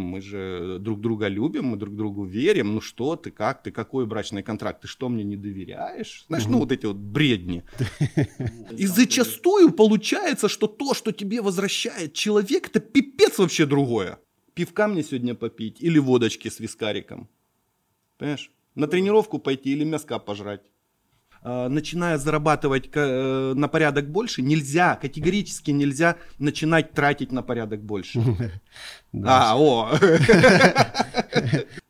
[0.00, 2.74] Мы же друг друга любим, мы друг другу верим.
[2.74, 4.82] Ну что ты, как ты, какой брачный контракт?
[4.82, 6.24] Ты что, мне не доверяешь?
[6.28, 6.52] Знаешь, угу.
[6.52, 7.64] ну вот эти вот бредни.
[8.78, 14.18] И зачастую получается, что то, что тебе возвращает человек, это пипец вообще другое.
[14.54, 17.28] Пивка мне сегодня попить или водочки с вискариком.
[18.18, 18.50] Понимаешь?
[18.74, 20.62] На тренировку пойти или мяска пожрать.
[21.48, 28.20] А, начиная зарабатывать э, на порядок больше, нельзя, категорически нельзя начинать тратить на порядок больше.
[29.24, 29.96] А, о!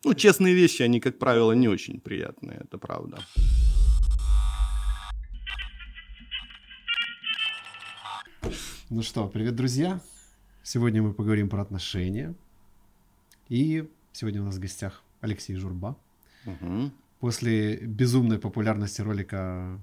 [0.05, 3.19] Ну, честные вещи, они, как правило, не очень приятные, это правда.
[8.91, 10.01] Ну что, привет, друзья.
[10.63, 12.35] Сегодня мы поговорим про отношения.
[13.49, 15.97] И сегодня у нас в гостях Алексей Журба.
[16.45, 16.93] Угу.
[17.21, 19.81] После безумной популярности ролика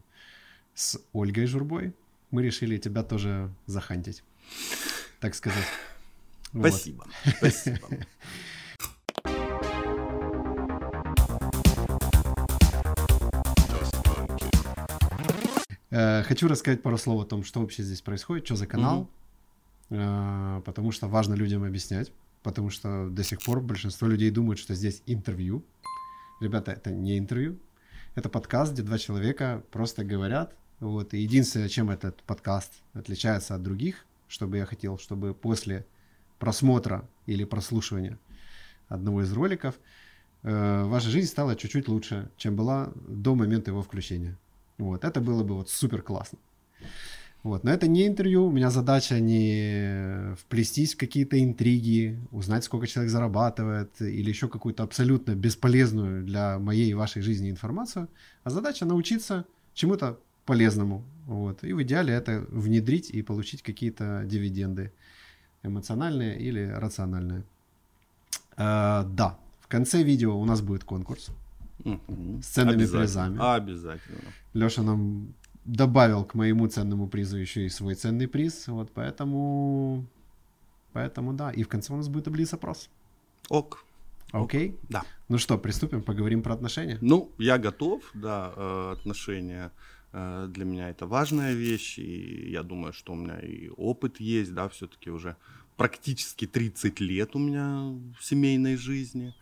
[0.76, 1.94] с Ольгой Журбой
[2.32, 4.24] мы решили тебя тоже захантить,
[5.20, 5.66] так сказать.
[6.52, 7.06] Спасибо.
[7.26, 7.36] Вот.
[7.38, 7.88] Спасибо.
[15.90, 19.08] Э, хочу рассказать пару слов о том, что вообще здесь происходит, что за канал,
[19.90, 20.62] mm-hmm.
[20.64, 25.04] потому что важно людям объяснять, потому что до сих пор большинство людей думают, что здесь
[25.06, 25.64] интервью.
[26.44, 27.58] Ребята, это не интервью,
[28.16, 30.54] это подкаст, где два человека просто говорят.
[30.82, 31.14] Вот.
[31.14, 35.86] И единственное, чем этот подкаст отличается от других, чтобы я хотел, чтобы после
[36.40, 38.20] просмотра или прослушивания
[38.90, 39.76] одного из роликов
[40.42, 44.38] э, ваша жизнь стала чуть-чуть лучше, чем была до момента его включения.
[44.78, 46.40] Вот, это было бы вот супер классно.
[47.44, 52.88] Вот, но это не интервью, у меня задача не вплестись в какие-то интриги, узнать, сколько
[52.88, 58.08] человек зарабатывает, или еще какую-то абсолютно бесполезную для моей и вашей жизни информацию,
[58.46, 61.04] а задача научиться чему-то полезному.
[61.26, 61.66] Вот.
[61.66, 64.94] И в идеале это внедрить и получить какие-то дивиденды
[65.64, 67.44] эмоциональные или рациональные.
[68.56, 71.30] А, да, в конце видео у нас будет конкурс
[71.84, 73.38] с ценными призами.
[73.42, 74.20] Обязательно.
[74.54, 75.34] Леша нам
[75.66, 80.06] добавил к моему ценному призу еще и свой ценный приз, вот поэтому,
[80.94, 81.52] поэтому да.
[81.52, 82.90] И в конце у нас будет облиц-опрос.
[83.50, 83.86] Ок.
[84.32, 84.70] Окей?
[84.70, 84.78] Okay?
[84.90, 85.04] Да.
[85.30, 86.98] Ну что, приступим, поговорим про отношения?
[87.02, 89.72] Ну, я готов, да, э, отношения
[90.12, 94.54] э, для меня это важная вещь, и я думаю, что у меня и опыт есть,
[94.54, 95.36] да, все-таки уже
[95.78, 99.36] практически 30 лет у меня в семейной жизни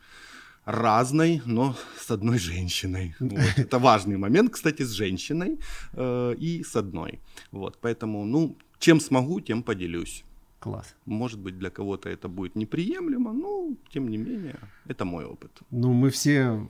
[0.66, 3.16] разной, но с одной женщиной.
[3.32, 3.40] Вот.
[3.58, 5.60] Это важный момент, кстати, с женщиной
[5.94, 7.20] э, и с одной.
[7.52, 10.24] Вот, поэтому, ну, чем смогу, тем поделюсь.
[10.60, 10.96] Класс.
[11.06, 15.52] Может быть, для кого-то это будет неприемлемо, но, тем не менее, это мой опыт.
[15.72, 16.68] Ну, мы все,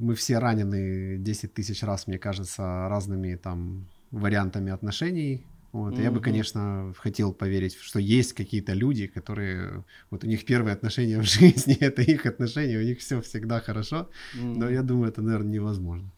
[0.00, 6.02] мы все ранены 10 тысяч раз, мне кажется, разными там вариантами отношений вот, mm-hmm.
[6.02, 11.20] Я бы, конечно, хотел поверить, что есть какие-то люди, которые, вот у них первые отношения
[11.20, 14.58] в жизни, это их отношения, у них все всегда хорошо, mm-hmm.
[14.58, 16.10] но я думаю, это, наверное, невозможно.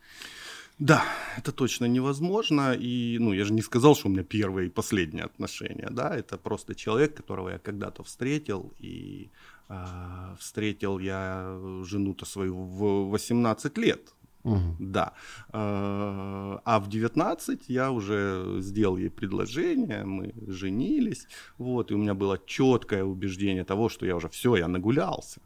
[0.80, 1.04] Да,
[1.36, 2.72] это точно невозможно.
[2.72, 6.38] И, ну, я же не сказал, что у меня первые и последние отношения, да, это
[6.38, 9.30] просто человек, которого я когда-то встретил, и
[9.68, 14.14] э, встретил я жену-то свою в 18 лет,
[14.44, 14.76] Угу.
[14.78, 15.12] Да.
[15.52, 21.26] Э, а в 19 я уже сделал ей предложение, мы женились,
[21.58, 25.40] вот, и у меня было четкое убеждение того, что я уже все, я нагулялся.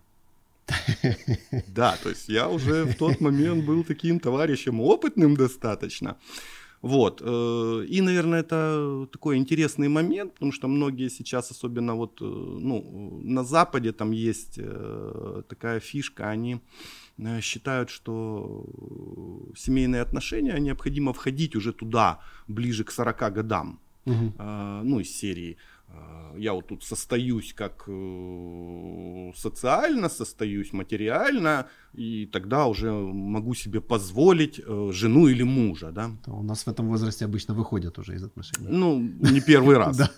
[1.68, 6.16] Да, то есть я уже в тот момент был таким товарищем опытным достаточно.
[6.82, 7.22] Вот.
[7.24, 13.20] Э, и, наверное, это такой интересный момент, потому что многие сейчас, особенно вот, э, ну,
[13.24, 14.60] на Западе там есть
[15.48, 16.60] такая фишка, они Э,
[17.40, 18.64] считают, что
[19.56, 23.80] семейные отношения необходимо входить уже туда, ближе к 40 годам.
[24.06, 24.34] Угу.
[24.38, 25.73] Ну, из серии Э,
[26.36, 34.60] я вот тут состоюсь как э, социально, состоюсь материально, и тогда уже могу себе позволить
[34.66, 36.10] э, жену или мужа, да.
[36.26, 38.68] У нас в этом возрасте обычно выходят уже из отношений.
[38.68, 40.00] Ну, не первый раз.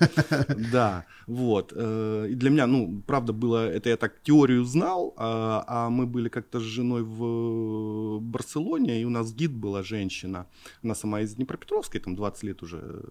[0.73, 1.73] Да, вот.
[1.73, 6.29] И для меня, ну, правда было, это я так теорию знал, а, а мы были
[6.29, 10.47] как-то с женой в Барселоне, и у нас гид была женщина,
[10.83, 13.03] она сама из Днепропетровской, там 20 лет уже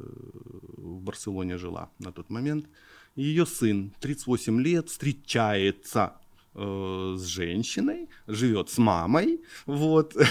[0.78, 2.70] в Барселоне жила на тот момент, момент.
[3.16, 6.14] Ее сын, 38 лет, встречается
[6.54, 10.16] э, с женщиной, живет с мамой, вот.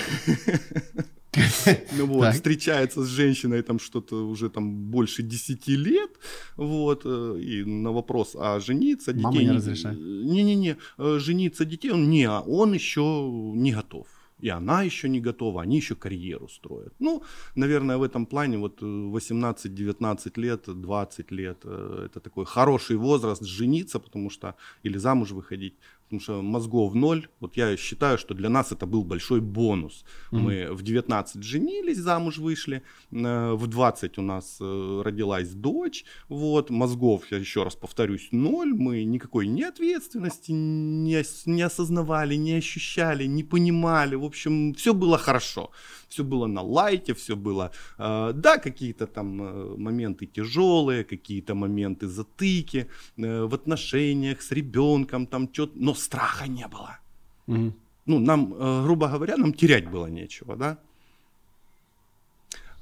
[1.99, 6.11] Ну вот, встречается с женщиной там что-то уже там больше 10 лет,
[6.57, 9.25] вот, э, и на вопрос, а жениться детей...
[9.25, 9.99] Мама не разрешает?
[9.99, 14.07] Не-не-не, э, жениться детей, он не, он еще не готов
[14.41, 16.93] и она еще не готова, они еще карьеру строят.
[16.99, 17.23] Ну,
[17.55, 23.99] наверное, в этом плане вот 18-19 лет, 20 лет, э, это такой хороший возраст жениться,
[23.99, 24.55] потому что,
[24.85, 25.75] или замуж выходить,
[26.19, 27.29] потому что мозгов ноль.
[27.41, 30.05] Вот я считаю, что для нас это был большой бонус.
[30.33, 30.39] Mm-hmm.
[30.39, 32.83] Мы в 19 женились, замуж вышли,
[33.13, 38.75] э, в 20 у нас э, родилась дочь, вот, мозгов, я еще раз повторюсь, ноль,
[38.75, 45.19] мы никакой ни ответственности не, не осознавали, не ощущали, не понимали, в общем, все было
[45.19, 45.71] хорошо
[46.15, 52.07] все было на лайте, все было, э, да, какие-то там э, моменты тяжелые, какие-то моменты
[52.07, 56.99] затыки э, в отношениях с ребенком, там что-то, но страха не было.
[57.47, 57.73] Угу.
[58.07, 60.79] Ну, нам, грубо говоря, нам терять было нечего, да.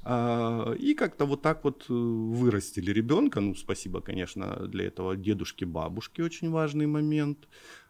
[0.05, 3.39] А, и как-то вот так вот вырастили ребенка.
[3.39, 7.47] Ну, спасибо, конечно, для этого дедушки, бабушки, очень важный момент.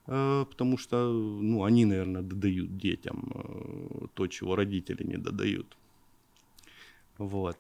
[0.08, 5.78] Э, потому что, ну, они, наверное, додают детям э, то, чего родители не додают.
[7.18, 7.58] Вот.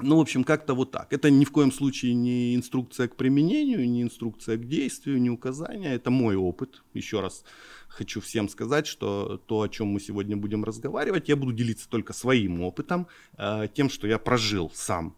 [0.00, 1.12] Ну, в общем, как-то вот так.
[1.12, 5.94] Это ни в коем случае не инструкция к применению, не инструкция к действию, не указание.
[5.94, 6.82] Это мой опыт.
[6.94, 7.44] Еще раз
[7.88, 12.12] хочу всем сказать, что то, о чем мы сегодня будем разговаривать, я буду делиться только
[12.12, 13.06] своим опытом,
[13.38, 15.14] э, тем, что я прожил сам.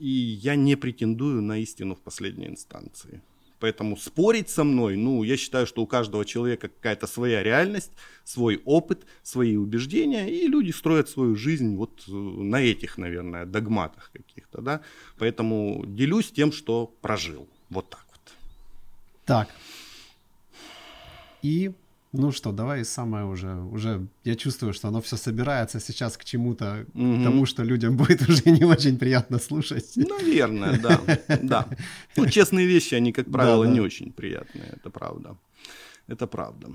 [0.00, 3.22] И я не претендую на истину в последней инстанции.
[3.60, 7.92] Поэтому спорить со мной, ну, я считаю, что у каждого человека какая-то своя реальность,
[8.24, 14.10] свой опыт, свои убеждения, и люди строят свою жизнь вот э, на этих, наверное, догматах
[14.12, 14.80] каких-то, да.
[15.18, 17.48] Поэтому делюсь тем, что прожил.
[17.70, 18.32] Вот так вот.
[19.24, 19.48] Так.
[21.42, 21.72] И
[22.18, 26.84] ну что, давай самое уже, уже я чувствую, что оно все собирается сейчас к чему-то,
[26.94, 27.20] угу.
[27.20, 29.96] к тому, что людям будет уже не очень приятно слушать.
[29.96, 31.00] Наверное, да,
[31.42, 31.68] да.
[32.16, 33.74] Ну, честные вещи, они, как правило, да, да.
[33.74, 35.36] не очень приятные, это правда.
[36.08, 36.68] Это правда.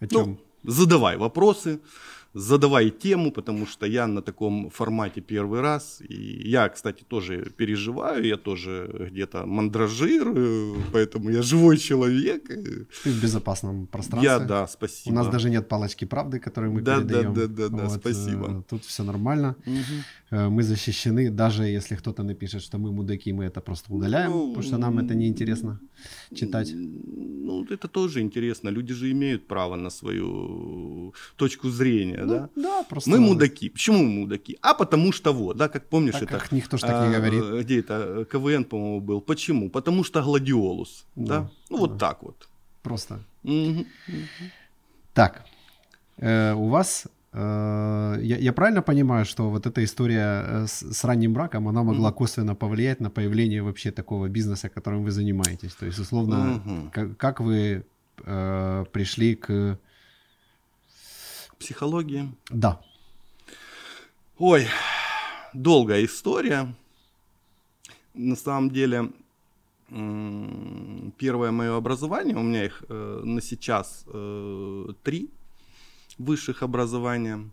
[0.00, 0.38] О чем?
[0.62, 1.80] Ну, задавай вопросы,
[2.36, 6.02] задавай тему, потому что я на таком формате первый раз.
[6.08, 12.48] И я, кстати, тоже переживаю, я тоже где-то мандражирую, поэтому я живой человек.
[13.04, 14.30] Ты в безопасном пространстве.
[14.30, 15.14] Я, да, спасибо.
[15.14, 17.34] У нас даже нет палочки правды, которую мы да, передаем.
[17.34, 18.46] Да, да, да, да, вот, спасибо.
[18.46, 19.56] Э, тут все нормально.
[19.66, 20.50] Угу.
[20.50, 24.62] Мы защищены, даже если кто-то напишет, что мы мудаки, мы это просто удаляем, ну, потому
[24.62, 25.80] что нам это неинтересно
[26.34, 26.72] читать.
[26.74, 28.70] Ну, это тоже интересно.
[28.70, 32.48] Люди же имеют право на свою точку зрения, ну, да?
[32.56, 33.10] Да, просто.
[33.10, 33.68] Мы мудаки.
[33.68, 34.58] Почему мы мудаки?
[34.62, 36.38] А потому что вот, да, как помнишь, так, это...
[36.38, 37.42] Как никто же так не говорит.
[37.44, 38.26] А, где это?
[38.30, 39.20] КВН, по-моему, был.
[39.20, 39.70] Почему?
[39.70, 41.40] Потому что гладиолус, да?
[41.40, 41.50] да?
[41.70, 42.48] Ну, вот так вот.
[42.82, 43.20] Просто.
[43.44, 43.86] Угу.
[45.14, 45.44] Так,
[46.18, 51.34] э, у вас я, я правильно понимаю, что вот эта история э, с, с ранним
[51.34, 55.74] браком, она могла косвенно повлиять на появление вообще такого бизнеса, которым вы занимаетесь?
[55.74, 56.90] То есть, условно, mm-hmm.
[56.92, 57.84] как, как вы
[58.24, 59.78] э, пришли к...
[61.58, 62.34] Психологии?
[62.50, 62.80] Да.
[64.38, 64.66] Ой,
[65.54, 66.74] долгая история.
[68.14, 69.10] На самом деле,
[69.88, 75.30] первое мое образование, у меня их э, на сейчас э, три
[76.18, 77.50] высших образования.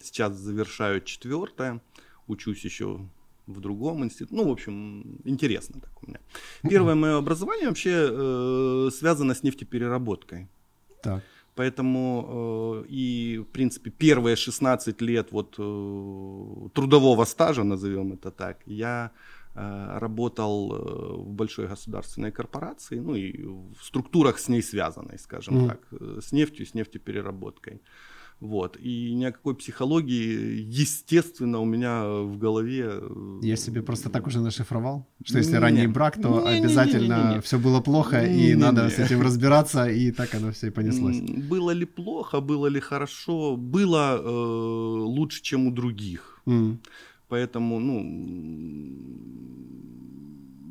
[0.00, 1.80] Сейчас завершаю четвертое,
[2.26, 3.00] учусь еще
[3.46, 4.36] в другом институте.
[4.36, 6.20] Ну, в общем, интересно так у меня.
[6.62, 10.48] Первое мое образование вообще э, связано с нефтепереработкой.
[11.02, 11.22] Так.
[11.54, 18.58] Поэтому э, и, в принципе, первые 16 лет вот э, трудового стажа, назовем это так,
[18.66, 19.10] я
[19.54, 25.68] работал э, в большой государственной корпорации, ну и в структурах с ней связанной, скажем mm.
[25.68, 27.80] так, э, с нефтью, с нефтепереработкой.
[28.40, 28.76] Вот.
[28.80, 32.88] И ни о какой психологии, естественно, у меня в голове...
[32.92, 37.16] Э, Я себе просто так уже нашифровал, что если не, ранний брак, то не, обязательно
[37.16, 37.40] не, не, не, не.
[37.40, 38.90] все было плохо, не, и не, надо не.
[38.90, 41.20] с этим разбираться, и так оно все и понеслось.
[41.20, 46.40] Было ли плохо, было ли хорошо, было э, лучше, чем у других.
[46.46, 46.78] Mm.
[47.28, 48.00] Поэтому, ну,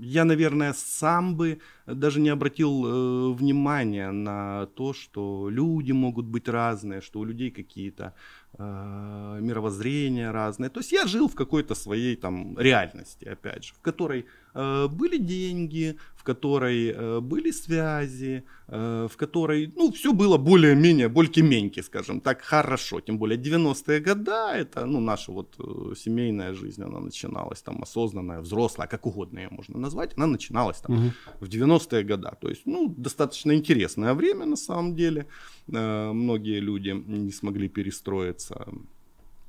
[0.02, 6.50] я, наверное, сам бы даже не обратил э, внимания на то, что люди могут быть
[6.50, 8.14] разные, что у людей какие-то
[8.58, 10.70] э, мировоззрения разные.
[10.70, 15.18] То есть я жил в какой-то своей там реальности, опять же, в которой э, были
[15.18, 22.20] деньги, в которой э, были связи, э, в которой, ну, все было более-менее, больки-меньки, скажем
[22.20, 23.00] так, хорошо.
[23.00, 28.42] Тем более 90-е года, это, ну, наша вот э, семейная жизнь, она начиналась там осознанная,
[28.42, 29.87] взрослая, как угодно ее можно назвать,
[30.18, 31.14] она начиналась там угу.
[31.40, 32.30] в 90-е годы.
[32.42, 35.28] То есть, ну, достаточно интересное время на самом деле.
[35.68, 38.68] Э, многие люди не смогли перестроиться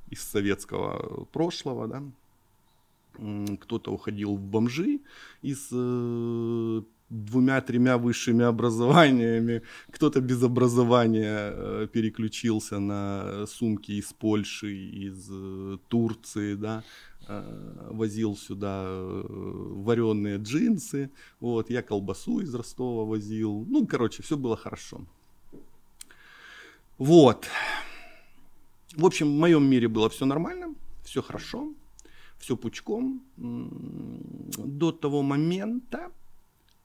[0.09, 2.03] из советского прошлого, да,
[3.61, 4.99] кто-то уходил в бомжи
[5.41, 15.27] из э, двумя-тремя высшими образованиями, кто-то без образования э, переключился на сумки из Польши, из
[15.31, 16.83] э, Турции, да,
[17.29, 24.57] возил сюда э, вареные джинсы, вот, я колбасу из Ростова возил, ну, короче, все было
[24.57, 25.05] хорошо.
[26.97, 27.47] Вот.
[28.95, 31.73] В общем, в моем мире было все нормально, все хорошо,
[32.39, 36.11] все пучком до того момента,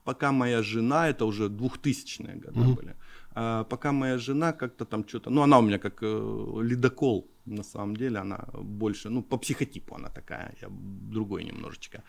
[0.03, 2.75] пока моя жена, это уже 2000-е годы mm-hmm.
[2.75, 2.95] были,
[3.35, 7.63] а, пока моя жена как-то там что-то, ну она у меня как э, ледокол, на
[7.63, 10.67] самом деле, она больше, ну по психотипу она такая, я
[11.11, 12.03] другой немножечко.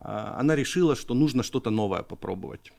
[0.00, 2.72] А, она решила, что нужно что-то новое попробовать.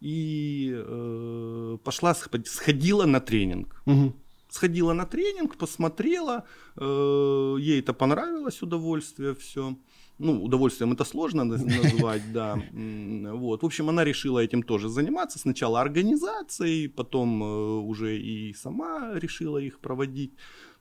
[0.00, 3.82] И э, пошла, сходила на тренинг.
[3.86, 4.12] Mm-hmm
[4.48, 6.44] сходила на тренинг, посмотрела,
[6.76, 9.76] э, ей это понравилось, удовольствие, все.
[10.18, 12.58] Ну, удовольствием это сложно назвать, да.
[12.72, 13.62] Вот.
[13.62, 15.38] В общем, она решила этим тоже заниматься.
[15.38, 17.46] Сначала организацией, потом э,
[17.86, 20.32] уже и сама решила их проводить.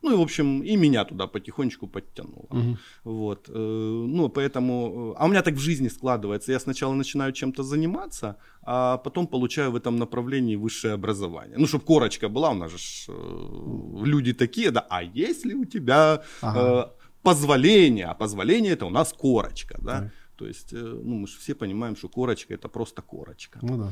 [0.01, 2.47] Ну и, в общем, и меня туда потихонечку подтянуло.
[2.49, 2.77] Угу.
[3.03, 3.49] Вот.
[3.49, 5.13] Э, ну, поэтому...
[5.13, 6.51] Э, а у меня так в жизни складывается.
[6.51, 11.57] Я сначала начинаю чем-то заниматься, а потом получаю в этом направлении высшее образование.
[11.57, 12.77] Ну, чтобы корочка была, у нас же
[14.05, 16.91] люди такие, да, а если у тебя ага.
[17.27, 19.99] Позволение, а позволение это у нас корочка, да?
[19.99, 20.11] да.
[20.37, 23.59] То есть, ну, мы же все понимаем, что корочка это просто корочка.
[23.61, 23.91] Ну да.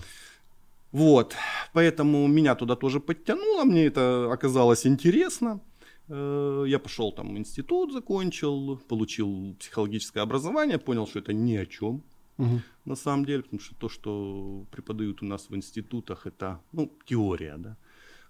[0.91, 1.35] Вот,
[1.73, 5.59] поэтому меня туда тоже подтянуло, мне это оказалось интересно.
[6.07, 12.03] Э, я пошел там институт, закончил, получил психологическое образование, понял, что это ни о чем.
[12.37, 12.61] Угу.
[12.85, 17.55] На самом деле, потому что то, что преподают у нас в институтах, это ну, теория,
[17.57, 17.75] да,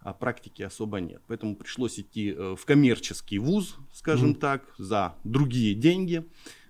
[0.05, 1.21] а практики особо нет.
[1.27, 4.39] Поэтому пришлось идти э, в коммерческий вуз, скажем угу.
[4.39, 6.23] так, за другие деньги,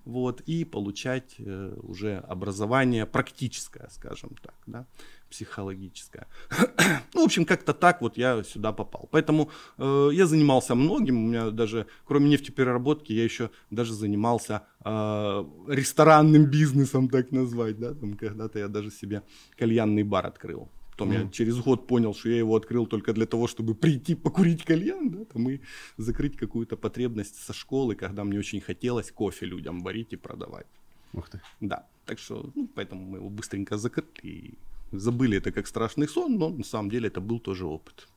[0.06, 4.88] вот, и получать э, уже образование практическое, скажем так, да
[5.30, 6.28] психологическая.
[7.14, 9.10] ну, в общем, как-то так вот я сюда попал.
[9.12, 11.18] Поэтому э, я занимался многим.
[11.18, 17.78] У меня даже, кроме нефтепереработки, я еще даже занимался э, ресторанным бизнесом, так назвать.
[17.80, 17.94] Да?
[17.96, 19.24] Там когда-то я даже себе
[19.58, 20.70] кальянный бар открыл.
[20.96, 21.24] Потом mm.
[21.24, 25.10] я через год понял, что я его открыл только для того, чтобы прийти покурить кальян,
[25.10, 25.60] да, там, и
[25.98, 30.68] закрыть какую-то потребность со школы, когда мне очень хотелось кофе людям варить и продавать.
[31.14, 31.42] Ух ты.
[31.60, 34.54] Да, так что, ну, поэтому мы его быстренько закрыли и
[34.94, 38.08] забыли это как страшный сон, но на самом деле это был тоже опыт.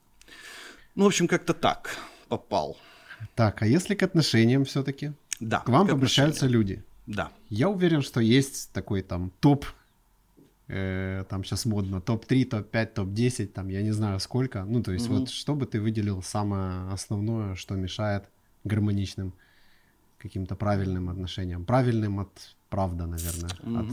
[0.94, 1.96] Ну, в общем, как-то так
[2.28, 2.76] попал.
[3.34, 5.12] Так, а если к отношениям все-таки?
[5.40, 5.60] Да.
[5.60, 6.84] К вам к обращаются люди.
[7.06, 7.30] Да.
[7.48, 9.66] Я уверен, что есть такой там топ,
[10.68, 14.64] э, там сейчас модно, топ-3, топ-5, топ-10, там я не знаю сколько.
[14.64, 15.18] Ну, то есть угу.
[15.18, 18.24] вот что бы ты выделил самое основное, что мешает
[18.64, 19.34] гармоничным
[20.18, 21.64] каким-то правильным отношениям?
[21.64, 23.78] Правильным от правда, наверное, угу.
[23.78, 23.86] от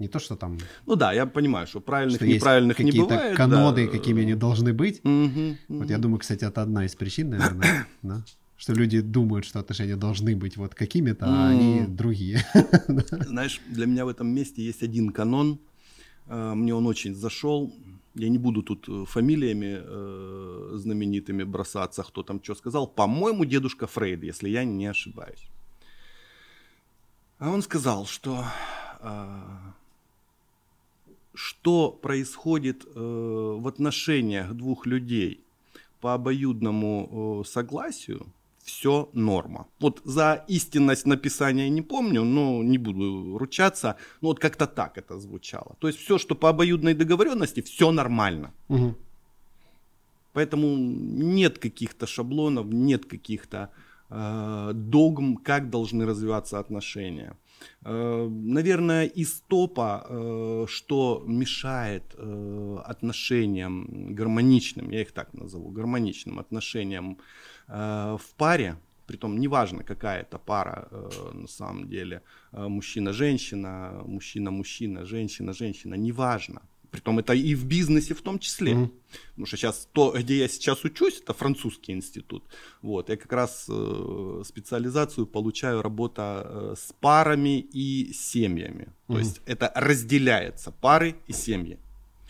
[0.00, 0.58] не то, что там...
[0.86, 3.10] Ну да, я понимаю, что правильных, что неправильных не бывает.
[3.10, 3.92] какие-то каноны, да.
[3.92, 5.00] какими они должны быть.
[5.04, 5.56] Угу, угу.
[5.68, 8.24] Вот я думаю, кстати, это одна из причин, наверное, да?
[8.56, 12.44] что люди думают, что отношения должны быть вот какими-то, а они другие.
[13.10, 15.60] Знаешь, для меня в этом месте есть один канон,
[16.26, 17.72] мне он очень зашел.
[18.14, 22.86] Я не буду тут э, фамилиями э, знаменитыми бросаться, кто там что сказал.
[22.86, 25.48] По-моему, дедушка Фрейд, если я не ошибаюсь.
[27.38, 28.44] А он сказал, что
[31.34, 35.40] что происходит э, в отношениях двух людей
[36.00, 38.26] по обоюдному э, согласию,
[38.64, 39.66] все норма.
[39.80, 43.96] Вот за истинность написания не помню, но не буду ручаться.
[44.20, 45.76] Но вот как-то так это звучало.
[45.78, 48.52] То есть все, что по обоюдной договоренности, все нормально.
[48.68, 48.94] Угу.
[50.32, 53.70] Поэтому нет каких-то шаблонов, нет каких-то
[54.10, 57.36] э, догм, как должны развиваться отношения.
[57.84, 66.38] Э, наверное, из топа, э, что мешает э, отношениям гармоничным, я их так назову, гармоничным
[66.38, 67.18] отношениям
[67.70, 70.88] в паре, притом неважно, какая это пара
[71.32, 72.22] на самом деле,
[72.52, 76.62] мужчина-женщина, мужчина-мужчина, женщина-женщина, неважно.
[76.90, 78.72] Притом это и в бизнесе в том числе.
[78.72, 78.90] Mm-hmm.
[79.28, 82.42] Потому что сейчас то, где я сейчас учусь, это французский институт.
[82.82, 88.88] Вот, я как раз э, специализацию получаю работа э, с парами и семьями.
[88.88, 89.12] Mm-hmm.
[89.12, 91.78] То есть это разделяется пары и семьи.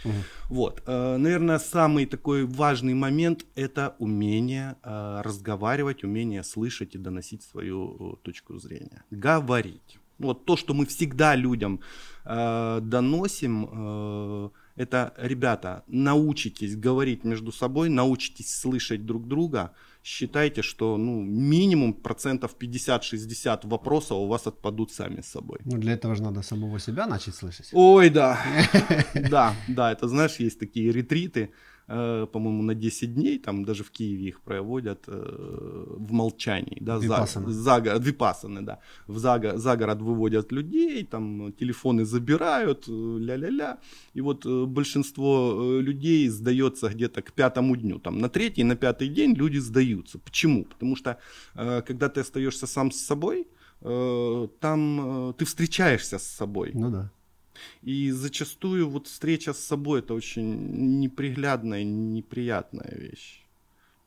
[0.05, 0.25] Mm-hmm.
[0.49, 7.43] Вот, э, наверное, самый такой важный момент это умение э, разговаривать, умение слышать и доносить
[7.43, 9.05] свою э, точку зрения.
[9.11, 9.99] Говорить.
[10.19, 11.81] Вот то, что мы всегда людям
[12.27, 19.73] доносим, это, ребята, научитесь говорить между собой, научитесь слышать друг друга.
[20.03, 25.59] Считайте, что ну, минимум процентов 50-60 вопросов у вас отпадут сами собой.
[25.65, 27.69] Ну, для этого же надо самого себя начать слышать.
[27.73, 28.39] Ой, да.
[29.31, 31.53] Да, да, это знаешь, есть такие ретриты,
[31.91, 37.51] по-моему, на 10 дней, там даже в Киеве их проводят э, в молчании, да, Випассана.
[37.51, 38.79] за, за, випассаны, да,
[39.09, 43.79] в за, за город выводят людей, там телефоны забирают, э, ля-ля-ля,
[44.15, 48.77] и вот э, большинство э, людей сдается где-то к пятому дню, там на третий, на
[48.77, 50.19] пятый день люди сдаются.
[50.19, 50.65] Почему?
[50.65, 51.17] Потому что
[51.57, 53.49] э, когда ты остаешься сам с собой,
[53.81, 56.71] э, там э, ты встречаешься с собой.
[56.75, 57.11] Ну да.
[57.83, 63.45] И зачастую вот встреча с собой это очень неприглядная, неприятная вещь.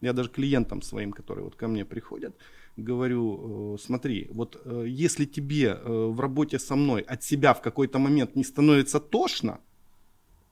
[0.01, 2.35] Я даже клиентам своим, которые вот ко мне приходят,
[2.77, 7.61] говорю, э, смотри, вот э, если тебе э, в работе со мной от себя в
[7.61, 9.59] какой-то момент не становится тошно,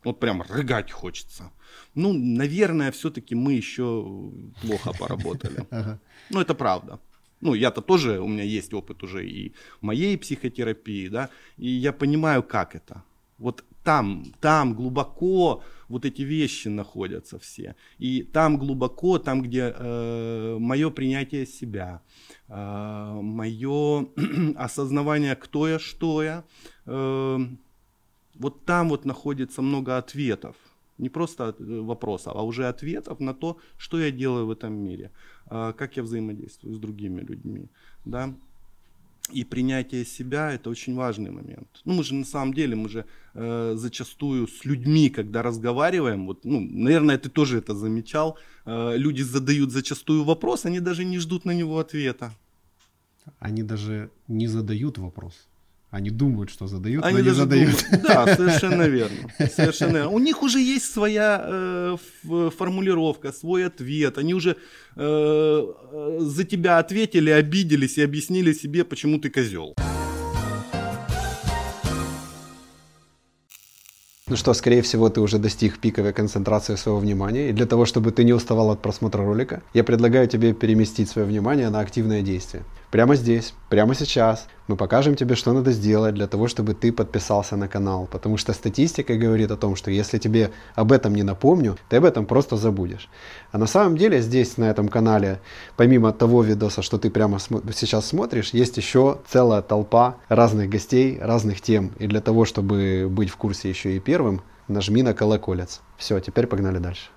[0.03, 1.51] вот прям рыгать хочется,
[1.95, 4.31] ну, наверное, все-таки мы еще
[4.61, 5.67] плохо поработали.
[6.29, 6.99] Ну, это правда.
[7.41, 12.43] Ну, я-то тоже, у меня есть опыт уже и моей психотерапии, да, и я понимаю,
[12.43, 13.03] как это.
[13.37, 17.75] Вот там, там глубоко вот эти вещи находятся все.
[17.97, 22.01] И там глубоко, там, где э, мое принятие себя,
[22.47, 24.07] э, мое
[24.55, 26.43] осознавание, кто я, что я,
[26.85, 27.39] э,
[28.35, 30.55] вот там вот находится много ответов.
[31.01, 35.11] Не просто э, вопросов, а уже ответов на то, что я делаю в этом мире,
[35.49, 37.69] э, как я взаимодействую с другими людьми.
[38.05, 38.33] Да?
[39.33, 41.67] И принятие себя это очень важный момент.
[41.85, 46.45] Ну, мы же на самом деле, мы же э, зачастую с людьми, когда разговариваем, вот,
[46.45, 51.45] ну, наверное, ты тоже это замечал, э, люди задают зачастую вопрос, они даже не ждут
[51.45, 52.31] на него ответа.
[53.39, 55.47] Они даже не задают вопрос.
[55.91, 57.83] Они думают, что задают, Они но не задают.
[57.91, 58.03] думают.
[58.07, 59.17] Да, совершенно верно.
[59.53, 60.09] Совершенно верно.
[60.11, 61.97] У них уже есть своя э,
[62.57, 64.17] формулировка, свой ответ.
[64.17, 64.55] Они уже э,
[64.95, 69.75] э, за тебя ответили, обиделись и объяснили себе, почему ты козел.
[74.27, 77.49] Ну что, скорее всего, ты уже достиг пиковой концентрации своего внимания.
[77.49, 81.27] И для того, чтобы ты не уставал от просмотра ролика, я предлагаю тебе переместить свое
[81.27, 82.63] внимание на активное действие.
[82.91, 87.57] Прямо здесь, прямо сейчас мы покажем тебе, что надо сделать для того, чтобы ты подписался
[87.57, 88.07] на канал.
[88.09, 92.05] Потому что статистика говорит о том, что если тебе об этом не напомню, ты об
[92.05, 93.09] этом просто забудешь.
[93.51, 95.39] А на самом деле здесь, на этом канале,
[95.77, 101.61] помимо того видоса, что ты прямо сейчас смотришь, есть еще целая толпа разных гостей, разных
[101.61, 101.91] тем.
[101.99, 105.81] И для того, чтобы быть в курсе еще и первым, нажми на колоколец.
[105.97, 107.09] Все, теперь погнали дальше.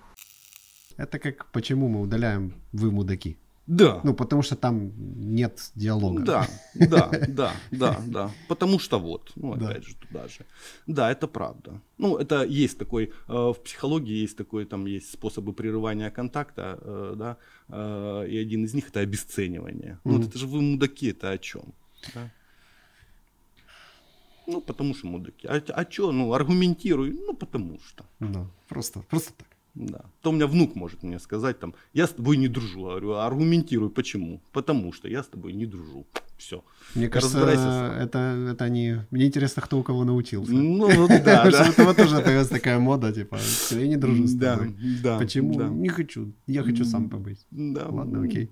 [0.97, 3.37] Это как почему мы удаляем «Вы мудаки».
[3.67, 4.01] Да.
[4.05, 4.93] Ну, потому что там
[5.33, 6.23] нет диалога.
[6.23, 8.31] Да, да, да, да, да.
[8.49, 9.69] Потому что вот, ну, Да.
[9.69, 10.45] опять же, туда же.
[10.87, 11.81] Да, это правда.
[11.97, 17.15] Ну, это есть такой, э, в психологии есть такой, там есть способы прерывания контакта, э,
[17.17, 17.37] да,
[17.69, 19.99] э, и один из них это обесценивание.
[20.05, 21.63] Ну, вот это же вы мудаки, это о чем?
[22.15, 22.31] Да?
[24.47, 25.47] Ну, потому что мудаки.
[25.47, 28.05] А, а что, ну, аргументируй, ну, потому что.
[28.21, 29.49] Да, просто, просто так.
[29.75, 30.05] Да.
[30.23, 32.81] То у меня внук может мне сказать, там, я с тобой не дружу.
[32.81, 34.41] Я говорю, аргументируй, почему?
[34.53, 36.07] Потому что я с тобой не дружу.
[36.37, 36.63] Все.
[36.95, 37.39] Мне кажется,
[38.01, 38.19] это,
[38.53, 38.97] это они...
[39.11, 40.53] Мне интересно, кто у кого научился.
[40.53, 41.69] Ну, вот да, да.
[41.69, 44.77] это вот тоже появилась такая мода, типа, «Всё, я не дружу с тобой.
[45.03, 45.55] да, Почему?
[45.55, 45.69] да.
[45.69, 46.33] Не хочу.
[46.47, 47.47] Я хочу сам побыть.
[47.51, 47.89] Да.
[47.89, 48.51] Ладно, окей.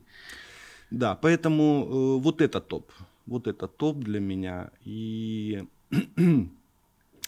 [0.91, 2.93] Да, поэтому э, вот это топ.
[3.27, 4.71] Вот это топ для меня.
[4.85, 5.65] И,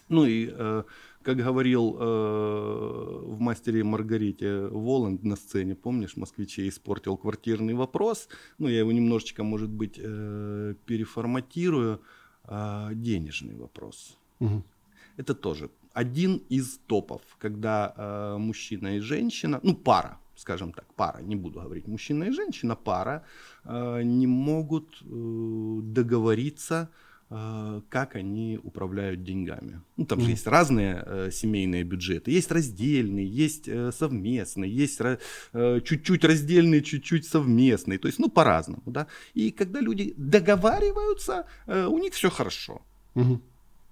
[0.09, 0.83] ну и, э,
[1.25, 8.29] как говорил э, в «Мастере и Маргарите» Воланд на сцене, помнишь, москвичей испортил квартирный вопрос.
[8.59, 12.01] Ну, я его немножечко, может быть, э, переформатирую.
[12.47, 14.19] А, денежный вопрос.
[14.41, 14.65] Мгм.
[15.17, 21.23] Это тоже один из топов, когда э, мужчина и женщина, ну пара, скажем так, пара,
[21.23, 23.25] не буду говорить мужчина и женщина, пара,
[23.65, 26.91] э, не могут э, договориться,
[27.29, 29.81] как они управляют деньгами.
[29.97, 32.31] Ну, там же есть разные э, семейные бюджеты.
[32.31, 37.99] Есть раздельный, есть э, совместный, есть э, чуть-чуть раздельный, чуть-чуть совместный.
[37.99, 39.07] То есть, ну, по-разному, да.
[39.35, 42.83] И когда люди договариваются, э, у них все хорошо.
[43.15, 43.43] Мгм.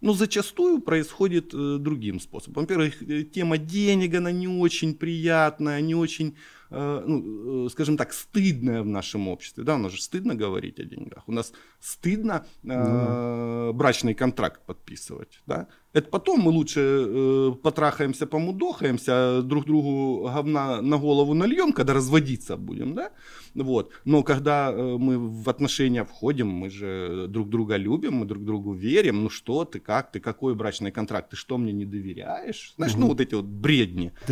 [0.02, 2.62] Но зачастую происходит э, другим способом.
[2.62, 6.34] Во-первых, э, тема денег, она не очень приятная, не очень, э,
[6.72, 9.64] ну, э, скажем так, стыдная в нашем обществе.
[9.64, 11.24] Да, у нас же стыдно говорить о деньгах.
[11.28, 15.40] У нас стыдно э, брачный контракт подписывать.
[15.46, 15.66] Да?
[15.92, 22.56] Это потом мы лучше э, потрахаемся, помудохаемся, друг другу говна на голову нальем, когда разводиться
[22.56, 22.94] будем.
[22.94, 23.10] Да?
[23.54, 23.90] Вот.
[24.04, 28.72] Но когда э, мы в отношения входим, мы же друг друга любим, мы друг другу
[28.72, 29.22] верим.
[29.24, 32.72] Ну что ты, как ты, какой брачный контракт, ты что мне не доверяешь?
[32.76, 34.12] Знаешь, ну вот эти вот бредни.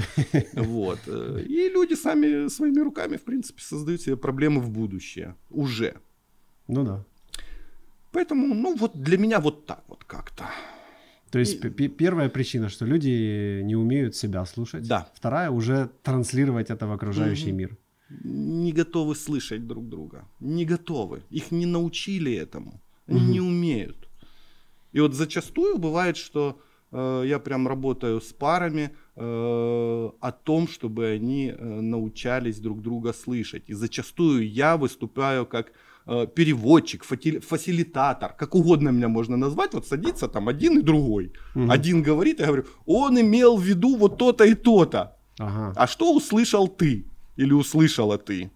[0.54, 0.98] Вот.
[1.06, 5.34] Э, И люди сами своими руками, в принципе, создают себе проблемы в будущее.
[5.50, 5.94] Уже.
[6.68, 7.04] Ну да.
[8.12, 10.44] Поэтому, ну вот для меня вот так вот как-то.
[11.30, 11.88] То есть и...
[11.88, 14.86] первая причина, что люди не умеют себя слушать.
[14.88, 15.08] Да.
[15.14, 17.58] Вторая уже транслировать это в окружающий угу.
[17.58, 17.78] мир.
[18.24, 20.28] Не готовы слышать друг друга.
[20.40, 21.22] Не готовы.
[21.30, 22.80] Их не научили этому.
[23.06, 23.32] Они угу.
[23.32, 24.08] не умеют.
[24.92, 26.60] И вот зачастую бывает, что
[26.92, 29.22] я прям работаю с парами э,
[30.20, 33.64] о том, чтобы они э, научались друг друга слышать.
[33.68, 35.72] И зачастую я выступаю как
[36.12, 41.32] Э, переводчик, фасилитатор, как угодно меня можно назвать, вот садится там один и другой.
[41.54, 41.70] Угу.
[41.70, 45.16] Один говорит, я говорю, он имел в виду вот то-то и то-то.
[45.38, 45.72] Ага.
[45.76, 48.50] А что услышал ты или услышала ты?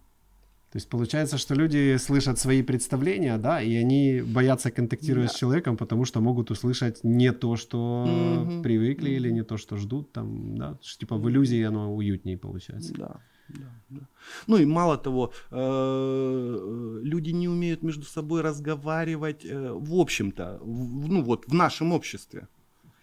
[0.74, 5.32] То есть получается, что люди слышат свои представления, да, и они боятся контактировать да.
[5.32, 8.04] с человеком, потому что могут услышать не то, что
[8.42, 8.62] угу.
[8.62, 12.92] привыкли, или не то, что ждут, там, да, что, типа в иллюзии оно уютнее получается.
[12.98, 13.20] Да.
[13.48, 14.00] Да, да.
[14.48, 21.22] Ну и мало того, э, люди не умеют между собой разговаривать, э, в общем-то, ну
[21.22, 22.48] вот в нашем обществе.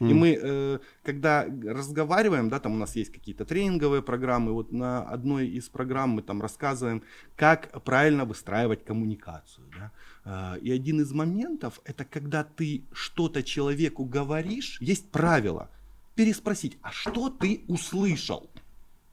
[0.01, 0.09] Mm.
[0.09, 5.03] И мы, э, когда разговариваем, да, там у нас есть какие-то тренинговые программы, вот на
[5.03, 7.03] одной из программ мы там рассказываем,
[7.35, 9.67] как правильно выстраивать коммуникацию.
[9.77, 10.57] Да?
[10.63, 15.69] И один из моментов, это когда ты что-то человеку говоришь, есть правило,
[16.15, 18.49] переспросить, а что ты услышал?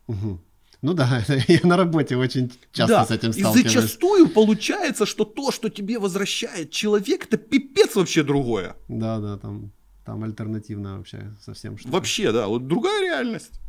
[0.07, 0.40] Угу.
[0.81, 3.66] Ну да, я на работе очень часто да, с этим сталкиваюсь.
[3.66, 8.77] И зачастую получается, что то, что тебе возвращает человек, это пипец вообще другое.
[8.88, 9.72] Да, да, там,
[10.09, 13.61] там альтернативно вообще совсем что Вообще, да, вот другая реальность.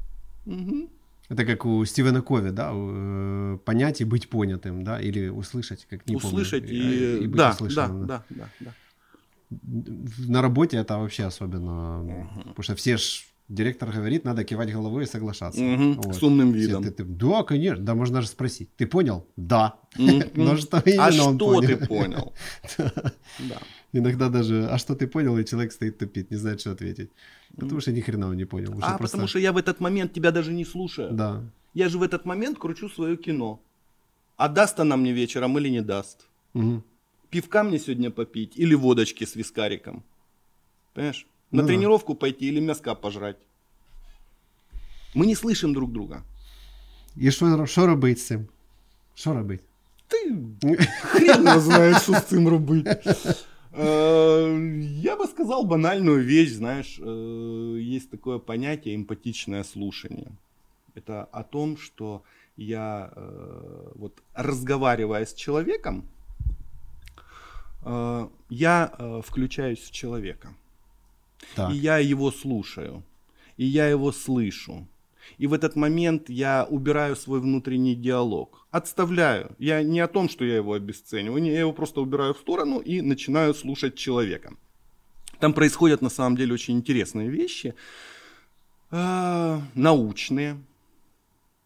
[0.45, 0.89] Угу.
[1.27, 6.07] Это как у Стивена Кови, да, э, понять и быть понятым, да, или услышать, как
[6.07, 7.19] не услышать помню.
[7.19, 8.07] и, и быть да, услышанным.
[8.07, 8.73] Да, да, да, да.
[10.29, 12.39] На работе это вообще особенно, угу.
[12.39, 15.59] потому что все ж Директор говорит, надо кивать головой и соглашаться.
[15.59, 16.15] Угу, вот.
[16.15, 16.83] С умным видом.
[16.83, 17.83] Все, ты, ты, да, конечно.
[17.83, 18.69] Да, можно даже спросить.
[18.77, 19.25] Ты понял?
[19.35, 19.79] Да.
[20.35, 22.33] Но что А что ты понял?
[23.39, 23.57] Да.
[23.91, 27.09] Иногда даже, а что ты понял, и человек стоит тупит, не знает, что ответить.
[27.55, 28.77] Потому что ни хрена он не понял.
[28.81, 31.11] А, потому что я в этот момент тебя даже не слушаю.
[31.11, 31.41] Да.
[31.73, 33.59] Я же в этот момент кручу свое кино.
[34.37, 36.27] А даст она мне вечером или не даст?
[37.31, 40.03] Пивка мне сегодня попить или водочки с вискариком?
[40.93, 41.25] Понимаешь?
[41.51, 43.37] На ну, тренировку пойти или мяска пожрать.
[45.15, 46.23] Мы не слышим друг друга.
[47.17, 48.47] І що, що робити з цим?
[49.15, 49.63] Що робити?
[50.07, 50.35] Ти
[51.01, 52.99] хрен знає, що з цим робити.
[53.71, 60.31] Я бы сказал банальную вещь, знаешь, есть такое понятие эмпатичное слушание.
[60.95, 62.23] Это о том, что
[62.57, 63.11] я,
[63.95, 66.03] вот разговаривая с человеком,
[68.49, 70.49] я включаюсь в человека.
[71.55, 71.71] Так.
[71.71, 73.03] И я его слушаю,
[73.57, 74.87] и я его слышу.
[75.37, 78.67] И в этот момент я убираю свой внутренний диалог.
[78.71, 79.55] Отставляю.
[79.59, 83.01] Я не о том, что я его обесцениваю, я его просто убираю в сторону и
[83.01, 84.53] начинаю слушать человека.
[85.39, 87.73] Там происходят на самом деле очень интересные вещи,
[88.91, 90.57] э, научные,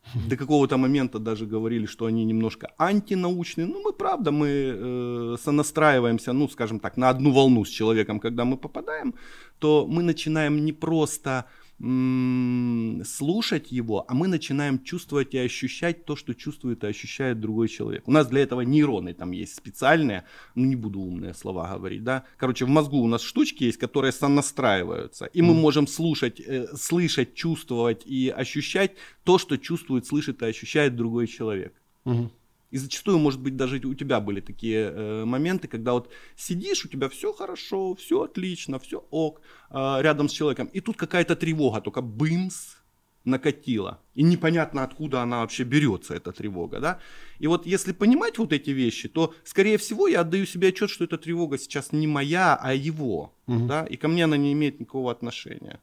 [0.29, 3.67] до какого-то момента даже говорили, что они немножко антинаучные.
[3.67, 8.45] Ну, мы правда, мы э, сонастраиваемся, ну, скажем так, на одну волну с человеком, когда
[8.45, 9.13] мы попадаем,
[9.59, 11.45] то мы начинаем не просто
[11.83, 18.07] слушать его, а мы начинаем чувствовать и ощущать то, что чувствует и ощущает другой человек.
[18.07, 20.23] У нас для этого нейроны там есть специальные,
[20.55, 22.23] ну не буду умные слова говорить, да.
[22.37, 27.35] Короче, в мозгу у нас штучки есть, которые сонастраиваются, и мы можем слушать, э, слышать,
[27.35, 28.91] чувствовать и ощущать
[29.23, 31.73] то, что чувствует, слышит и ощущает другой человек.
[32.05, 32.29] Mm-hmm.
[32.73, 36.87] И зачастую, может быть, даже у тебя были такие э, моменты, когда вот сидишь, у
[36.87, 41.81] тебя все хорошо, все отлично, все ок, э, рядом с человеком, и тут какая-то тревога,
[41.81, 42.77] только бымс,
[43.25, 43.99] накатила.
[44.15, 46.79] И непонятно, откуда она вообще берется, эта тревога.
[46.79, 46.99] Да?
[47.37, 51.03] И вот если понимать вот эти вещи, то, скорее всего, я отдаю себе отчет, что
[51.03, 53.35] эта тревога сейчас не моя, а его.
[53.45, 53.67] Угу.
[53.67, 53.85] Да?
[53.85, 55.79] И ко мне она не имеет никакого отношения.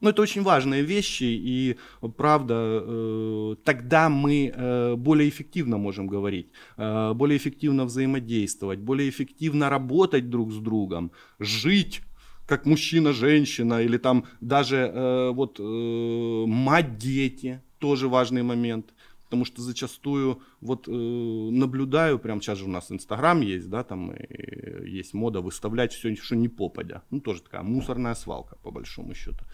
[0.00, 1.76] Ну, это очень важные вещи, и
[2.16, 9.68] правда, э, тогда мы э, более эффективно можем говорить, э, более эффективно взаимодействовать, более эффективно
[9.68, 12.02] работать друг с другом, жить
[12.46, 18.94] как мужчина-женщина, или там даже вот мать-дети, тоже важный момент.
[19.28, 24.12] Потому что зачастую вот э, наблюдаю, прям сейчас же у нас Инстаграм есть, да, там
[24.12, 27.02] и есть мода выставлять все, что не попадя.
[27.10, 29.44] Ну, тоже такая мусорная свалка, по большому счету.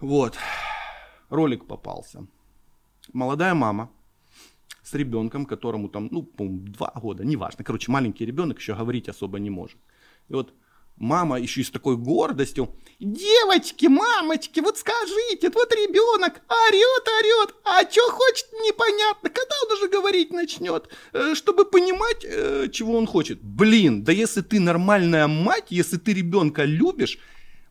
[0.00, 0.38] Вот,
[1.28, 2.26] ролик попался.
[3.12, 3.90] Молодая мама
[4.82, 7.62] с ребенком, которому там, ну, два года, неважно.
[7.62, 9.78] Короче, маленький ребенок еще говорить особо не может.
[10.30, 10.54] И вот
[10.96, 12.74] мама еще и с такой гордостью.
[13.00, 19.28] Девочки, мамочки, вот скажите, вот ребенок орет, орет, а что хочет, непонятно.
[19.30, 23.42] Когда он уже говорить начнет, э, чтобы понимать, э, чего он хочет?
[23.42, 27.18] Блин, да если ты нормальная мать, если ты ребенка любишь,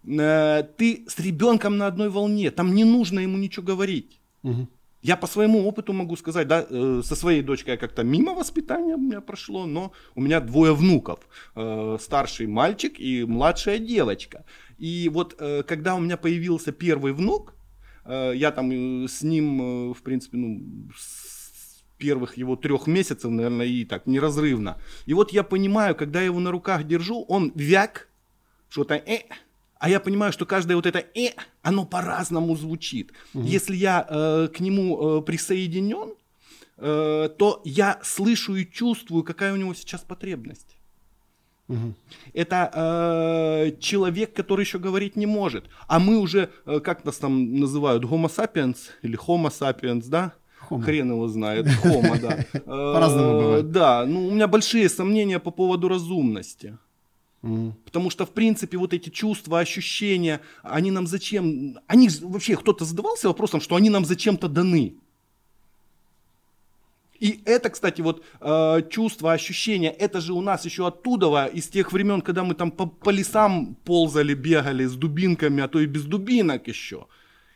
[0.05, 4.19] э, ты с ребенком на одной волне, там не нужно ему ничего говорить.
[4.43, 4.67] Мгм.
[5.03, 8.95] Я по своему опыту могу сказать, да, э, со своей дочкой я как-то мимо воспитания
[8.95, 11.19] у меня прошло, но у меня двое внуков,
[11.55, 14.45] э, старший мальчик и младшая девочка.
[14.77, 17.53] И вот э, когда у меня появился первый внук,
[18.05, 20.61] э, я там э, с ним, э, в принципе, ну,
[20.97, 24.77] с первых его трех месяцев, наверное, и так неразрывно.
[25.05, 28.07] И вот я понимаю, когда я его на руках держу, он вяк,
[28.69, 29.23] что-то э,
[29.83, 33.11] а я понимаю, что каждое вот это э, оно по-разному звучит.
[33.33, 36.13] Если я э, к нему э, присоединен,
[36.77, 40.77] э, то я слышу и чувствую, какая у него сейчас потребность.
[41.67, 41.95] Мгм.
[42.33, 45.65] Это э, человек, который еще говорить не может.
[45.89, 50.31] А мы уже, э, как нас там называют, homo sapiens или homo sapiens, да?
[50.69, 50.81] Homo.
[50.81, 51.67] Хрен его знает.
[51.83, 52.45] Homo, да.
[52.53, 53.71] Э, По-разному бывает.
[53.71, 56.77] Да, ну у меня большие сомнения по поводу разумности.
[57.43, 57.73] Мгм.
[57.85, 61.77] Потому что, в принципе, вот эти чувства, ощущения, они нам зачем...
[61.87, 64.95] Они вообще, кто-то задавался вопросом, что они нам зачем-то даны.
[67.19, 71.91] И это, кстати, вот э, чувство, ощущения, это же у нас еще оттуда, из тех
[71.91, 76.03] времен, когда мы там по, по лесам ползали, бегали с дубинками, а то и без
[76.05, 77.07] дубинок еще.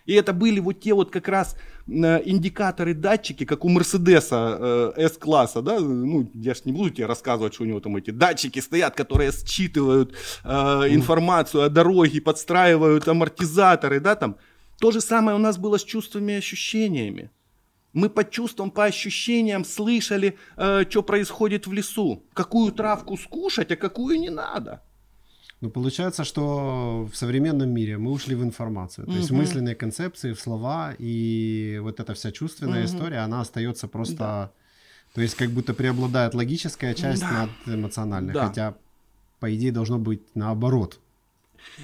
[0.06, 5.62] И это были вот те вот как раз индикаторы, датчики, как у Мерседеса э, S-класса,
[5.62, 8.96] да, ну, я ж не буду тебе рассказывать, что у него там эти датчики стоят,
[8.96, 10.50] которые считывают э,
[10.90, 14.36] информацию о дороге, подстраивают амортизаторы, да, там.
[14.80, 17.32] То же самое у нас было с чувствами и ощущениями.
[17.94, 22.24] Мы по чувствам, по ощущениям слышали, что происходит в лесу.
[22.34, 24.84] Какую травку скушать, а какую не надо.
[25.62, 29.06] Ну, получается, что в современном мире мы ушли в информацию.
[29.08, 29.42] То есть в Мгм.
[29.42, 32.86] мысленные концепции, в слова, и вот эта вся чувственная Мгм.
[32.86, 34.52] история, она остается просто...
[35.16, 37.50] То есть как будто преобладает логическая часть Да.
[37.66, 38.34] над эмоциональной.
[38.34, 38.48] Да.
[38.50, 38.76] Хотя,
[39.40, 41.00] по идее, должно быть наоборот.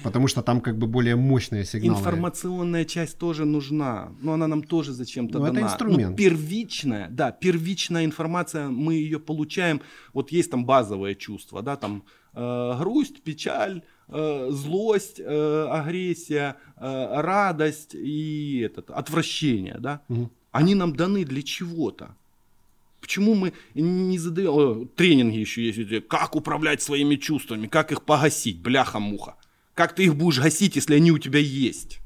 [0.02, 1.98] Потому что там как бы более мощные сигналы.
[1.98, 5.66] Информационная часть тоже нужна, но она нам тоже зачем-то Ну, это дана.
[5.66, 6.10] инструмент.
[6.10, 9.80] Ну, первичная, да, первичная информация, мы ее получаем.
[10.12, 12.02] Вот есть там базовые чувства, да, там
[12.34, 20.00] э, грусть, печаль, э, злость, э, агрессия, э, радость и этот, отвращение, да.
[20.08, 20.30] Мгм.
[20.50, 22.14] Они нам даны для чего-то.
[23.00, 24.88] Почему мы не задаем...
[24.96, 29.34] Тренинги еще есть, как управлять своими чувствами, как их погасить, бляха-муха.
[29.74, 32.00] Как ты их будешь гасить, если они у тебя есть?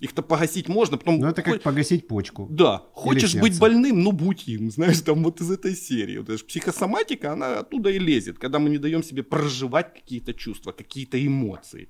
[0.00, 1.20] Их-то погасить можно, потом...
[1.20, 2.48] Ну, это как хо- погасить почку.
[2.50, 6.18] Да, хочешь быть больным, ну будь им, знаешь, там вот из этой серии.
[6.18, 10.72] Вот ж психосоматика, она оттуда и лезет, когда мы не даем себе проживать какие-то чувства,
[10.72, 11.88] какие-то эмоции.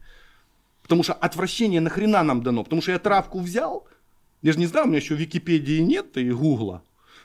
[0.83, 2.65] Потому что отвращение нахрена нам дано?
[2.65, 3.87] Потому что я травку взял,
[4.43, 6.83] я же не знаю, у меня еще Википедии нет и Гугла.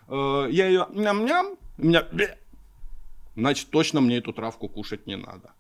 [0.08, 2.08] Э, Я ее ням-ням, у меня...
[3.36, 5.52] Значит, точно мне эту травку кушать не надо.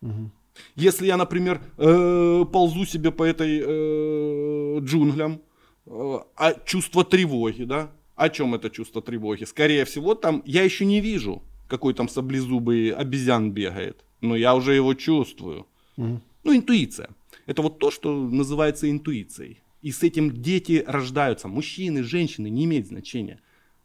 [0.00, 0.32] Мгм.
[0.74, 5.40] Если я, например, э, ползу себе по этой э, джунглям,
[5.86, 7.90] э, а чувство тревоги, да?
[8.14, 9.44] О чем это чувство тревоги?
[9.44, 14.74] Скорее всего, там я еще не вижу, какой там саблезубый обезьян бегает, но я уже
[14.74, 15.66] его чувствую.
[15.96, 16.20] Ну,
[16.54, 17.10] интуиция.
[17.46, 19.62] Это вот то, что называется интуицией.
[19.82, 21.48] И с этим дети рождаются.
[21.48, 23.40] Мужчины, женщины, не имеет значения.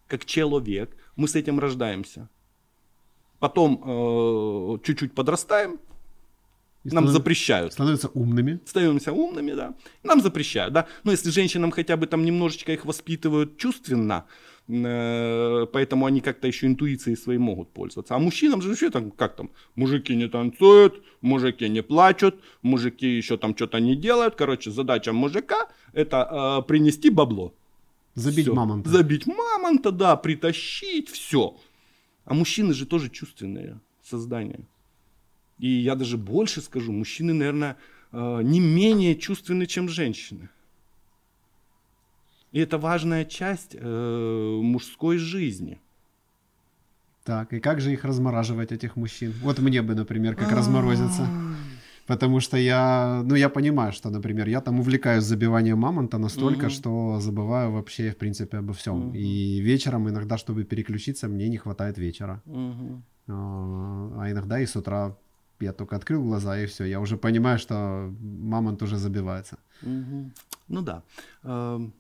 [0.07, 2.29] Как человек, мы с этим рождаемся.
[3.39, 5.79] Потом э, чуть-чуть подрастаем,
[6.83, 7.73] И нам станов- запрещают.
[7.73, 8.59] Становятся умными.
[8.65, 9.75] Становимся умными, да.
[10.03, 10.87] Нам запрещают, да.
[11.03, 14.25] Но если женщинам хотя бы там немножечко их воспитывают чувственно,
[14.67, 18.15] э, поэтому они как-то еще интуицией своей могут пользоваться.
[18.15, 23.37] А мужчинам же вообще там, как там, мужики не танцуют, мужики не плачут, мужики еще
[23.37, 24.35] там что-то не делают.
[24.35, 27.53] Короче, задача мужика это э, принести бабло.
[28.15, 28.55] Забить Всё.
[28.55, 28.89] мамонта.
[28.89, 31.55] Забить мамонта, да, притащить, все.
[32.25, 34.67] А мужчины же тоже чувственные создания.
[35.61, 37.75] И я даже больше скажу, мужчины, наверное,
[38.11, 40.49] э, не менее чувственны, чем женщины.
[42.51, 45.79] И это важная часть э, мужской жизни.
[47.23, 49.33] Так, и как же их размораживать, этих мужчин?
[49.43, 51.29] Вот мне бы, например, как разморозиться.
[52.07, 56.69] Потому что я, ну, я понимаю, что, например, я там увлекаюсь забиванием мамонта настолько, Мгм.
[56.71, 58.97] что забываю вообще, в принципе, обо всем.
[58.97, 59.15] Мгм.
[59.15, 62.41] И вечером иногда, чтобы переключиться, мне не хватает вечера.
[63.27, 65.15] А а иногда и с утра
[65.61, 66.85] я только открыл глаза, и все.
[66.85, 69.57] Я уже понимаю, что мамонт уже забивается.
[69.81, 70.31] Мгм.
[70.67, 71.03] Ну да.
[71.43, 71.93] Эм,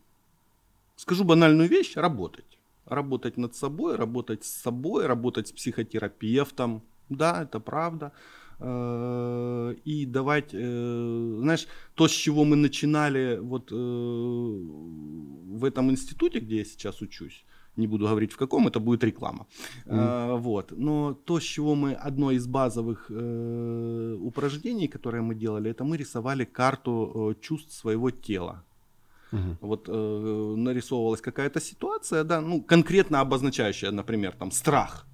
[0.95, 2.57] Скажу банальную вещь, работать.
[2.85, 6.81] Работать над собой, работать с собой, работать с психотерапевтом.
[7.09, 8.11] Да, это правда.
[8.59, 16.39] Э, И давать, э, знаешь, то, с чего мы начинали вот э, в этом институте,
[16.39, 17.43] где я сейчас учусь,
[17.77, 19.45] не буду говорить в каком, это будет реклама.
[19.85, 19.99] Мгм.
[19.99, 20.71] А, вот.
[20.77, 25.97] Но то, с чего мы, одно из базовых э, упражнений, которые мы делали, это мы
[25.97, 28.63] рисовали карту э, чувств своего тела.
[29.31, 29.57] Мгм.
[29.61, 35.05] Вот э, нарисовывалась какая-то ситуация, да, ну, конкретно обозначающая, например, там, страх.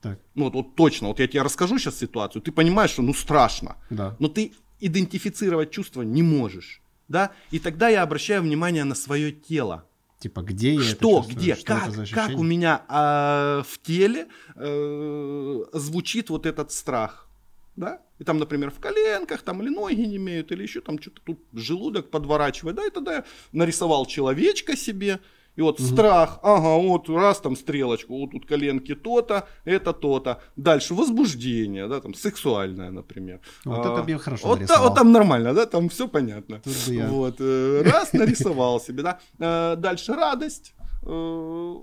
[0.00, 3.14] Так, Ну, вот, вот точно, вот я тебе расскажу сейчас ситуацию, ты понимаешь, что, ну,
[3.14, 4.14] страшно, да.
[4.18, 9.84] но ты идентифицировать чувства не можешь, да, и тогда я обращаю внимание на свое тело.
[10.18, 11.36] Типа, где я это Что, чувствую?
[11.36, 17.28] где, Что как, это как у меня а, в теле э, звучит вот этот страх,
[17.76, 18.00] да?
[18.18, 21.40] И там, например, в коленках, там или ноги не имеют, или еще там что-то тут
[21.52, 25.20] желудок подворачивает, да, и тогда я нарисовал человечка себе,
[25.56, 30.38] и вот страх, ага, вот раз там стрелочку, вот тут коленки то-то, это то-то.
[30.56, 33.40] Дальше возбуждение, да, там сексуальное, например.
[33.64, 36.60] Вот А, это я хорошо вот, та- вот там нормально, да, там все понятно.
[36.86, 39.18] Я- Вот, э, раз нарисовал себе, да.
[39.38, 40.74] Э, Дальше радость.
[41.02, 41.74] Э,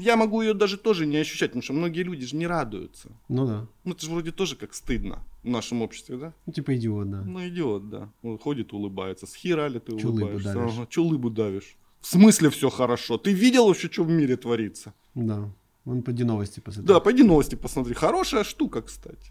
[0.00, 3.08] Я могу ее даже тоже не ощущать, потому что многие люди же не радуются.
[3.28, 3.66] Ну да.
[3.84, 6.32] Ну, это же вроде тоже как стыдно в нашем обществе, да?
[6.46, 7.22] Ну, типа идиот, да.
[7.22, 8.08] Ну, идиот, да.
[8.22, 9.26] Он ходит, улыбается.
[9.26, 10.54] С хера ли ты улыбаешься?
[10.54, 10.72] давишь?
[10.76, 11.76] Ага, чё лыбу давишь?
[12.00, 13.16] В смысле все хорошо?
[13.18, 14.92] Ты видел вообще, что в мире творится?
[15.14, 15.50] Да.
[15.84, 16.86] Он поди новости посмотри.
[16.88, 17.94] Да, пойди новости посмотри.
[17.94, 19.30] Хорошая штука, кстати.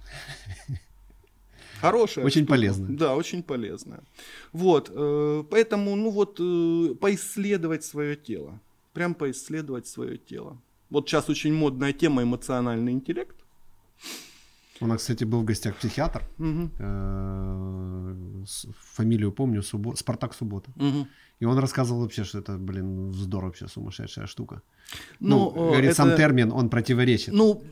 [1.81, 2.25] Хорошая.
[2.25, 2.53] Очень штука.
[2.53, 2.97] полезная.
[2.97, 3.99] Да, очень полезная.
[4.53, 8.59] Вот, э, поэтому, ну вот, э, поисследовать свое тело.
[8.93, 10.57] Прям поисследовать свое тело.
[10.89, 13.35] Вот сейчас очень модная тема эмоциональный интеллект.
[14.79, 16.23] У нас, кстати, был в гостях психиатр.
[16.37, 18.45] Мгм, э,
[18.95, 20.71] Фамилию помню, Суббо- Спартак Суббота.
[20.75, 21.07] мгм.
[21.41, 24.61] И он рассказывал вообще, что это, блин, вздор вообще, сумасшедшая штука.
[25.19, 27.33] Ну, Ну, э, говорит, сам это- термин, он противоречит.
[27.33, 27.63] Ну,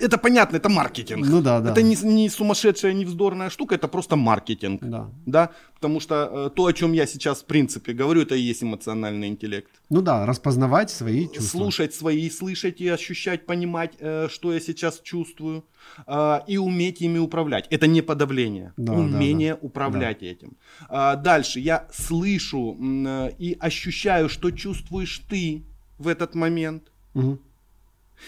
[0.00, 1.26] это понятно, это маркетинг.
[1.26, 1.72] Ну да, да.
[1.72, 4.82] Это не, не сумасшедшая, не вздорная штука, это просто маркетинг.
[4.82, 5.10] Да.
[5.26, 8.62] Да, потому что э, то, о чем я сейчас в принципе говорю, это и есть
[8.62, 9.70] эмоциональный интеллект.
[9.90, 11.58] Ну да, распознавать свои чувства.
[11.58, 15.64] Слушать свои, слышать и ощущать, понимать, э, что я сейчас чувствую,
[16.06, 17.66] э, и уметь ими управлять.
[17.70, 19.58] Это не подавление, Да, да, умение да.
[19.62, 20.56] управлять этим.
[20.88, 25.64] А, дальше я слышу э, и ощущаю, что чувствуешь ты
[25.98, 26.92] в этот момент.
[27.14, 27.38] Мгм.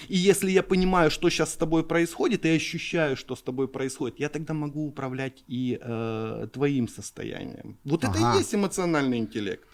[0.09, 4.21] И если я понимаю, что сейчас с тобой происходит, и ощущаю, что с тобой происходит,
[4.21, 7.79] я тогда могу управлять и э, твоим состоянием.
[7.85, 8.35] Вот это Ага.
[8.35, 9.67] и есть эмоциональный интеллект.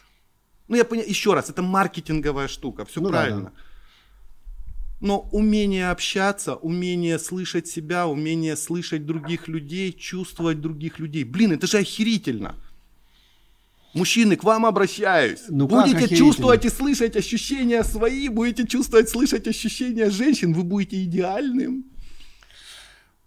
[0.68, 3.52] Ну, я понимаю, еще раз, это маркетинговая штука, все Ну да, правильно.
[5.00, 11.24] Но умение общаться, умение слышать себя, умение слышать других людей, чувствовать других людей.
[11.24, 12.54] Блин, это же охерительно.
[13.96, 15.40] Мужчины, к вам обращаюсь.
[15.48, 21.84] Ну будете чувствовать и слышать ощущения свои, будете чувствовать, слышать ощущения женщин, вы будете идеальным.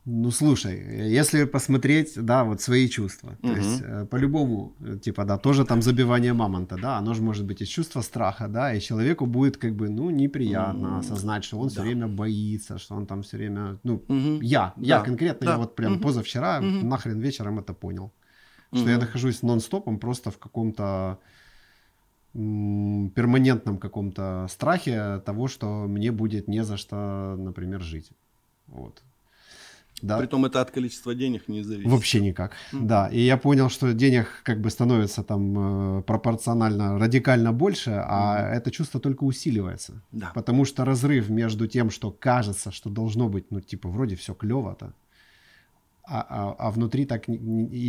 [0.06, 3.58] Ну, слушай, если посмотреть, да, вот свои чувства, то Мгм.
[3.58, 7.62] есть э, по-любому, э, типа, да, тоже там забивание мамонта, да, оно же может быть
[7.62, 11.70] из чувства страха, да, и человеку будет как бы, ну, неприятно М, осознать, что он
[11.70, 11.84] все да.
[11.84, 14.42] время боится, что он там все время, ну, Мгм.
[14.42, 16.02] я, я Да, конкретно, да, я вот прям мгм.
[16.02, 16.90] позавчера Мгм.
[16.90, 18.12] нахрен вечером это понял,
[18.74, 19.06] что я Мгм.
[19.06, 21.18] нахожусь нон-стопом просто в каком-то
[22.36, 28.12] м, перманентном каком-то страхе того, что мне будет не за что, например, жить.
[28.68, 29.02] Вот.
[30.02, 30.18] Да.
[30.18, 31.92] Притом это от количества денег не зависит.
[31.92, 32.54] Вообще никак.
[32.72, 33.08] Да.
[33.08, 38.72] И я понял, что денег как бы становится там э, пропорционально радикально больше, а это
[38.72, 40.02] чувство только усиливается.
[40.12, 40.32] Да.
[40.34, 44.94] Потому что разрыв между тем, что кажется, что должно быть, ну, типа, вроде все клево-то,
[46.10, 47.38] а, а, а внутри так и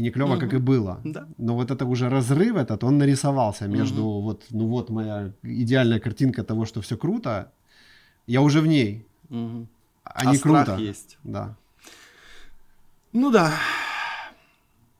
[0.02, 1.00] не клево, как и было.
[1.04, 1.26] Да.
[1.38, 6.42] Но вот это уже разрыв этот, он нарисовался между вот, ну вот моя идеальная картинка
[6.44, 7.50] того, что все круто,
[8.26, 9.68] я уже в ней, Мгм.
[10.04, 10.82] а, А не страх круто.
[10.82, 11.18] есть.
[11.24, 11.56] Да.
[13.12, 13.52] Ну да.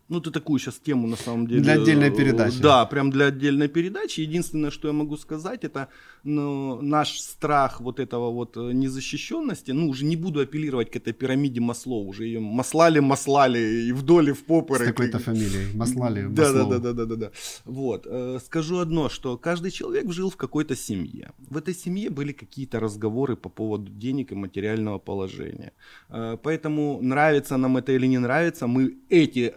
[0.09, 1.61] Ну, ты такую сейчас тему, на самом деле...
[1.63, 2.61] Для отдельной э, передачи.
[2.61, 4.23] Да, прям для отдельной передачи.
[4.23, 5.87] Единственное, что я могу сказать, это
[6.25, 11.13] ну, наш страх вот этого вот э, незащищенности, ну, уже не буду апеллировать к этой
[11.13, 14.85] пирамиде маслов, уже ее маслали, маслали и вдоль, и в попоры.
[14.85, 15.75] С такой-то фамилией.
[15.75, 17.31] Маслали, Да, да, да, да, да, да, да.
[17.65, 18.07] Вот.
[18.07, 21.33] э, Скажу одно, что каждый человек жил в какой-то семье.
[21.39, 25.73] В этой семье были какие-то разговоры по поводу денег и материального положения.
[26.09, 29.53] Э, Поэтому нравится нам это или не нравится, мы эти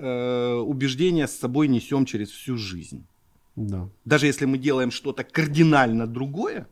[0.63, 3.05] убеждения с собой несем через всю жизнь.
[3.56, 3.89] Да.
[4.06, 6.68] Даже если мы делаем что-то кардинально другое,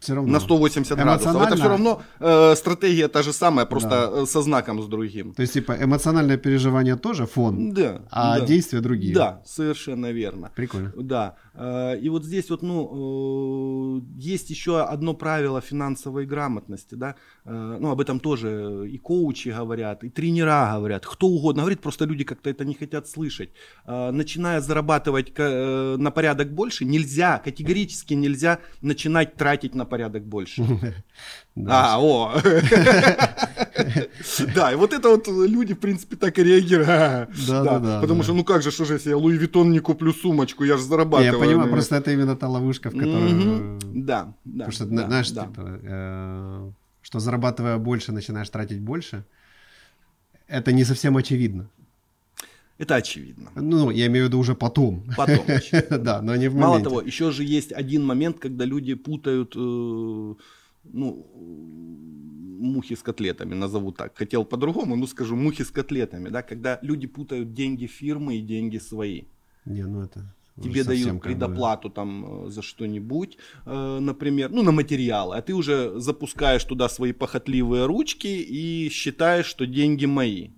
[0.00, 0.32] Все равно.
[0.32, 1.42] на 180 градусов.
[1.42, 4.22] Это все равно э, стратегия та же самая, просто Да.
[4.22, 5.32] э, со знаком с другим.
[5.34, 8.02] То есть, типа, эмоциональное переживание тоже фон, Да.
[8.10, 8.46] а да.
[8.46, 9.14] действия другие.
[9.14, 10.50] Да, совершенно верно.
[10.54, 10.92] Прикольно.
[10.96, 11.34] Да.
[11.54, 17.90] Э, И вот здесь вот, ну, э, есть еще одно правило финансовой грамотности, да, ну,
[17.90, 22.50] об этом тоже и коучи говорят, и тренера говорят, кто угодно говорит, просто люди как-то
[22.50, 23.50] это не хотят слышать.
[23.86, 30.64] Начиная зарабатывать на порядок больше, нельзя, категорически нельзя начинать тратить на порядок больше.
[31.66, 32.40] А, о.
[34.54, 36.88] Да, и вот это вот люди, в принципе, так и реагируют.
[37.48, 39.80] Да, да, да, Потому что, ну как же, что же, если я Луи Виттон не
[39.80, 41.32] куплю сумочку, я же зарабатываю.
[41.32, 43.78] Я понимаю, просто это именно та ловушка, в которую...
[43.94, 44.64] Да, да.
[44.66, 46.70] Потому что, да, знаешь, типа, э,
[47.02, 49.24] что зарабатывая больше, начинаешь тратить больше,
[50.48, 51.68] это не совсем очевидно.
[52.78, 53.50] Это очевидно.
[53.56, 55.02] Ну, я имею в виду уже потом.
[55.16, 55.44] Потом.
[55.90, 56.88] Да, но не в Мало моменте.
[56.88, 60.34] того, еще же есть один момент, когда люди путают, э,
[60.92, 61.26] ну,
[62.60, 64.16] мухи с котлетами, назову так.
[64.16, 68.78] Хотел по-другому, ну скажу, мухи с котлетами, да, когда люди путают деньги фирмы и деньги
[68.78, 69.22] свои.
[69.64, 70.34] Не, ну это...
[70.62, 76.00] Тебе дают предоплату там э, за что-нибудь, э, например, ну на материалы, а ты уже
[76.00, 80.48] запускаешь туда свои похотливые ручки и считаешь, что деньги мои.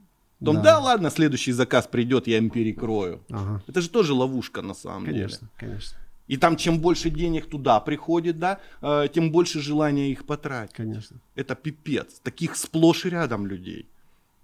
[0.40, 0.62] Потом, Да.
[0.62, 0.78] да.
[0.80, 3.20] ладно, следующий заказ придет, я им перекрою.
[3.30, 5.18] Ага, Это же тоже ловушка на самом деле.
[5.18, 10.24] конечно, конечно, И там чем больше денег туда приходит, да, э, тем больше желания их
[10.24, 10.74] потратить.
[10.76, 11.16] конечно.
[11.36, 12.20] Это пипец.
[12.22, 13.86] Таких сплошь и рядом людей.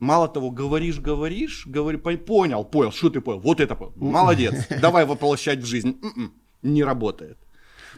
[0.00, 4.54] Мало того, говоришь, говоришь, говори, по- понял, понял, что ты понял, вот это понял, молодец,
[4.82, 5.96] давай воплощать в жизнь.
[6.02, 6.30] М-м,
[6.62, 7.38] Не работает.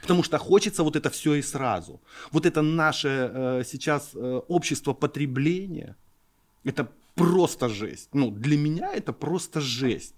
[0.03, 2.01] Потому что хочется вот это все и сразу.
[2.31, 5.97] Вот это наше э, сейчас э, общество потребления,
[6.65, 6.87] это
[7.19, 8.09] просто жесть.
[8.13, 10.15] Ну, для меня это просто жесть.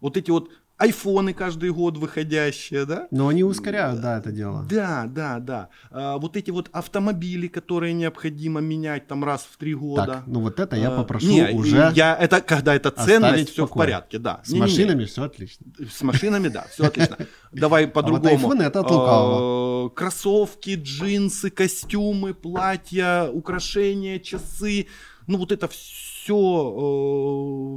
[0.00, 3.06] Вот эти вот айфоны каждый год выходящие, да?
[3.12, 4.66] Но они ускоряют, да, это дело.
[4.68, 5.68] Да, да, да.
[5.92, 10.06] А, вот эти вот автомобили, которые необходимо менять там раз в три года.
[10.06, 13.66] Так, ну вот это я А, попрошу не, уже я, это когда это ценность, все
[13.66, 14.40] в порядке, да.
[14.42, 14.60] с Не-не-не.
[14.60, 15.66] машинами все отлично.
[15.88, 17.16] С машинами, да, все отлично.
[17.52, 18.28] Давай по-другому.
[18.34, 19.86] айфоны это от лукавого.
[19.86, 24.88] Э, Кроссовки, джинсы, костюмы, платья, украшения, часы.
[25.28, 26.11] Ну вот это все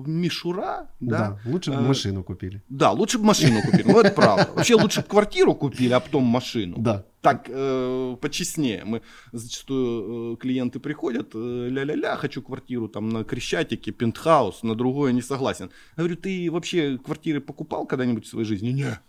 [0.07, 1.39] мишура, да?
[1.45, 2.61] Да, лучше бы Э, машину купили.
[2.69, 3.83] Да, лучше бы машину купили.
[3.83, 4.49] Ну, это правда.
[4.55, 6.77] Вообще лучше бы квартиру купили, а потом машину.
[6.77, 7.05] Да.
[7.21, 8.83] Так э, почестнее.
[8.85, 15.11] Мы зачастую э, клиенты приходят, э, ля-ля-ля, хочу квартиру там на Крещатике, пентхаус, на другое
[15.11, 15.71] не согласен.
[15.97, 18.69] Я говорю, ты вообще квартиры покупал когда-нибудь в своей жизни?
[18.69, 18.99] Не.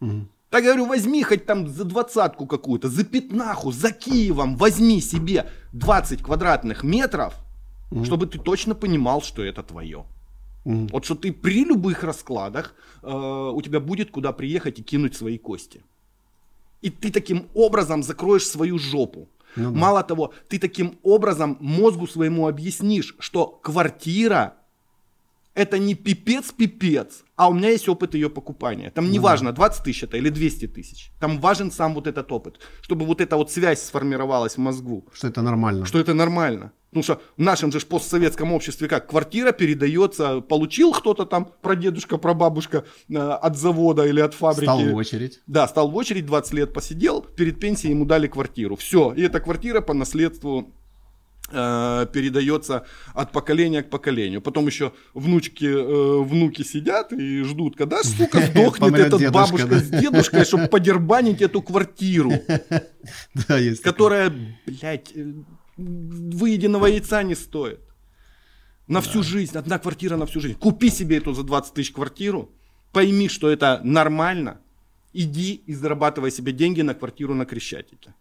[0.00, 0.30] Мгм.
[0.50, 6.22] Так говорю, возьми хоть там за двадцатку какую-то, за пятнаху, за Киевом, возьми себе 20
[6.22, 7.34] квадратных метров,
[7.90, 8.04] Мгм.
[8.04, 10.04] чтобы ты точно понимал, что это твое.
[10.64, 10.88] Мгм.
[10.88, 15.38] Вот что ты при любых раскладах э, у тебя будет куда приехать и кинуть свои
[15.38, 15.82] кости.
[16.82, 19.28] И ты таким образом закроешь свою жопу.
[19.56, 19.78] Ну да.
[19.78, 24.54] Мало того, ты таким образом мозгу своему объяснишь, что квартира
[25.54, 28.90] это не пипец-пипец, а у меня есть опыт ее покупания.
[28.90, 31.10] Там не Ну важно, 20 тысяч это или 200 тысяч.
[31.20, 35.26] Там важен сам вот этот опыт, чтобы вот эта вот связь сформировалась в мозгу Что
[35.28, 35.86] это нормально.
[35.86, 36.72] что это нормально.
[36.90, 42.84] Потому что в нашем же постсоветском обществе как квартира передается, получил кто-то там, прадедушка, прабабушка
[43.08, 44.64] э, от завода или от фабрики.
[44.64, 45.40] Стал в очередь.
[45.46, 48.74] Да, стал в очередь, 20 лет посидел, перед пенсией ему дали квартиру.
[48.74, 50.74] Все, и эта квартира по наследству
[51.52, 52.84] э, передается
[53.14, 54.40] от поколения к поколению.
[54.42, 60.44] Потом еще внучки, э, внуки сидят и ждут, когда сука, сдохнет этот бабушка с дедушкой,
[60.44, 62.32] чтобы подербанить эту квартиру
[63.82, 64.32] которая,
[64.66, 65.34] блядь, э,
[65.80, 67.80] выеденного яйца не стоит.
[68.86, 70.58] На всю жизнь, одна квартира на всю жизнь.
[70.58, 72.50] Купи себе эту за 20 тысяч квартиру,
[72.92, 74.60] пойми, что это нормально,
[75.12, 78.14] иди и зарабатывай себе деньги на квартиру на Крещатике.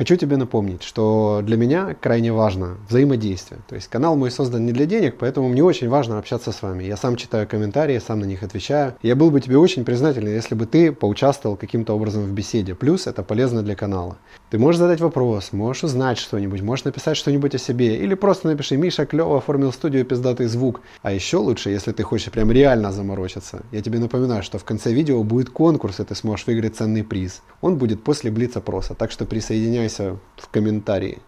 [0.00, 3.60] Хочу тебе напомнить, что для меня крайне важно взаимодействие.
[3.68, 6.84] То есть канал мой создан не для денег, поэтому мне очень важно общаться с вами.
[6.84, 8.94] Я сам читаю комментарии, сам на них отвечаю.
[9.02, 12.74] Я был бы тебе очень признателен, если бы ты поучаствовал каким-то образом в беседе.
[12.74, 14.16] Плюс это полезно для канала.
[14.50, 17.96] Ты можешь задать вопрос, можешь узнать что-нибудь, можешь написать что-нибудь о себе.
[17.96, 20.80] Или просто напиши, Миша клево оформил студию пиздатый звук.
[21.02, 23.62] А еще лучше, если ты хочешь прям реально заморочиться.
[23.70, 27.42] Я тебе напоминаю, что в конце видео будет конкурс, и ты сможешь выиграть ценный приз.
[27.60, 31.18] Он будет после блиц-опроса, так что присоединяйся в комментарии.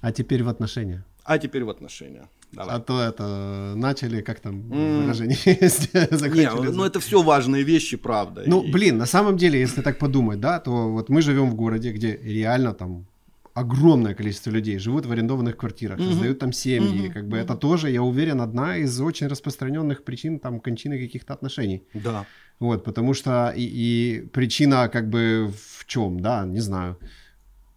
[0.00, 1.04] А теперь в отношения.
[1.22, 2.28] А теперь в отношения.
[2.52, 2.76] Давай.
[2.76, 5.02] А то это начали, как там М.
[5.02, 6.70] выражение есть, Не, закончили.
[6.76, 8.42] ну это все важные вещи, правда.
[8.46, 11.54] Ну, И- блин, на самом деле, если так подумать, да, то вот мы живем в
[11.54, 13.06] городе, где реально там
[13.54, 16.08] огромное количество людей живут в арендованных квартирах, Мгм.
[16.10, 17.12] создают там семьи, Мгм.
[17.12, 17.60] как бы это Мгм.
[17.60, 21.82] тоже, я уверен, одна из очень распространенных причин там кончины каких-то отношений.
[21.94, 22.24] Да.
[22.60, 26.96] Вот, потому что и, и причина как бы в чем, да, не знаю.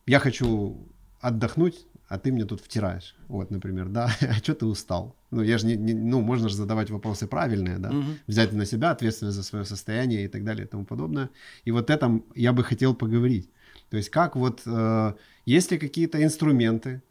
[0.05, 0.77] Я хочу
[1.21, 3.15] отдохнуть, а ты мне тут втираешь.
[3.27, 5.15] Вот, например, да, а что ты устал?
[5.31, 8.19] Ну, я же не, не- ну, можно же задавать вопросы правильные, да, Мгм.
[8.27, 11.29] взять на себя ответственность за свое состояние и так далее и тому подобное.
[11.65, 13.49] И вот этом я бы хотел поговорить.
[13.89, 15.13] То есть как вот, э,
[15.45, 17.01] есть ли какие-то инструменты,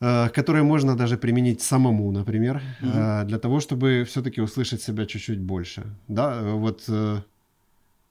[0.00, 2.90] э, которые можно даже применить самому, например, Мгм.
[2.98, 5.82] э, для того, чтобы все-таки услышать себя чуть-чуть больше.
[6.08, 7.22] Да, э, вот э,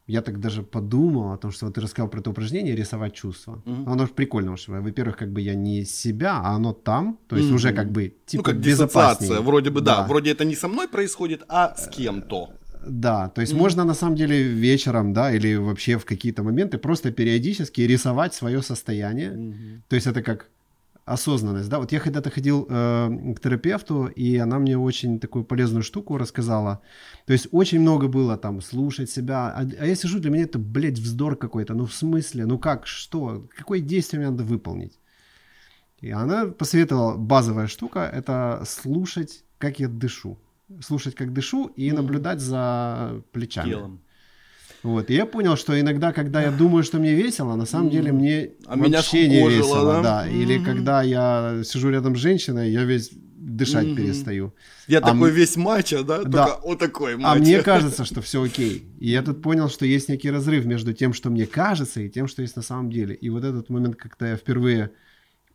[0.10, 3.62] я так даже подумал о том, что вот ты рассказал про это упражнение рисовать чувства.
[3.66, 3.89] Мгм.
[3.89, 7.47] Оно же прикольно, что, во-первых, как бы я не себя, а оно там, то есть
[7.47, 7.55] Мгм.
[7.55, 9.14] уже как бы типа ну, как безопаснее.
[9.30, 9.41] диссоциация.
[9.41, 9.97] Вроде бы, да.
[9.97, 10.07] Да.
[10.07, 12.49] Вроде это не со мной происходит, а с кем-то.
[12.88, 13.62] Да, то есть Мгм.
[13.64, 18.62] можно на самом деле вечером, да, или вообще в какие-то моменты просто периодически рисовать свое
[18.62, 19.32] состояние.
[19.32, 19.84] Мгм.
[19.89, 20.47] То есть это как
[21.14, 21.80] осознанность, да.
[21.80, 26.82] Вот я когда-то ходил э, к терапевту, и она мне очень такую полезную штуку рассказала.
[27.26, 30.60] То есть очень много было там слушать себя, а, а я сижу, для меня это,
[30.60, 31.74] блядь, вздор какой-то.
[31.74, 34.99] Ну в смысле, ну как, что, какое действие мне надо выполнить?
[36.01, 40.38] И она посоветовала, базовая штука, это слушать, как я дышу.
[40.82, 41.95] Слушать, как дышу, и Мгм.
[42.01, 43.70] наблюдать за плечами.
[43.72, 43.99] Телом.
[44.84, 45.10] Вот.
[45.10, 48.52] И я понял, что иногда, когда я думаю, что мне весело, на самом деле мне
[48.66, 50.02] А меня вообще не скукожило, весело, да?
[50.24, 50.28] да.
[50.30, 50.66] Или Мгм.
[50.66, 53.96] когда я сижу рядом с женщиной, я весь дышать Мгм.
[53.98, 54.54] перестаю.
[54.88, 56.24] Я А такой м- весь мачо, да?
[56.24, 56.46] Да.
[56.46, 57.42] Только вот такой А мачо.
[57.42, 58.84] мне кажется, что все окей.
[59.00, 62.28] И я тут понял, что есть некий разрыв между тем, что мне кажется, и тем,
[62.28, 63.16] что есть на самом деле.
[63.16, 64.92] И вот этот момент, когда я впервые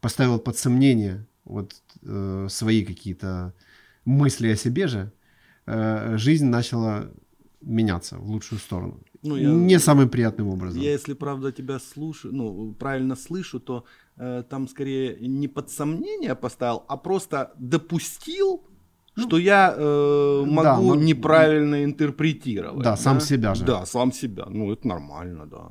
[0.01, 3.55] поставил под сомнение вот э, свои какие-то
[4.05, 5.13] мысли о себе же,
[5.67, 7.11] э, жизнь начала
[7.63, 9.01] меняться в лучшую сторону.
[9.25, 10.81] Ну, я- Не самым приятным образом.
[10.83, 13.85] Я, если правда тебя слушаю, ну, правильно слышу, то
[14.17, 18.63] э, там скорее не под сомнение поставил, а просто допустил,
[19.17, 22.85] что я э, могу да, но- неправильно интерпретировать.
[22.85, 23.65] Да, сам себя же.
[23.65, 24.45] Да, сам себя.
[24.49, 25.69] Ну, это нормально, да.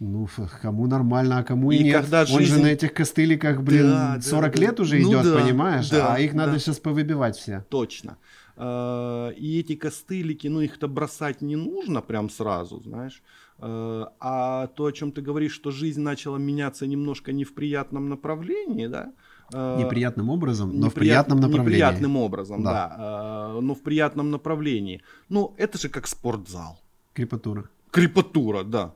[0.00, 0.28] Ну,
[0.62, 2.00] кому нормально, а кому и, И нет.
[2.02, 4.60] когда Он же на этих костыликах, блин, Да, да, 40 да.
[4.60, 5.90] лет уже Ну идет, да, понимаешь?
[5.90, 6.58] да, а их надо да.
[6.58, 7.64] сейчас повыбивать все.
[7.68, 8.16] Точно.
[8.60, 13.22] Э, И эти костылики, ну, их-то бросать не нужно прям сразу, знаешь.
[13.58, 18.08] Э, А то, о чем ты говоришь, что жизнь начала меняться немножко не в приятном
[18.08, 19.12] направлении, да?
[19.54, 21.68] э, Неприятным образом, но в неприят- приятном направлении.
[21.70, 22.72] Неприятным образом, Да.
[22.98, 23.60] да.
[23.60, 25.00] Но в приятном направлении.
[25.28, 26.78] Ну, это же как спортзал.
[27.14, 27.62] Крепатура.
[27.90, 28.92] Крепатура, да.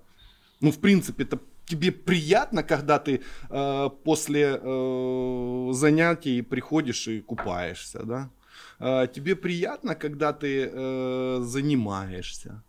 [0.60, 8.02] Ну, в принципе, это тебе приятно, когда ты э, после э, занятий приходишь и купаешься,
[8.04, 8.28] да?
[8.82, 12.62] Э, тебе приятно, когда ты э, занимаешься.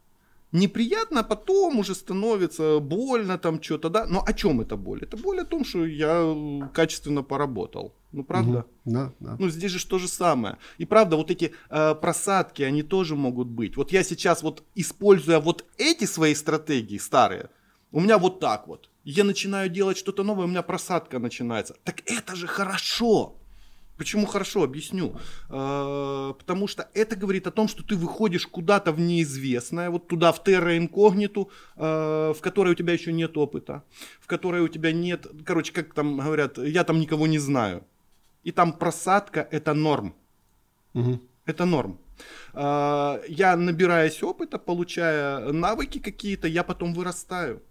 [0.52, 4.06] Неприятно, а потом уже становится больно там что-то, да?
[4.06, 5.02] Но о чем это боль?
[5.02, 7.96] Это боль о том, что я качественно поработал.
[8.12, 8.66] Ну, правда?
[8.86, 8.94] Мгм.
[8.94, 9.36] Да, да.
[9.40, 10.58] Ну, здесь же то же самое.
[10.78, 13.76] И правда, вот эти э, просадки, они тоже могут быть.
[13.76, 17.50] Вот я сейчас вот, используя вот эти свои стратегии старые,
[17.92, 18.90] у меня вот так вот.
[19.04, 21.76] Я начинаю делать что-то новое, у меня просадка начинается.
[21.84, 23.40] Так это же хорошо.
[23.98, 24.64] Почему хорошо?
[24.64, 25.16] Объясню.
[25.50, 30.32] Э, Потому что это говорит о том, что ты выходишь куда-то в неизвестное, вот туда,
[30.32, 33.84] в терра инкогниту, э, в которой у тебя еще нет опыта,
[34.20, 37.84] в которой у тебя нет, короче, как там говорят, я там никого не знаю.
[38.44, 40.14] И там просадка это норм.
[40.94, 41.22] Мгм.
[41.46, 42.00] Это норм.
[42.54, 47.62] А, Я, набираясь опыта, получая навыки какие-то, я потом вырастаю.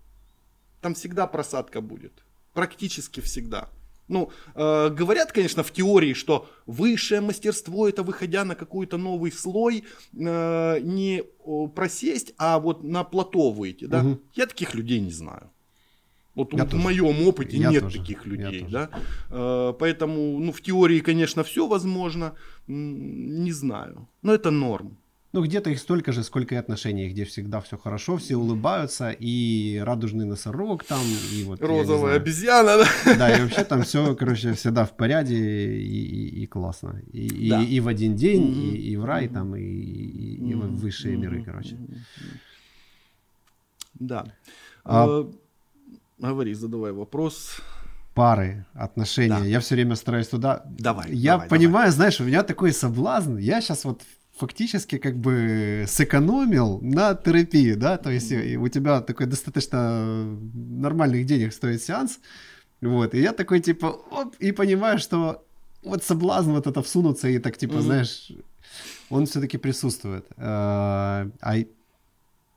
[0.80, 2.12] Там всегда просадка будет.
[2.54, 3.68] Практически всегда.
[4.08, 9.84] Ну, э, говорят, конечно, в теории, что высшее мастерство это выходя на какой-то новый слой,
[10.12, 11.22] э, не
[11.74, 13.86] просесть, а вот на плато выйти.
[13.86, 14.02] Да?
[14.02, 14.20] Мгм.
[14.34, 15.50] Я таких людей не знаю.
[16.34, 16.82] Вот Я в тоже.
[16.82, 17.98] моем опыте Я нет тоже.
[17.98, 18.60] таких Я людей.
[18.60, 18.72] тоже.
[18.72, 18.90] Да?
[19.30, 22.34] Э, Поэтому, ну, в теории, конечно, все возможно.
[22.66, 24.08] Не знаю.
[24.22, 24.96] Но это норм.
[25.34, 29.78] Ну, где-то их столько же, сколько и отношений, где всегда все хорошо, все улыбаются, и
[29.82, 31.00] радужный носорог там,
[31.32, 31.58] и вот...
[31.62, 33.16] Розовая обезьяна, да?
[33.16, 37.00] Да, и вообще там все, короче, всегда в порядке и, и- и классно.
[37.12, 37.62] И, и- Да.
[37.62, 38.60] и в один день, Мгм.
[38.60, 40.76] и, и в рай там, и, и- и в Мгм.
[40.76, 41.44] высшие миры, Мгм.
[41.46, 41.76] короче.
[43.94, 44.24] Да.
[44.84, 45.24] А- Э,
[46.18, 47.56] Говори, задавай вопрос.
[48.14, 49.38] Пары, отношения.
[49.38, 49.44] Да.
[49.46, 50.62] Я все время стараюсь туда.
[50.78, 51.10] Давай.
[51.12, 53.38] Я давай, понимаю, знаешь, у меня такой соблазн.
[53.38, 54.02] Я сейчас вот
[54.36, 60.24] фактически как бы сэкономил на терапии, да, то есть у тебя такой достаточно
[60.54, 62.18] нормальных денег стоит сеанс,
[62.80, 65.44] вот, и я такой типа, оп, и понимаю, что
[65.82, 68.32] вот соблазн вот это всунуться и так типа, знаешь,
[69.10, 70.24] он все-таки присутствует.
[70.38, 71.26] А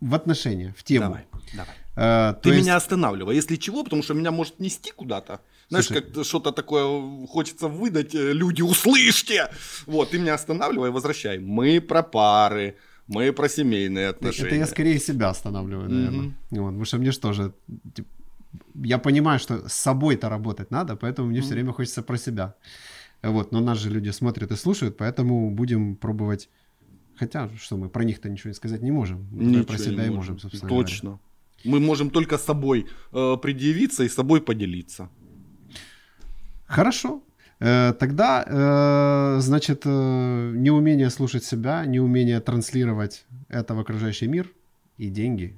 [0.01, 1.05] в отношениях, в тему.
[1.05, 1.75] Давай, давай.
[1.95, 2.61] Э, Ты есть...
[2.61, 5.39] меня останавливай, если чего, потому что меня может нести куда-то.
[5.69, 9.49] Знаешь, Слушай, как что-то такое хочется выдать, э, люди, услышьте!
[9.87, 11.39] Вот, ты меня останавливай, возвращай.
[11.39, 12.75] Мы про пары,
[13.07, 14.47] мы про семейные отношения.
[14.47, 16.25] Это я скорее себя останавливаю, наверное.
[16.25, 16.59] Mm-hmm.
[16.59, 17.53] Вот, потому что мне же,
[17.95, 18.09] типа,
[18.83, 21.41] я понимаю, что с собой-то работать надо, поэтому мне mm-hmm.
[21.41, 22.53] все время хочется про себя.
[23.23, 26.49] Вот, но нас же люди смотрят и слушают, поэтому будем пробовать.
[27.15, 29.27] Хотя, что мы про них-то ничего сказать не можем.
[29.31, 31.09] Ничего про себя не и можем, собственно Точно.
[31.09, 31.21] Говоря.
[31.63, 35.09] Мы можем только собой э, предъявиться и собой поделиться.
[36.67, 37.21] Хорошо.
[37.59, 44.49] Э, тогда, э, значит, э, неумение слушать себя, неумение транслировать это в окружающий мир
[44.97, 45.53] и деньги.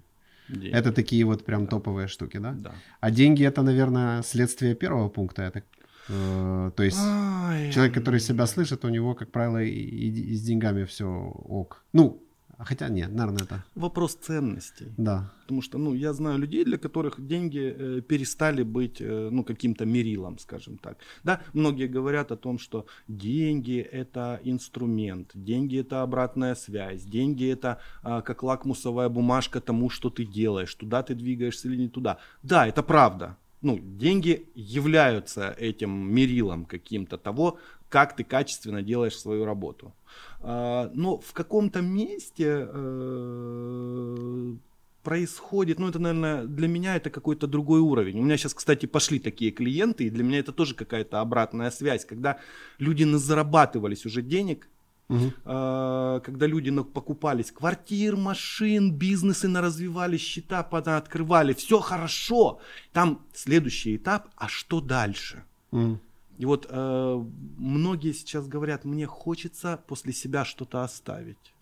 [0.50, 0.70] деньги.
[0.70, 1.72] Это такие вот прям да.
[1.72, 2.52] топовые штуки, да?
[2.52, 2.72] Да.
[3.00, 5.64] А деньги это, наверное, следствие первого пункта, так
[6.10, 7.70] то есть Ой.
[7.74, 11.84] человек, который себя слышит, у него, как правило, и, и, с деньгами все ок.
[11.92, 12.24] Ну,
[12.66, 13.64] хотя нет, наверное, это...
[13.76, 14.88] Вопрос ценностей.
[14.98, 15.32] Да.
[15.42, 19.86] Потому что, ну, я знаю людей, для которых деньги э, перестали быть, э, ну, каким-то
[19.86, 20.98] мерилом, скажем так.
[21.24, 27.80] Да, многие говорят о том, что деньги– это инструмент, деньги– это обратная связь, деньги– это
[28.04, 32.18] э, как лакмусовая бумажка тому, что ты делаешь, туда ты двигаешься или не туда.
[32.44, 33.38] Да, это правда.
[33.62, 37.58] Ну, деньги являются этим мерилом каким-то того,
[37.90, 39.94] как ты качественно делаешь свою работу.
[40.42, 44.56] А, но в каком-то месте э,
[45.04, 48.20] происходит, ну это, наверное, для меня это какой-то другой уровень.
[48.20, 52.06] У меня сейчас, кстати, пошли такие клиенты, и для меня это тоже какая-то обратная связь,
[52.06, 52.40] когда
[52.78, 54.68] люди зарабатывались уже денег,
[55.10, 55.32] Угу.
[55.46, 62.60] когда люди покупались квартир, машин, бизнесы на развивали, счета открывали, все хорошо.
[62.92, 65.46] Там следующий этап, а что дальше?
[65.72, 66.00] Угу.
[66.38, 67.26] И вот э,
[67.58, 71.54] многие сейчас говорят, мне хочется после себя что-то оставить.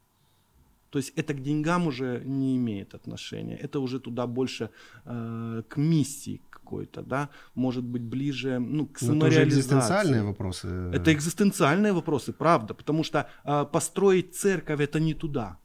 [0.89, 3.57] То есть это к деньгам уже не имеет отношения.
[3.57, 4.69] Это уже туда больше
[5.05, 9.41] э, к миссии какой-то, да, может быть ближе, ну, к самореализации.
[9.41, 10.67] это экзистенциальные вопросы.
[10.93, 15.57] Это экзистенциальные вопросы, правда, потому что э, построить церковь это не туда.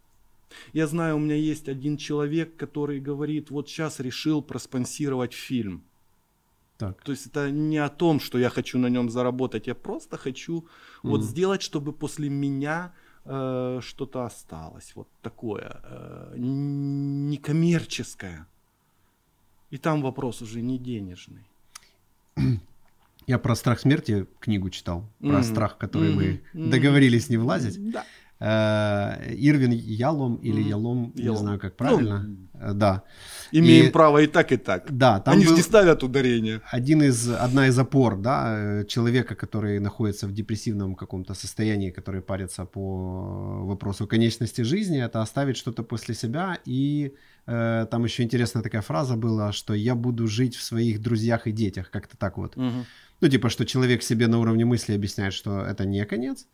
[0.72, 5.84] Я знаю, у меня есть один человек, который говорит, вот сейчас решил проспонсировать фильм.
[6.80, 7.02] Так.
[7.02, 10.60] То есть это не о том, что я хочу на нем заработать, я просто хочу
[10.60, 11.10] mm.
[11.10, 12.94] вот сделать, чтобы после меня
[13.26, 18.46] э, что-то осталось, вот такое э, некоммерческое.
[19.70, 21.44] И там вопрос уже не денежный.
[23.26, 25.42] Я про страх смерти книгу читал, про mm-hmm.
[25.42, 26.40] страх, который mm-hmm.
[26.54, 27.90] мы договорились не влазить.
[27.90, 28.06] Да.
[28.40, 32.22] Э, Ирвин Ялом или Ялом, Ялом, не знаю, как правильно.
[32.22, 33.02] Ну, да.
[33.52, 34.86] Имеем и, право и так, и так.
[34.90, 36.60] Да, там Они же не ставят ударение.
[36.70, 42.20] Один из, одна из опор, да, э, человека, который находится в депрессивном каком-то состоянии, который
[42.20, 46.58] парится по вопросу конечности жизни, это оставить что-то после себя.
[46.64, 47.14] И
[47.46, 51.52] э, там еще интересная такая фраза была, что я буду жить в своих друзьях и
[51.52, 52.56] детях, как-то так вот.
[52.56, 52.86] Угу.
[53.20, 56.46] Ну, типа, что человек себе на уровне мысли объясняет, что это не конец,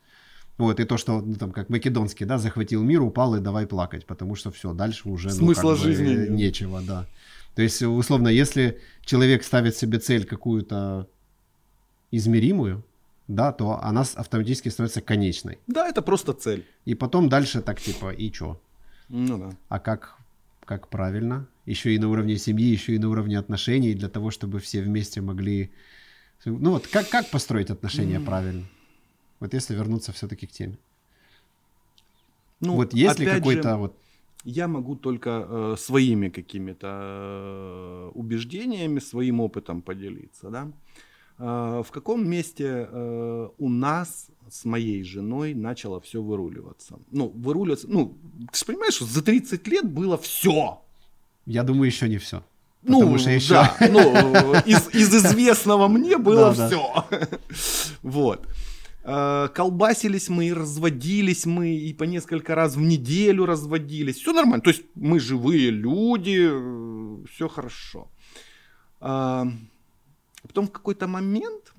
[0.59, 4.07] вот, и то, что, ну, там, как Македонский, да, захватил мир, упал и давай плакать,
[4.07, 7.07] потому что все, дальше уже, ну, Смысла как жизни бы, нечего, да.
[7.55, 11.09] То есть, условно, если человек ставит себе цель какую-то
[12.11, 12.85] измеримую,
[13.29, 15.59] да, то она автоматически становится конечной.
[15.67, 16.65] Да, это просто цель.
[16.85, 18.61] И потом дальше так типа, и чё?
[19.09, 19.51] Ну да.
[19.69, 20.17] А как,
[20.65, 21.47] как правильно?
[21.67, 25.21] Еще и на уровне семьи, еще и на уровне отношений, для того, чтобы все вместе
[25.21, 25.71] могли...
[26.45, 28.25] Ну вот, как, как построить отношения mm.
[28.25, 28.67] правильно?
[29.41, 30.79] Вот если вернуться все-таки к теме.
[32.61, 33.97] Ну, вот есть ли какой-то вот...
[34.45, 40.71] Я могу только э, своими какими-то э, убеждениями, своим опытом поделиться, да.
[41.39, 46.99] Э, в каком месте э, у нас с моей женой начало все выруливаться?
[47.11, 48.17] Ну, выруливаться, ну,
[48.53, 50.81] ты же понимаешь, что за 30 лет было все.
[51.45, 52.43] Я думаю, еще не все.
[52.83, 53.55] Ну, что еще...
[53.55, 57.05] да, ну, из, из известного мне было все.
[58.03, 58.47] Вот.
[59.09, 64.17] Э, колбасились мы, разводились мы, и по несколько раз в неделю разводились.
[64.17, 64.63] Все нормально.
[64.63, 68.09] То есть мы живые люди, э, все хорошо.
[69.01, 69.47] А
[70.43, 71.73] потом в какой-то момент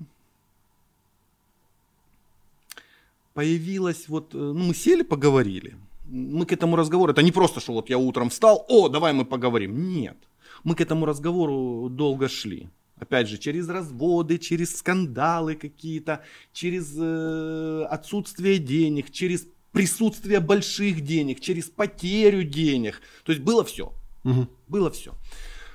[3.34, 5.76] появилась вот, э, ну мы сели, поговорили.
[6.06, 9.26] Мы к этому разговору, это не просто, что вот я утром встал, о, давай мы
[9.26, 9.88] поговорим.
[9.88, 10.16] Нет.
[10.64, 12.70] Мы к этому разговору долго шли.
[13.00, 21.40] Опять же, через разводы, через скандалы какие-то, через э, отсутствие денег, через присутствие больших денег,
[21.40, 23.00] через потерю денег.
[23.24, 23.92] То есть было все.
[24.24, 24.48] Угу.
[24.68, 25.14] Было все.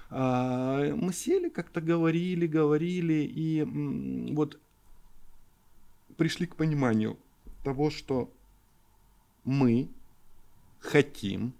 [0.09, 3.63] А, мы сели, как-то говорили, говорили, и
[4.33, 4.59] вот
[6.17, 7.17] пришли к пониманию
[7.63, 8.31] того, что
[9.43, 9.89] мы
[10.79, 11.53] хотим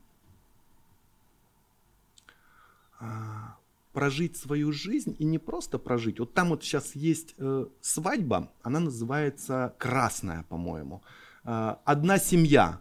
[2.99, 3.57] а,
[3.93, 6.19] прожить свою жизнь и не просто прожить.
[6.19, 11.01] Вот там вот сейчас есть э, свадьба, она называется красная, по-моему.
[11.45, 12.79] Э, одна семья,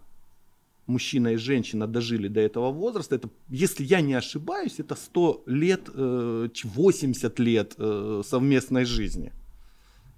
[0.87, 5.89] мужчина и женщина дожили до этого возраста, это, если я не ошибаюсь, это 100 лет,
[5.95, 9.33] 80 э, лет э, совместной жизни.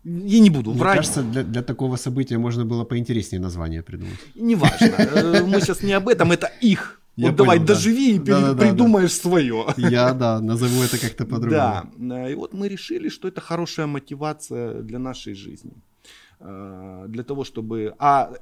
[0.05, 0.97] Я не буду Мне врать.
[0.97, 4.18] кажется, для, для такого события можно было поинтереснее название придумать.
[4.34, 4.95] Неважно.
[4.99, 7.01] Э, мы сейчас не об этом, это их.
[7.17, 7.67] Я вот понял, давай, да.
[7.67, 9.21] доживи и да, да, придумаешь да.
[9.23, 9.67] свое.
[9.77, 11.93] Я, да, назову это как-то по-другому.
[11.97, 15.75] Да, и вот мы решили, что это хорошая мотивация для нашей жизни.
[16.41, 17.95] Для того, чтобы...
[17.99, 18.33] А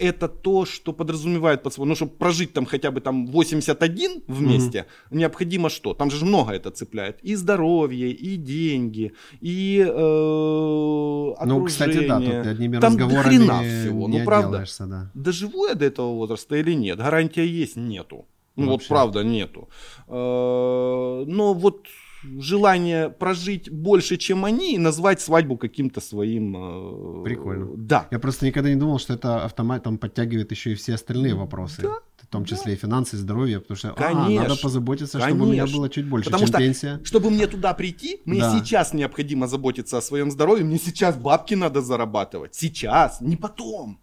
[0.00, 4.78] это то, что подразумевает под собой, ну, чтобы прожить там хотя бы там 81 вместе,
[4.78, 5.16] mm-hmm.
[5.16, 5.94] необходимо что?
[5.94, 7.18] Там же много это цепляет.
[7.22, 11.60] И здоровье, и деньги, и э, окружение.
[11.60, 14.08] Ну, кстати, да, тут одними там разговорами хрена всего.
[14.08, 15.10] Не ну, правда, да.
[15.14, 16.98] доживу я до этого возраста или нет?
[16.98, 17.76] Гарантия есть?
[17.76, 18.26] Нету.
[18.56, 18.88] Ну, Вообще.
[18.88, 19.68] вот правда нету.
[20.08, 21.86] Э, но вот
[22.22, 27.20] желание прожить больше, чем они, и назвать свадьбу каким-то своим...
[27.20, 27.68] Э, Прикольно.
[27.76, 28.08] Да.
[28.10, 31.82] Я просто никогда не думал, что это автоматом подтягивает еще и все остальные вопросы.
[31.82, 31.98] Да.
[32.22, 32.72] В том числе да.
[32.72, 35.36] и финансы, и здоровье, потому что конечно, а, надо позаботиться, конечно.
[35.36, 37.00] чтобы у меня было чуть больше, потому чем что, пенсия.
[37.02, 38.56] Чтобы мне туда прийти, мне да.
[38.56, 42.54] сейчас необходимо заботиться о своем здоровье, мне сейчас бабки надо зарабатывать.
[42.54, 43.98] Сейчас, не потом.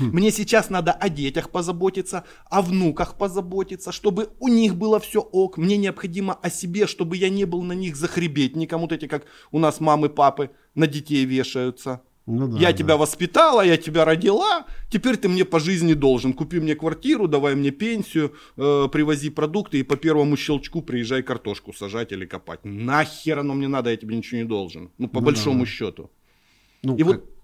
[0.00, 0.10] Хм.
[0.12, 5.58] Мне сейчас надо о детях позаботиться, о внуках позаботиться, чтобы у них было все ок.
[5.58, 8.80] Мне необходимо о себе, чтобы я не был на них захребетником.
[8.80, 12.00] Вот эти, как у нас мамы, папы на детей вешаются.
[12.26, 12.72] Ну, да, я да.
[12.72, 16.32] тебя воспитала, я тебя родила, теперь ты мне по жизни должен.
[16.32, 21.72] Купи мне квартиру, давай мне пенсию, э, привози продукты и по первому щелчку приезжай картошку
[21.72, 22.60] сажать или копать.
[22.62, 24.90] Нахер оно мне надо, я тебе ничего не должен.
[24.98, 25.70] Ну, по ну, большому да.
[25.70, 26.10] счету.
[26.82, 27.06] Ну, и как...
[27.06, 27.39] вот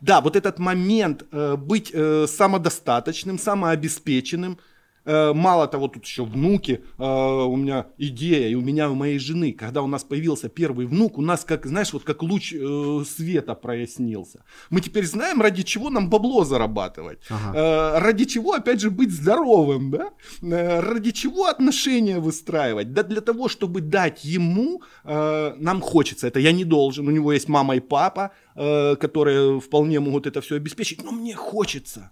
[0.00, 4.58] да, вот этот момент э, быть э, самодостаточным, самообеспеченным,
[5.06, 9.52] мало того, тут еще внуки, э, у меня идея, и у меня, у моей жены,
[9.52, 13.54] когда у нас появился первый внук, у нас, как, знаешь, вот как луч э, света
[13.54, 14.44] прояснился.
[14.70, 17.58] Мы теперь знаем, ради чего нам бабло зарабатывать, ага.
[17.58, 20.10] э, ради чего, опять же, быть здоровым, да,
[20.42, 26.40] э, ради чего отношения выстраивать, да для того, чтобы дать ему, э, нам хочется, это.
[26.40, 30.56] Я не должен, у него есть мама и папа, Э, которые вполне могут это все
[30.56, 32.10] обеспечить, но мне хочется.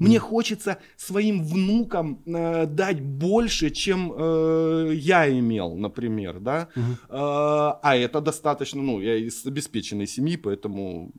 [0.00, 0.20] Мне mm.
[0.20, 6.68] хочется своим внукам э, дать больше, чем э, я имел, например, да.
[6.74, 6.94] Mm-hmm.
[7.10, 11.12] Э, а это достаточно, ну, я из обеспеченной семьи, поэтому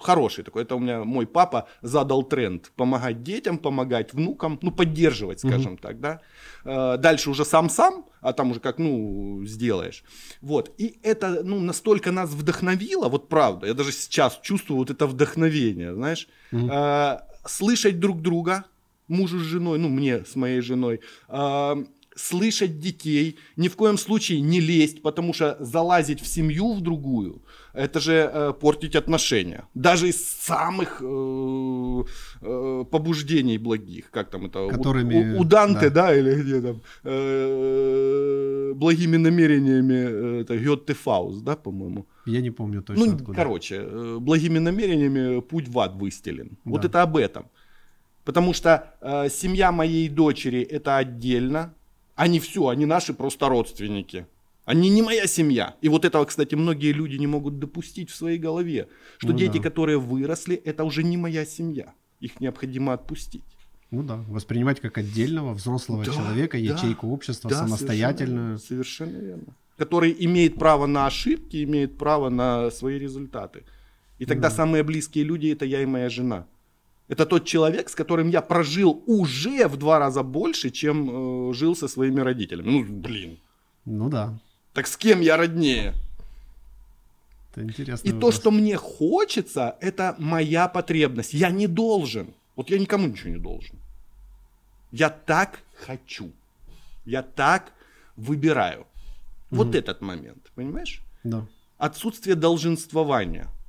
[0.00, 0.62] хороший такой.
[0.62, 5.80] Это у меня мой папа задал тренд помогать детям, помогать внукам, ну поддерживать, скажем mm-hmm.
[5.80, 6.20] так, да.
[6.64, 10.04] Э, дальше уже сам сам, а там уже как ну сделаешь.
[10.40, 13.66] Вот и это ну настолько нас вдохновило, вот правда.
[13.66, 17.20] Я даже сейчас чувствую вот это вдохновение, знаешь, mm-hmm.
[17.46, 18.64] Слышать друг друга,
[19.08, 21.84] мужу с женой, ну мне с моей женой э,
[22.16, 27.42] слышать детей, ни в коем случае не лезть, потому что залазить в семью в другую,
[27.72, 29.64] это же э, портить отношения.
[29.74, 32.04] Даже из самых э,
[32.42, 36.06] э, побуждений благих, как там это, Которыми, у, у Данте, да.
[36.06, 42.06] да, или где там, э, благими намерениями, э, это Гетте Фауст, да, по-моему.
[42.30, 43.36] Я не помню точно Ну, откуда.
[43.36, 46.50] короче, э, благими намерениями путь в ад выстелен.
[46.64, 46.70] Да.
[46.70, 47.46] Вот это об этом.
[48.24, 51.74] Потому что э, семья моей дочери это отдельно,
[52.14, 54.26] они все, они наши просто родственники.
[54.64, 55.74] Они не моя семья.
[55.80, 59.56] И вот этого, кстати, многие люди не могут допустить в своей голове, что ну, дети,
[59.56, 59.62] да.
[59.62, 61.94] которые выросли, это уже не моя семья.
[62.20, 63.42] Их необходимо отпустить.
[63.90, 68.58] Ну да, воспринимать как отдельного взрослого да, человека, ячейку да, общества, да, самостоятельную.
[68.58, 69.56] Совершенно, совершенно верно.
[69.80, 73.62] Который имеет право на ошибки, имеет право на свои результаты.
[74.18, 74.54] И тогда да.
[74.54, 76.46] самые близкие люди это я и моя жена.
[77.08, 81.74] Это тот человек, с которым я прожил уже в два раза больше, чем э, жил
[81.74, 82.70] со своими родителями.
[82.70, 83.38] Ну, блин.
[83.86, 84.38] Ну да.
[84.74, 85.94] Так с кем я роднее?
[87.50, 88.06] Это интересно.
[88.06, 88.34] И вопрос.
[88.34, 91.32] то, что мне хочется, это моя потребность.
[91.32, 92.34] Я не должен.
[92.54, 93.76] Вот я никому ничего не должен.
[94.92, 96.32] Я так хочу.
[97.06, 97.72] Я так
[98.16, 98.86] выбираю.
[99.50, 99.76] Вот угу.
[99.76, 101.02] этот момент, понимаешь?
[101.24, 101.46] Да.
[101.78, 103.48] Отсутствие долженствования–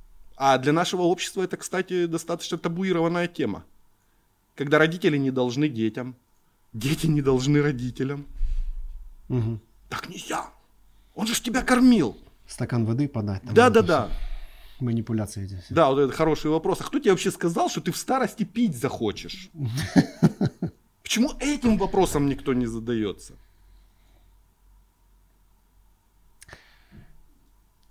[0.44, 3.64] а для нашего общества это, кстати, достаточно табуированная тема.
[4.56, 6.16] Когда родители не должны детям,
[6.72, 8.26] дети не должны родителям.
[9.28, 9.60] Угу.
[9.88, 10.50] Так нельзя.
[11.14, 12.16] Он же тебя кормил.
[12.48, 13.42] Стакан воды подать.
[13.44, 14.10] Да, да, да.
[14.80, 15.66] Манипуляции здесь.
[15.70, 16.80] Да, вот это хороший вопрос.
[16.80, 19.48] А кто тебе вообще сказал, что ты в старости пить захочешь?
[21.04, 23.34] Почему этим вопросом никто не задается?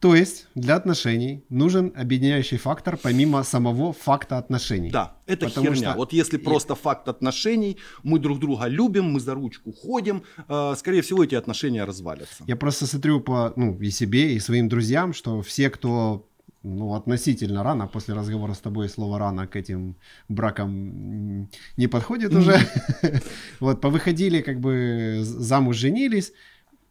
[0.02, 4.90] То есть для отношений нужен объединяющий фактор помимо самого факта отношений.
[4.90, 5.90] Да, это Потому херня.
[5.90, 5.98] Что...
[5.98, 11.02] Вот если просто факт отношений, мы друг друга любим, мы за ручку ходим, э, скорее
[11.02, 12.44] всего эти отношения развалятся.
[12.48, 16.26] Я просто смотрю по ну, и себе, и своим друзьям, что все, кто
[16.64, 19.96] ну, относительно рано, после разговора с тобой слово рано к этим
[20.30, 21.48] бракам
[21.78, 22.58] не подходит уже.
[23.60, 26.34] Вот, повыходили, как бы замуж женились,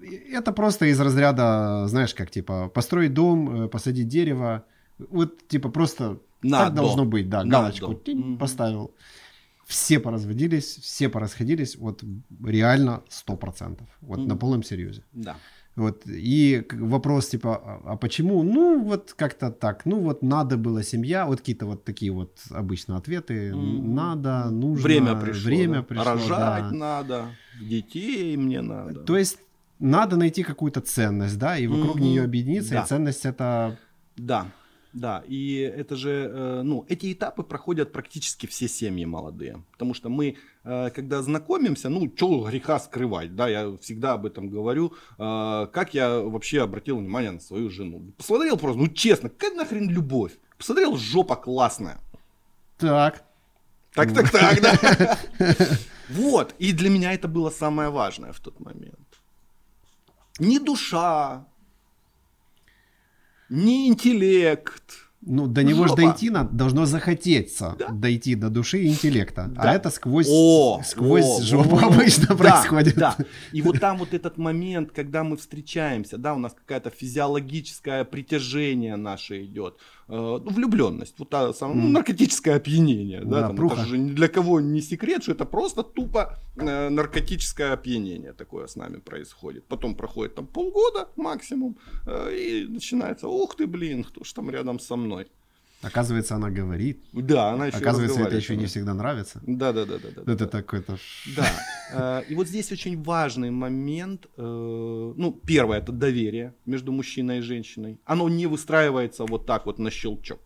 [0.03, 4.65] это просто из разряда, знаешь, как типа построить дом, э, посадить дерево.
[4.99, 6.67] Вот типа просто Надо.
[6.67, 8.39] так должно быть, да, галочку Надо.
[8.39, 8.95] поставил.
[9.67, 12.03] Все поразводились, все порасходились, вот
[12.45, 14.27] реально сто процентов, вот mm.
[14.27, 15.05] на полном серьезе.
[15.13, 15.37] Да.
[15.77, 18.43] Вот, и вопрос типа, а, а почему?
[18.43, 22.97] Ну, вот как-то так, ну вот надо было семья, вот какие-то вот такие вот обычно
[22.97, 23.83] ответы, mm.
[23.83, 24.83] надо, нужно.
[24.83, 25.83] Время пришло, время да?
[25.83, 26.73] пришло, Рожать да.
[26.73, 27.25] надо,
[27.61, 29.01] детей мне надо.
[29.05, 29.39] То есть
[29.81, 32.03] надо найти какую-то ценность, да, и вокруг mm-hmm.
[32.03, 32.83] нее объединиться, да.
[32.83, 33.79] и ценность это...
[34.17, 34.47] Да,
[34.93, 40.09] да, и это же, э, ну, эти этапы проходят практически все семьи молодые, потому что
[40.09, 45.67] мы, э, когда знакомимся, ну, что греха скрывать, да, я всегда об этом говорю, э,
[45.73, 48.13] как я вообще обратил внимание на свою жену.
[48.19, 50.33] Посмотрел просто, ну, честно, какая нахрен любовь?
[50.59, 51.99] Посмотрел, жопа классная.
[52.77, 53.25] Так.
[53.95, 55.19] Так, так, так, да.
[56.11, 59.00] Вот, и для меня это было самое важное в тот момент
[60.41, 61.47] ни душа,
[63.49, 65.11] ни интеллект.
[65.23, 67.89] Ну, до него же дойти надо, должно захотеться да?
[67.89, 69.45] дойти до души и интеллекта.
[69.45, 69.71] А да.
[69.71, 72.95] А это сквозь, о, сквозь о, жопу о, обычно да, происходит.
[72.97, 73.17] Да.
[73.53, 78.97] И вот там вот этот момент, когда мы встречаемся, да, у нас какая-то физиологическое притяжение
[78.97, 79.77] наше идет.
[80.13, 84.11] Э, ну, влюбленность, вот та самая, ну, наркотическое опьянение, да, да там, это же ни
[84.11, 89.69] для кого не секрет, что это просто тупо э, наркотическое опьянение такое с нами происходит.
[89.69, 94.81] Потом проходит там полгода максимум, э, и начинается, ух ты, блин, кто ж там рядом
[94.81, 95.29] со мной.
[95.83, 97.03] Оказывается, она говорит.
[97.13, 99.41] Да, она еще Оказывается, это еще не всегда нравится.
[99.47, 100.23] Да, да, да, да.
[100.23, 100.47] да это да.
[100.47, 100.99] такой-то.
[101.37, 101.47] Да.
[101.93, 104.27] Э, и вот здесь очень важный момент.
[104.37, 104.43] Э,
[105.17, 107.99] ну, первое это доверие между мужчиной и женщиной.
[108.05, 110.41] Оно не выстраивается вот так вот на щелчок.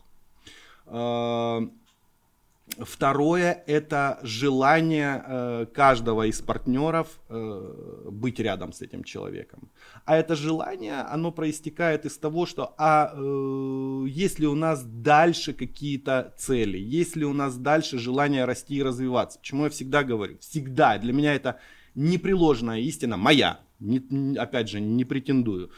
[2.79, 9.71] Второе– это желание э, каждого из партнеров э, быть рядом с этим человеком.
[10.07, 15.53] А это желание, оно проистекает из того, что а э, есть ли у нас дальше
[15.53, 19.39] какие-то цели, есть ли у нас дальше желание расти и развиваться.
[19.39, 21.61] Почему я всегда говорю, всегда, для меня это
[21.95, 25.71] непреложная истина, моя, не, опять же, не претендую.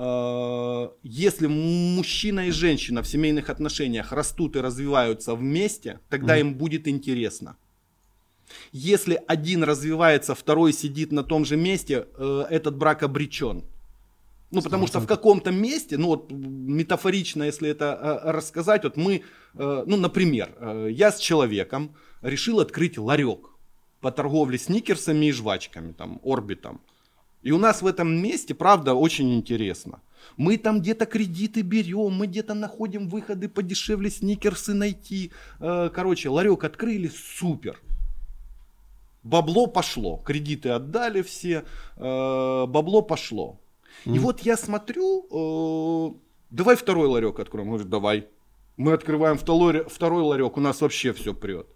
[0.00, 6.40] Э, если мужчина и женщина в семейных отношениях растут и развиваются вместе, тогда mm.
[6.40, 7.56] им будет интересно.
[8.70, 13.64] Если один развивается, второй сидит на том же месте, э, этот брак обречен.
[14.52, 19.24] Ну, потому что в каком-то месте, ну вот метафорично, если это э, рассказать, вот мы,
[19.54, 23.50] ну, например, я с человеком решил открыть ларек
[24.00, 26.80] по торговле сникерсами и жвачками, там, орбитом.
[27.42, 30.00] И у нас в этом месте, правда, очень интересно.
[30.36, 35.32] Мы там где-то кредиты берем, мы где-то находим выходы подешевле сникерсы найти.
[35.60, 37.80] Э, короче, ларек открыли, супер.
[39.22, 41.64] Бабло пошло, кредиты отдали все,
[41.96, 42.00] э,
[42.66, 43.60] бабло пошло.
[44.04, 44.16] Mm.
[44.16, 46.14] И вот я смотрю, э,
[46.50, 47.68] давай второй ларек откроем.
[47.68, 48.26] Он говорит, давай.
[48.76, 51.66] Мы открываем второй, второй ларек, у нас вообще все прет.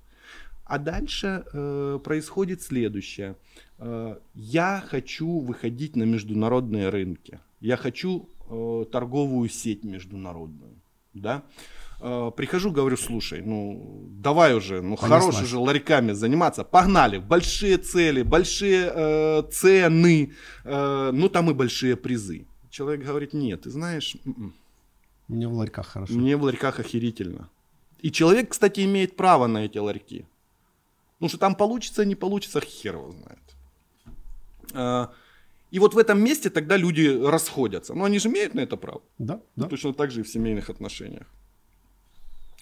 [0.64, 3.36] А дальше э, происходит следующее.
[3.82, 7.40] Э, я хочу выходить на международные рынки.
[7.60, 10.74] Я хочу э, торговую сеть международную.
[11.14, 11.42] Да?
[12.00, 15.24] Э, прихожу, говорю, слушай, ну давай уже, ну Понеслась.
[15.24, 20.32] хорош уже ларьками заниматься, погнали, большие цели, большие э, цены,
[20.64, 22.46] э, ну там и большие призы.
[22.70, 24.54] Человек говорит, нет, ты знаешь, м-м.
[25.28, 26.12] мне в ларьках хорошо.
[26.14, 27.48] Мне в ларьках охерительно.
[28.00, 30.24] И человек, кстати, имеет право на эти ларьки.
[31.20, 33.51] Ну что там получится, не получится, хер его знает.
[34.74, 35.10] А,
[35.70, 37.94] и вот в этом месте тогда люди расходятся.
[37.94, 39.00] Но они же имеют на это право.
[39.18, 39.68] Да, да.
[39.68, 41.26] Точно так же и в семейных отношениях.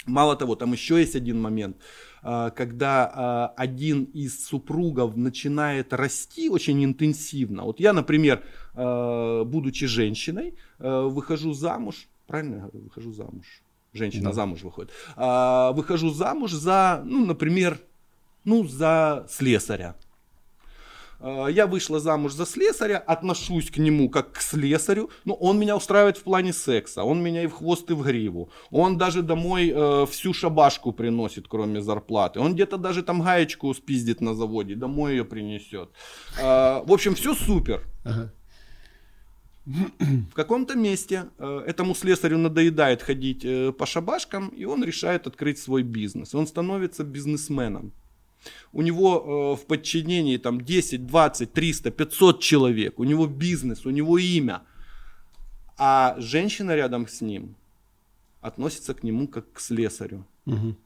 [0.07, 1.77] Мало того, там еще есть один момент,
[2.23, 7.65] а, когда а, один из супругов начинает расти очень интенсивно.
[7.65, 8.43] Вот я, например,
[8.73, 14.33] будучи женщиной, выхожу замуж, правильно я говорю, выхожу замуж, женщина да.
[14.33, 17.79] замуж выходит, выхожу замуж за, ну, например,
[18.45, 19.97] ну, за слесаря.
[21.21, 25.77] А, я вышла замуж за слесаря, отношусь к нему как к слесарю, но он меня
[25.77, 28.51] устраивает в плане секса, он меня и в хвост, и в гриву.
[28.71, 32.41] Он даже домой э, всю шабашку приносит, кроме зарплаты.
[32.41, 35.91] Он где-то даже там гаечку спиздит на заводе, домой ее принесет.
[36.39, 37.83] Э, в общем, все супер.
[38.05, 38.33] Ага.
[39.67, 45.59] В каком-то месте э, этому слесарю надоедает ходить э, по шабашкам, и он решает открыть
[45.59, 46.35] свой бизнес.
[46.35, 47.93] Он становится бизнесменом.
[48.73, 52.99] У него э, в подчинении там 10, 20, 300, 500 человек.
[52.99, 54.63] У него бизнес, у него имя.
[55.77, 57.57] А женщина рядом с ним
[58.41, 60.25] относится к нему как к слесарю.
[60.47, 60.77] Угу.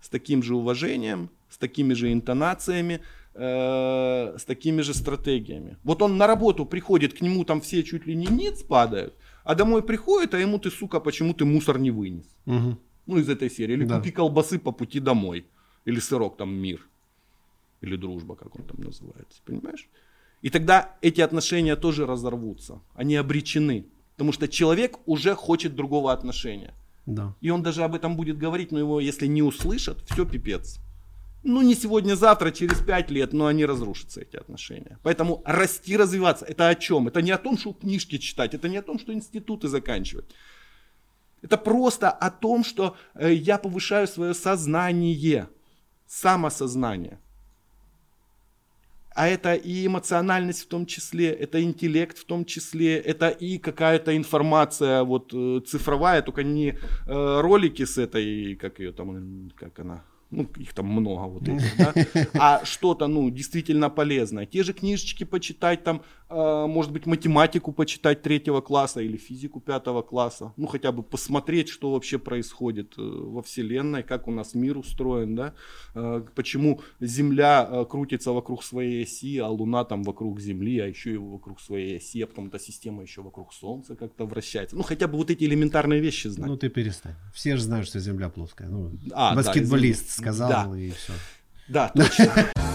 [0.00, 3.00] С таким же уважением, с такими же интонациями,
[3.34, 5.76] э, с такими же стратегиями.
[5.84, 9.54] Вот он на работу приходит, к нему там все чуть ли не ниц падают, а
[9.54, 12.26] домой приходит, а ему ты, сука, почему ты мусор не вынес?
[12.46, 12.78] Угу.
[13.06, 13.74] Ну, из этой серии.
[13.74, 13.96] Или Да.
[13.96, 15.46] купи колбасы по пути домой.
[15.86, 16.80] Или сырок там мир.
[17.80, 19.40] Или дружба, как он там называется.
[19.44, 19.88] Понимаешь?
[20.42, 22.80] И тогда эти отношения тоже разорвутся.
[22.94, 23.86] Они обречены.
[24.14, 26.74] Потому что человек уже хочет другого отношения.
[27.06, 27.34] Да.
[27.40, 30.78] И он даже об этом будет говорить, но его, если не услышат, все пипец.
[31.42, 34.98] Ну, не сегодня, завтра, через пять лет, но они разрушатся, эти отношения.
[35.02, 37.08] Поэтому расти, развиваться, это о чем?
[37.08, 40.26] Это не о том, что книжки читать, это не о том, что институты заканчивать.
[41.40, 45.48] Это просто о том, что э, я повышаю свое сознание,
[46.06, 47.18] самосознание.
[49.14, 54.16] А это и эмоциональность в том числе, это интеллект в том числе, это и какая-то
[54.16, 56.70] информация вот э, цифровая, только не
[57.06, 61.76] э, ролики с этой, как ее там, как она, ну их там много вот этих,
[61.76, 61.92] да,
[62.34, 64.46] а что-то, ну, действительно полезное.
[64.46, 70.52] Те же книжечки почитать там, может быть, математику почитать третьего класса или физику пятого класса,
[70.56, 75.34] ну, хотя бы посмотреть, что вообще происходит э, во Вселенной, как у нас мир устроен,
[75.34, 75.54] да,
[75.94, 81.14] Э, почему Земля э, крутится вокруг своей оси, а Луна там вокруг Земли, а еще
[81.14, 84.76] и вокруг своей оси, а потом эта система еще вокруг Солнца как-то вращается.
[84.76, 86.48] Ну, хотя бы вот эти элементарные вещи знать.
[86.48, 87.14] Ну ты перестань.
[87.34, 88.68] Все же знают, что Земля плоская.
[88.68, 90.22] Ну, А, да, баскетболист извини.
[90.22, 90.78] сказал Да.
[90.78, 91.12] и все.
[91.68, 92.50] Да, точно.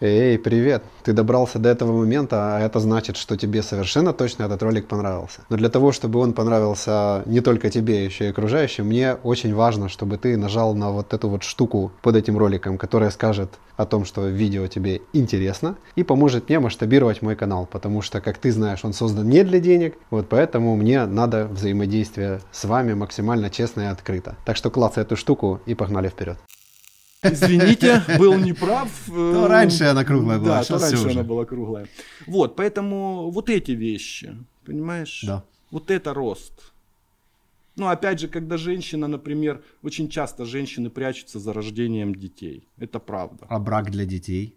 [0.00, 0.82] Эй, привет!
[1.04, 5.42] Ты добрался до этого момента, а это значит, что тебе совершенно точно этот ролик понравился.
[5.50, 9.88] Но для того, чтобы он понравился не только тебе, еще и окружающим, мне очень важно,
[9.88, 14.04] чтобы ты нажал на вот эту вот штуку под этим роликом, которая скажет о том,
[14.04, 18.84] что видео тебе интересно и поможет мне масштабировать мой канал, потому что, как ты знаешь,
[18.84, 23.86] он создан не для денег, вот поэтому мне надо взаимодействие с вами максимально честно и
[23.86, 24.34] открыто.
[24.44, 26.36] Так что клацай эту штуку и погнали вперед.
[27.24, 28.88] Извините, был неправ.
[29.08, 31.86] Э, То раньше она круглая была, Да, а то раньше она была круглая.
[32.26, 35.24] Вот, поэтому вот эти вещи, понимаешь?
[35.26, 35.42] Да.
[35.70, 36.72] Вот это рост.
[37.76, 42.68] Ну, опять же, когда женщина, например, очень часто женщины прячутся за рождением детей.
[42.78, 43.46] Это правда.
[43.48, 44.56] А брак для детей?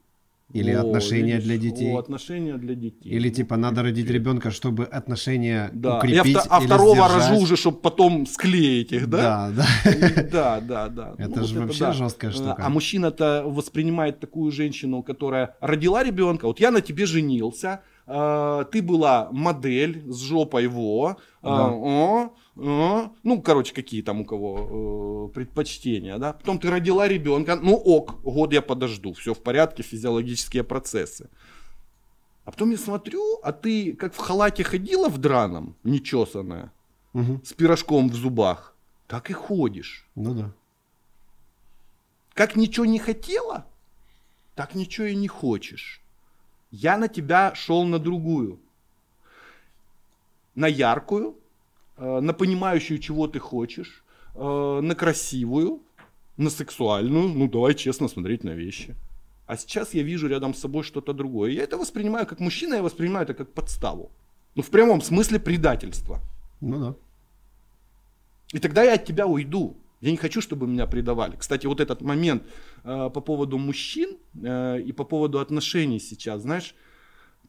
[0.53, 1.43] Или О, отношения видишь?
[1.43, 1.91] для детей?
[1.93, 3.09] О, отношения для детей.
[3.09, 5.95] Или типа надо родить ребенка, чтобы отношения Да.
[5.95, 7.29] И укрепить авто- а или второго сдержать?
[7.31, 9.51] рожу уже, чтобы потом склеить их, да?
[9.51, 10.23] Да, да.
[10.31, 11.13] Да, да, да.
[11.17, 11.91] Это Ну, же вот вообще да.
[11.93, 12.55] жесткая штука.
[12.59, 16.45] А мужчина-то воспринимает такую женщину, которая родила ребенка.
[16.47, 21.65] Вот я на тебе женился, а, ты была модель с жопой во, а, Да.
[21.67, 22.33] о, о.
[23.23, 26.33] Ну, короче, какие там у кого э, предпочтения, да.
[26.33, 31.29] Потом ты родила ребенка, ну ок, год я подожду, все в порядке, физиологические процессы.
[32.45, 36.71] А потом я смотрю, а ты как в халате ходила в драном, нечесанная,
[37.13, 37.41] Мгм.
[37.43, 38.75] с пирожком в зубах,
[39.07, 40.07] так и ходишь.
[40.15, 40.51] Ну да.
[42.33, 43.65] Как ничего не хотела,
[44.55, 46.01] так ничего и не хочешь.
[46.71, 48.59] Я на тебя шел на другую.
[50.55, 51.35] На яркую,
[51.97, 54.03] на понимающую, чего ты хочешь,
[54.35, 55.81] э, на красивую,
[56.37, 57.27] на сексуальную.
[57.29, 58.95] Ну, давай честно смотреть на вещи.
[59.47, 61.51] А сейчас я вижу рядом с собой что-то другое.
[61.51, 64.11] Я это воспринимаю как мужчина, я воспринимаю это как подставу.
[64.55, 66.19] Ну, в прямом смысле предательства.
[66.61, 66.95] Ну да.
[68.53, 69.75] И тогда я от тебя уйду.
[70.01, 71.35] Я не хочу, чтобы меня предавали.
[71.35, 72.43] Кстати, вот этот момент
[72.83, 76.75] э, по поводу мужчин э, и по поводу отношений сейчас, знаешь,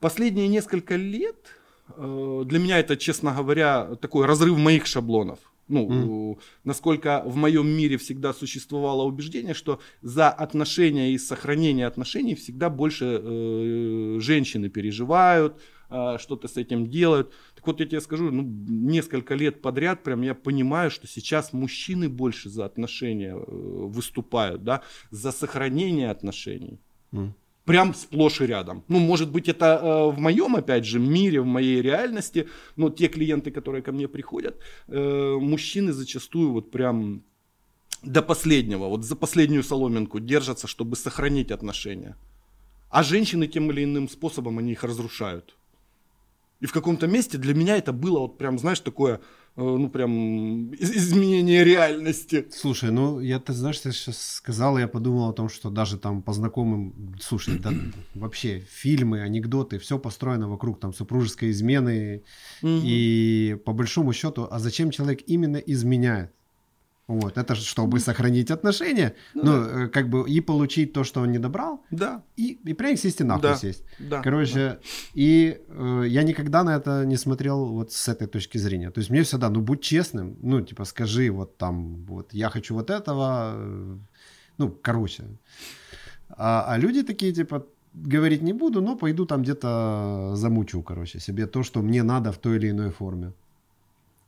[0.00, 1.57] последние несколько лет э,
[1.96, 5.38] для меня это, честно говоря, такой разрыв моих шаблонов.
[5.68, 12.34] Ну, э, насколько в моем мире всегда существовало убеждение, что за отношения и сохранение отношений
[12.34, 15.60] всегда больше э, женщины переживают,
[15.90, 17.32] э, что-то с этим делают.
[17.54, 22.08] Так вот я тебе скажу, ну, несколько лет подряд прям я понимаю, что сейчас мужчины
[22.08, 26.80] больше за отношения э, выступают, да, за сохранение отношений.
[27.12, 27.34] М.
[27.68, 28.82] Прям сплошь и рядом.
[28.88, 33.08] Ну, может быть, это э, в моем, опять же, мире, в моей реальности, но те
[33.08, 34.56] клиенты, которые ко мне приходят,
[34.86, 37.22] э, мужчины зачастую вот прям
[38.02, 42.16] до последнего, вот за последнюю соломинку держатся, чтобы сохранить отношения.
[42.88, 45.54] А женщины тем или иным способом, они их разрушают.
[46.60, 49.20] И в каком-то месте для меня это было вот прям, знаешь, такое
[49.58, 52.46] ну, прям изменение реальности.
[52.50, 56.22] Слушай, ну, я, ты знаешь, ты сейчас сказал, я подумал о том, что даже там
[56.22, 57.72] по знакомым, слушай, да,
[58.14, 62.22] вообще фильмы, анекдоты, все построено вокруг там супружеской измены,
[62.62, 62.80] угу.
[62.84, 66.32] и по большому счету, а зачем человек именно изменяет?
[67.08, 69.84] Вот, это чтобы сохранить отношения, ну, ну да.
[69.84, 72.22] Э, как бы и получить то, что он не добрал, да.
[72.36, 73.56] и, и прям сесть и нахуй да.
[73.56, 73.82] сесть.
[73.98, 74.20] Да.
[74.20, 74.78] Короче, да.
[75.14, 78.90] и э, я никогда на это не смотрел вот с этой точки зрения.
[78.90, 82.74] То есть мне всегда, ну, будь честным, ну, типа, скажи, вот там, вот, я хочу
[82.74, 83.96] вот этого, э,
[84.58, 85.24] ну, короче.
[86.28, 91.46] А, а люди такие, типа, говорить не буду, но пойду там где-то замучу, короче, себе
[91.46, 93.32] то, что мне надо в той или иной форме.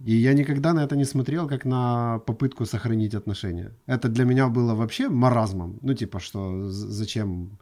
[0.07, 3.73] И я никогда на это не смотрел, как на попытку сохранить отношения.
[3.87, 5.79] Это для меня было вообще маразмом.
[5.83, 7.59] Ну, типа, что зачем...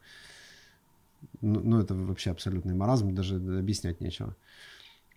[1.41, 4.36] Ну, ну это вообще абсолютный маразм, даже объяснять нечего.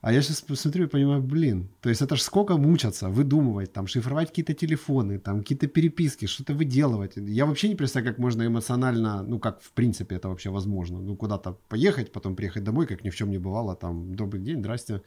[0.01, 3.86] А я сейчас посмотрю и понимаю, блин, то есть это ж сколько мучаться, выдумывать, там,
[3.86, 7.17] шифровать какие-то телефоны, там, какие-то переписки, что-то выделывать.
[7.17, 10.99] Я вообще не представляю, как можно эмоционально, ну, как в принципе это вообще возможно.
[10.99, 14.59] Ну, куда-то поехать, потом приехать домой, как ни в чем не бывало, там, добрый день,
[14.59, 15.01] здрасте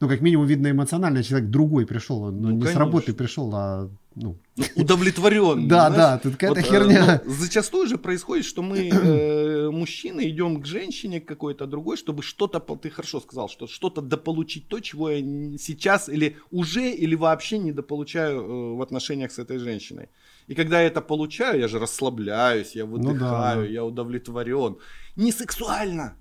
[0.00, 2.72] ну, как минимум, видно, эмоционально человек другой пришел, ну, не конечно.
[2.72, 4.36] с работы пришел, а ну...
[4.56, 5.68] ну удовлетворен.
[5.68, 7.22] Да, да, тут какая-то вот, херня.
[7.24, 12.60] Ну, зачастую же происходит, что мы, э, мужчины, идем к женщине какой-то другой, чтобы что-то,
[12.60, 15.20] ты хорошо сказал, что что-то дополучить то, чего я
[15.58, 20.08] сейчас или уже, или вообще не дополучаю э, в отношениях с этой женщиной.
[20.48, 23.72] И когда я это получаю, я же расслабляюсь, я выдыхаю, ну, да.
[23.72, 24.76] я удовлетворен.
[25.16, 26.16] Не сексуально,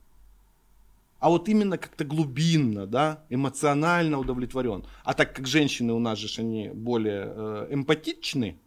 [1.24, 4.84] а вот именно как-то глубинно, да, эмоционально удовлетворен.
[5.06, 8.58] А так как женщины у нас же они более э, эмпатичны,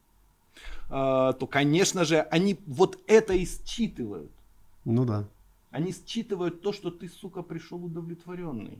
[0.89, 4.31] э, то, конечно же, они вот это и считывают.
[4.87, 5.25] Ну да.
[5.71, 8.79] Они считывают то, что ты, сука, пришел удовлетворенный.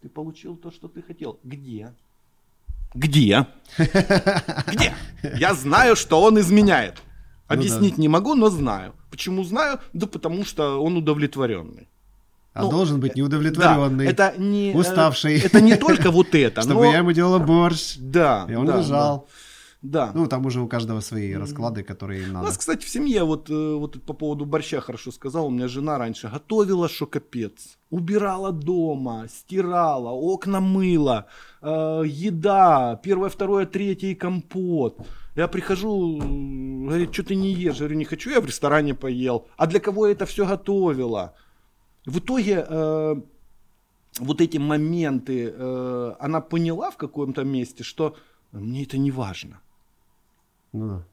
[0.00, 1.38] Ты получил то, что ты хотел.
[1.44, 1.94] Где?
[2.92, 3.46] Где?
[4.66, 4.94] Где?
[5.36, 7.00] Я знаю, что он изменяет.
[7.46, 8.02] Объяснить ну, да.
[8.02, 8.94] не могу, но знаю.
[9.10, 9.78] Почему знаю?
[9.92, 11.86] Да потому что он удовлетворенный.
[12.54, 15.38] А ну, должен быть неудовлетворенный, да, это не, уставший.
[15.38, 16.60] Это не только вот это.
[16.62, 16.92] Чтобы но...
[16.92, 17.96] я ему делал борщ.
[17.98, 18.46] Да.
[18.48, 19.28] И он да, лежал.
[19.82, 20.12] Да.
[20.14, 22.40] Ну, там уже у каждого свои расклады, которые надо.
[22.40, 25.66] У нас, кстати, в семье, вот, э, вот по поводу борща хорошо сказал, у меня
[25.66, 27.78] жена раньше готовила, что капец.
[27.90, 31.26] Убирала дома, стирала, окна мыла,
[31.62, 35.00] э, еда, первое, второе, третье и компот.
[35.34, 37.74] Я прихожу, говорит, что ты не ешь?
[37.74, 39.48] Я говорю, не хочу, я в ресторане поел.
[39.56, 41.34] А для кого это все готовила?
[42.04, 43.14] В итоге э,
[44.18, 48.16] вот эти моменты э, она поняла в каком-то месте, что
[48.52, 49.60] мне это не важно.
[50.72, 51.06] Ну да.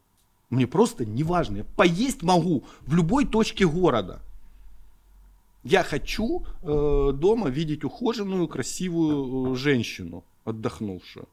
[0.50, 1.58] Мне просто не важно.
[1.58, 4.20] Я поесть могу в любой точке города.
[5.64, 11.28] Я хочу э, дома видеть ухоженную, красивую э, женщину, отдохнувшую.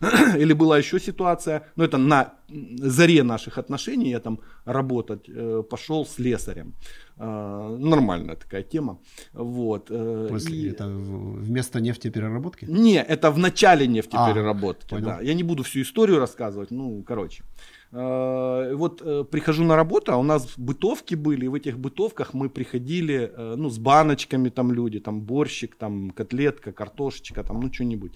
[0.38, 2.34] Или была еще ситуация, ну это на
[2.82, 6.74] заре наших отношений, я там работать э, пошел с лесарем.
[7.16, 8.98] Э, нормальная такая тема.
[9.32, 9.90] Вот.
[9.90, 10.70] Э, После, и...
[10.70, 12.64] Это вместо нефтепереработки?
[12.64, 14.94] Не, это в начале нефтепереработки.
[14.94, 15.20] А, да.
[15.20, 17.44] Я не буду всю историю рассказывать, ну, короче.
[17.92, 22.34] Э, вот э, прихожу на работу, а у нас бытовки были, и в этих бытовках
[22.34, 27.72] мы приходили, э, ну, с баночками там люди, там борщик, там котлетка, картошечка, там, ну,
[27.72, 28.12] что-нибудь.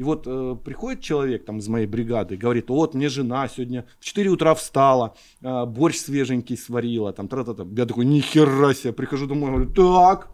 [0.00, 4.04] И вот э, приходит человек там из моей бригады, говорит, вот мне жена сегодня в
[4.04, 7.78] 4 утра встала, э, борщ свеженький сварила, там, тра -та -та.
[7.78, 10.30] Я такой, нихера себе, прихожу домой, говорю, так,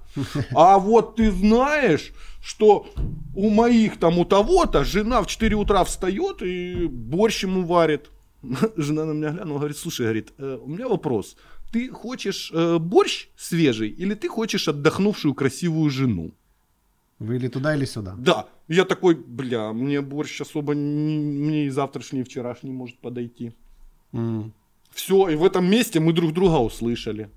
[0.55, 2.13] а вот ты знаешь,
[2.43, 2.87] что
[3.35, 8.11] у моих там у того-то жена в 4 утра встает и борщ ему варит.
[8.77, 11.37] Жена на меня глянула, говорит, слушай, говорит, э, у меня вопрос,
[11.73, 16.31] ты хочешь э, борщ свежий или ты хочешь отдохнувшую красивую жену?
[17.19, 18.15] Вы или туда, или сюда?
[18.19, 18.47] Да.
[18.69, 23.53] Я такой, бля, мне борщ особо не, мне и завтрашний, и вчерашний может подойти.
[24.13, 24.51] Mm.
[24.91, 27.31] Все, и в этом месте мы друг друга услышали.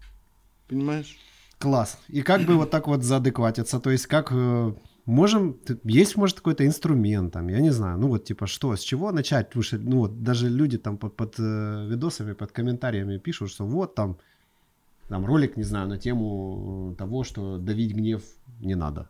[0.68, 1.18] Понимаешь?
[1.60, 2.00] Класс.
[2.08, 3.80] И как бы вот так вот заадекватиться?
[3.80, 4.74] То есть как э,
[5.06, 9.12] можем, есть может какой-то инструмент там, я не знаю, ну вот типа что, с чего
[9.12, 9.48] начать?
[9.48, 13.66] Потому что, ну вот даже люди там под, под э, видосами, под комментариями пишут, что
[13.66, 14.18] вот там,
[15.10, 18.24] там ролик, не знаю, на тему того, что давить гнев
[18.62, 19.10] не надо.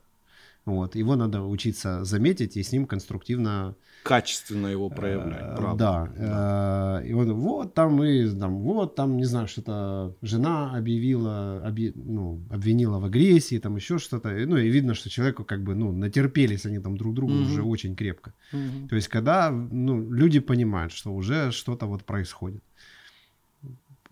[0.69, 0.95] Вот.
[0.95, 3.75] Его надо учиться заметить и с ним конструктивно...
[4.03, 5.77] Качественно его проявлять, э, правда.
[5.77, 6.13] Да.
[6.17, 7.01] да.
[7.01, 11.91] Э, и он, вот там и там, вот там, не знаю, что-то жена объявила, объ...
[11.95, 14.29] ну, обвинила в агрессии, там еще что-то.
[14.29, 17.43] Ну, и видно, что человеку как бы, ну, натерпелись они там друг другу угу.
[17.43, 18.33] уже очень крепко.
[18.53, 18.89] Угу.
[18.89, 22.63] То есть, когда, ну, люди понимают, что уже что-то вот происходит.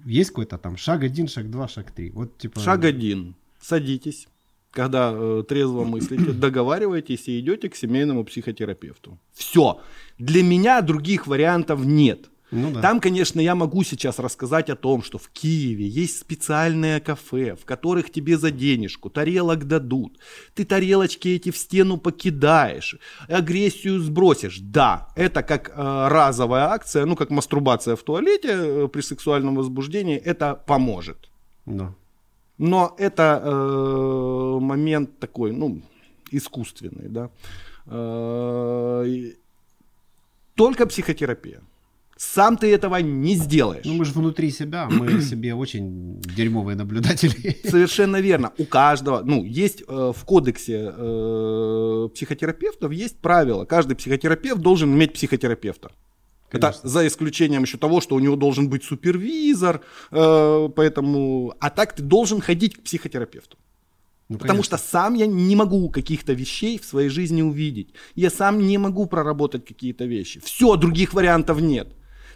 [0.05, 2.11] Есть какой-то там шаг один, шаг два, шаг три.
[2.11, 2.59] Вот, типа...
[2.59, 3.35] Шаг один.
[3.59, 4.27] Садитесь
[4.77, 9.17] когда э, трезво мыслите, договариваетесь и идете к семейному психотерапевту.
[9.33, 9.81] Все.
[10.19, 12.29] Для меня других вариантов нет.
[12.51, 12.81] Ну да.
[12.81, 17.65] Там, конечно, я могу сейчас рассказать о том, что в Киеве есть специальные кафе, в
[17.65, 20.19] которых тебе за денежку тарелок дадут.
[20.53, 24.59] Ты тарелочки эти в стену покидаешь, агрессию сбросишь.
[24.59, 30.17] Да, это как э, разовая акция, ну как мастурбация в туалете э, при сексуальном возбуждении,
[30.17, 31.29] это поможет.
[31.65, 31.95] Да.
[32.57, 35.81] Но это э, момент такой, ну,
[36.31, 37.29] искусственный, да.
[37.85, 39.31] Э,
[40.55, 41.61] только психотерапия.
[42.17, 43.85] Сам ты этого не сделаешь.
[43.85, 47.57] Ну мы же внутри себя, мы себе очень дерьмовые наблюдатели.
[47.63, 48.51] Совершенно верно.
[48.57, 53.65] У каждого, ну, есть э, в кодексе э, психотерапевтов есть правило.
[53.65, 55.91] Каждый психотерапевт должен иметь психотерапевта.
[56.49, 56.89] Это Конечно.
[56.89, 62.03] за исключением еще того, что у него должен быть супервизор, э, поэтому, а так ты
[62.03, 63.57] должен ходить к психотерапевту.
[64.29, 64.77] Ну, Потому конечно.
[64.77, 67.93] что сам я не могу каких-то вещей в своей жизни увидеть.
[68.15, 70.41] Я сам не могу проработать какие-то вещи.
[70.43, 71.87] Все, других вариантов нет.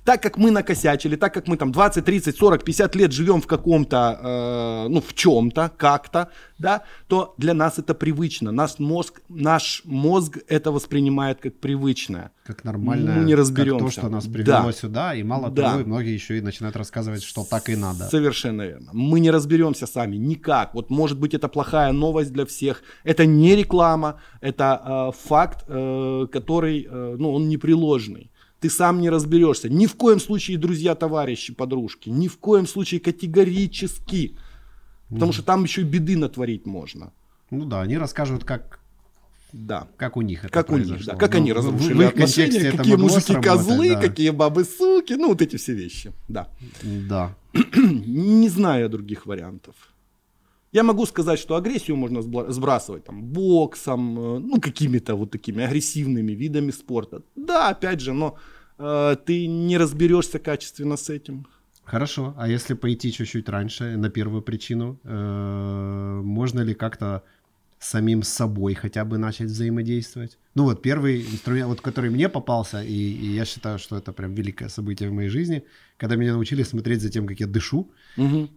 [0.04, 3.46] Так как мы накосячили, так как мы там 20, 30, 40, 50 лет живем в
[3.48, 8.52] каком-то, э, ну, в чем-то, как-то, да, то для нас это привычно.
[8.52, 12.32] Наш мозг, наш мозг это воспринимает как привычное.
[12.44, 13.86] как нормально, Ну, не разберемся.
[13.86, 14.72] как то, что нас привело Да.
[14.74, 15.70] сюда, и мало Да.
[15.70, 18.10] того, и многие еще и начинают рассказывать, что так и надо.
[18.10, 18.90] Совершенно верно.
[18.94, 20.74] Мы не разберемся сами никак.
[20.74, 22.82] Вот может быть это плохая новость для всех.
[23.06, 28.32] Это не реклама, это э, факт, э, который, э, ну, он непреложный.
[28.62, 29.70] Ты сам не разберешься.
[29.70, 34.38] Ни в коем случае, друзья, товарищи, подружки, ни в коем случае категорически.
[35.10, 37.12] Потому что там еще и беды натворить можно.
[37.50, 38.80] Ну да, они расскажут, как,
[39.52, 39.88] Да.
[39.98, 41.14] как у них это Как у них, произошло.
[41.14, 41.20] да.
[41.20, 44.02] Как Ну, они разрушили в их отношения, какие мужики козлы, да.
[44.02, 46.14] какие бабы суки, ну вот эти все вещи.
[46.30, 46.48] Да.
[46.84, 47.36] Да.
[47.76, 49.76] не знаю других вариантов.
[50.72, 56.32] Я могу сказать, что агрессию можно сбрасывать там боксом, э, ну какими-то вот такими агрессивными
[56.32, 57.22] видами спорта.
[57.36, 58.38] Да, опять же, но
[58.78, 61.46] э, ты не разберешься качественно с этим.
[61.84, 67.24] Хорошо, а если пойти чуть-чуть раньше, на первую причину, э, можно ли как-то
[67.80, 70.38] самим собой хотя бы начать взаимодействовать?
[70.56, 74.36] Ну вот первый инструмент, вот который мне попался, и, и я считаю, что это прям
[74.36, 75.64] великое событие в моей жизни,
[76.02, 77.92] когда меня научили смотреть за тем, как я дышу,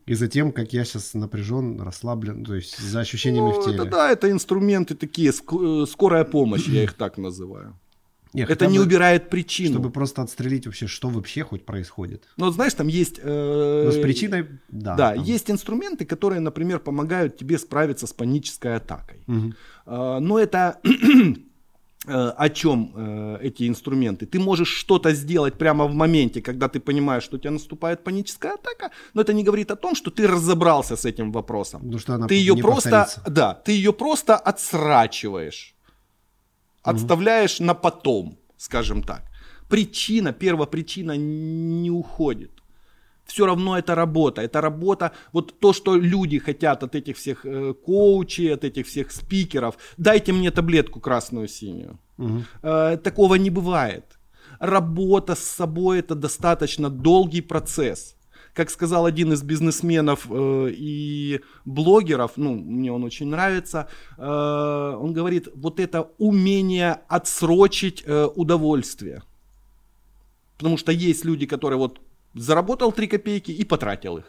[0.06, 3.74] и за тем, как я сейчас напряжен, расслаблен, то есть за ощущениями Ну, в теле.
[3.76, 7.74] это да, это инструменты такие, ск- э, скорая помощь, я их так называю.
[8.32, 9.70] Не, Это не бы, убирает причину.
[9.74, 12.24] Чтобы просто отстрелить вообще, что вообще хоть происходит.
[12.38, 13.20] Ну, знаешь, там есть...
[13.22, 14.96] э, Но с причиной, да.
[14.96, 15.24] Да, там.
[15.24, 19.18] есть инструменты, которые, например, помогают тебе справиться с панической атакой.
[19.26, 19.54] Мгм.
[19.86, 21.34] А, Но это э,
[22.12, 24.26] о чем э, эти инструменты?
[24.26, 28.55] Ты можешь что-то сделать прямо в моменте, когда ты понимаешь, что у тебя наступает паническая
[28.55, 31.81] атака, но это не говорит о том, что ты разобрался с этим вопросом.
[31.85, 33.31] Ну, что она Ты ее просто, повторится.
[33.31, 35.74] да, ты ее просто отсрачиваешь,
[36.82, 39.22] отставляешь на потом, скажем так.
[39.68, 42.51] Причина, первопричина не уходит.
[43.24, 44.42] Все равно это работа.
[44.42, 49.12] Это работа, вот то, что люди хотят от этих всех э, коучей, от этих всех
[49.12, 49.74] спикеров.
[49.96, 51.98] Дайте мне таблетку красную-синюю.
[52.18, 52.44] Мгм.
[52.62, 54.05] Э, такого не бывает.
[54.60, 58.16] Работа с собой это достаточно долгий процесс.
[58.52, 65.12] Как сказал один из бизнесменов э, и блогеров, ну, мне он очень нравится, э, он
[65.12, 69.22] говорит, вот это умение отсрочить э, удовольствие.
[70.56, 72.01] Потому что есть люди, которые вот
[72.35, 74.24] заработал 3 копейки и потратил их.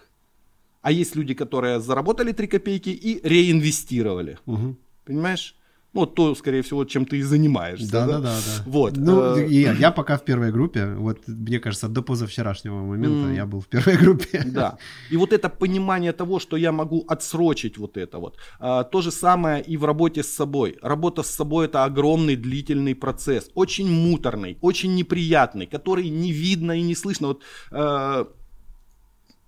[0.82, 4.38] А есть люди, которые заработали 3 копейки и реинвестировали.
[4.46, 4.78] Мгм.
[5.06, 5.56] Понимаешь?
[5.96, 7.92] Ну, вот то, скорее всего, чем ты и занимаешься.
[7.92, 8.64] Да, да, да, да.
[8.66, 8.98] Вот.
[8.98, 13.34] Ну, э, и я, я пока в первой группе, вот мне кажется, до позавчерашнего момента
[13.34, 14.44] я был в первой группе.
[14.46, 14.78] Да.
[15.10, 18.38] И вот это понимание того, что я могу отсрочить вот это вот.
[18.60, 20.78] А, то же самое и в работе с собой.
[20.82, 23.50] Работа с собой это огромный длительный процесс.
[23.56, 27.28] Очень муторный, очень неприятный, который не видно и не слышно.
[27.28, 27.42] Вот,
[27.72, 28.26] э,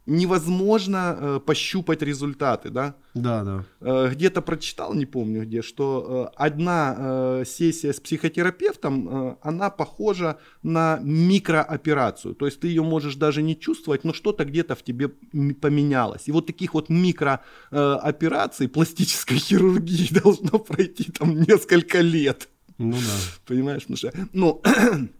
[0.07, 2.95] невозможно э, пощупать результаты, да?
[3.13, 3.65] Да, да.
[3.81, 9.69] Э, где-то прочитал, не помню где, что э, одна э, сессия с психотерапевтом, э, она
[9.69, 12.35] похожа на микрооперацию.
[12.35, 16.27] То есть ты ее можешь даже не чувствовать, но что-то где-то в тебе поменялось.
[16.27, 22.47] И вот таких вот микроопераций пластической хирургии должно пройти там несколько лет.
[22.77, 23.17] Ну да.
[23.45, 23.81] Понимаешь?
[23.81, 24.61] Потому что, ну,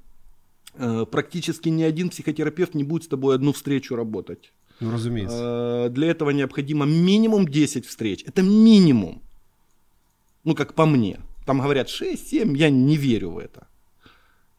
[0.75, 4.53] э, практически ни один психотерапевт не будет с тобой одну встречу работать.
[4.79, 5.87] Ну, разумеется.
[5.87, 8.23] Э, Для этого необходимо минимум 10 встреч.
[8.27, 9.21] Это минимум.
[10.43, 11.19] Ну, как по мне.
[11.45, 13.67] Там говорят 6-7, я не верю в это.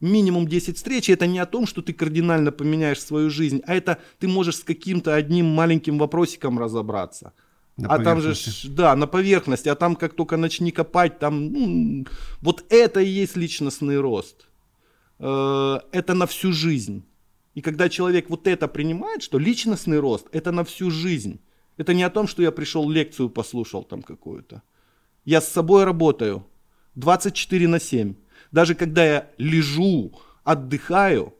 [0.01, 3.75] Минимум 10 встреч, и это не о том, что ты кардинально поменяешь свою жизнь, а
[3.75, 7.33] это ты можешь с каким-то одним маленьким вопросиком разобраться.
[7.77, 8.33] На а там же,
[8.69, 12.05] да, на поверхности, а там как только начни копать, там, ну,
[12.41, 14.47] вот это и есть личностный рост.
[15.19, 17.03] Э, Это на всю жизнь.
[17.59, 21.41] И когда человек вот это принимает, что личностный рост, это на всю жизнь.
[21.75, 24.61] Это не о том, что я пришел лекцию послушал там какую-то.
[25.25, 26.45] Я с собой работаю
[26.95, 28.15] 24 на 7.
[28.53, 30.13] Даже когда я лежу,
[30.45, 31.33] отдыхаю,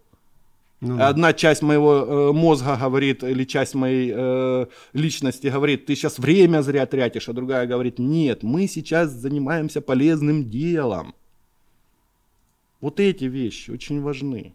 [0.81, 1.01] Ну.
[1.01, 6.63] Одна часть моего э, мозга говорит, или часть моей э, личности говорит, ты сейчас время
[6.63, 11.13] зря тратишь, а другая говорит, нет, мы сейчас занимаемся полезным делом.
[12.81, 14.53] Вот эти вещи очень важны.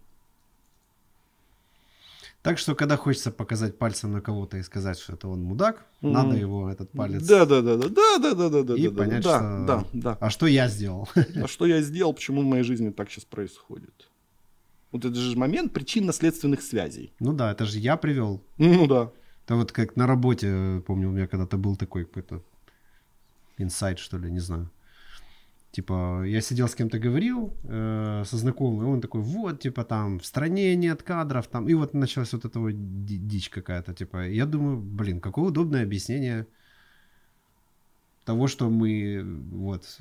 [2.44, 6.12] Так что, когда хочется показать пальцем на кого-то и сказать, что это он мудак, Мгм.
[6.12, 8.94] надо его этот палец Да, да, да, да, да, да, да, да, да, и да,
[8.94, 9.64] понять, да, что...
[9.66, 10.18] да, да.
[10.20, 11.08] А что я сделал?
[11.42, 14.10] А что я сделал, почему в моей жизни так сейчас происходит?
[14.92, 17.14] Вот это же момент причинно-следственных связей.
[17.18, 18.42] ну да, это же я привел.
[18.58, 19.10] Ну да.
[19.46, 22.42] Это вот как на работе, помню, у меня когда-то был такой какой-то
[23.56, 24.70] инсайт, что ли, не знаю.
[25.74, 30.20] Типа, я сидел с кем-то говорил, э, со знакомым, и он такой, вот, типа, там,
[30.20, 32.74] в стране нет кадров, там, и вот началась вот эта вот
[33.04, 36.46] ди- дичь какая-то, типа, я думаю, блин, какое удобное объяснение
[38.24, 39.20] того, что мы,
[39.50, 40.00] вот,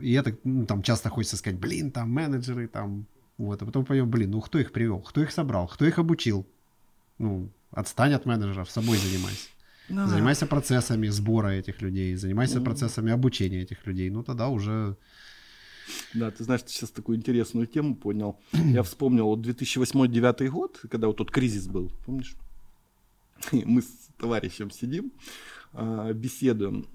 [0.00, 3.04] и это, ну, там, часто хочется сказать, блин, там, менеджеры, там,
[3.36, 6.46] вот, а потом понял, блин, ну, кто их привел, кто их собрал, кто их обучил,
[7.18, 9.50] ну, отстань от менеджеров, собой занимайся.
[9.92, 12.64] Ну Занимайся процессами сбора этих людей, занимайся Мгм.
[12.64, 14.10] процессами обучения этих людей.
[14.10, 14.96] Ну тогда уже
[16.14, 18.40] Да, ты знаешь, ты сейчас такую интересную тему поднял.
[18.52, 22.36] Я вспомнил вот 2008-2009 год, когда вот тот кризис был, помнишь?
[23.52, 25.10] Мы с товарищем сидим,
[25.72, 26.86] а, беседуем,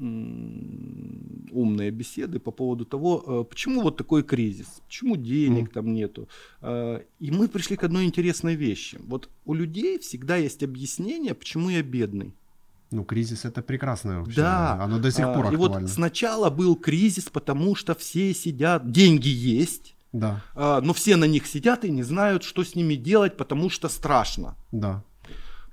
[1.52, 6.28] умные беседы по поводу того, э, почему вот такой кризис, почему денег там нету.
[6.62, 8.98] А, И мы пришли к одной интересной вещи.
[9.08, 12.34] Вот у людей всегда есть объяснение, почему я бедный.
[12.92, 14.42] Ну кризис это прекрасное вообще.
[14.42, 14.82] Да.
[14.82, 15.80] Оно до сих А, пор И актуально.
[15.82, 21.26] вот сначала был кризис, потому что все сидят, деньги есть, Да, а, но все на
[21.26, 24.56] них сидят и не знают, что с ними делать, потому что страшно.
[24.72, 25.04] да.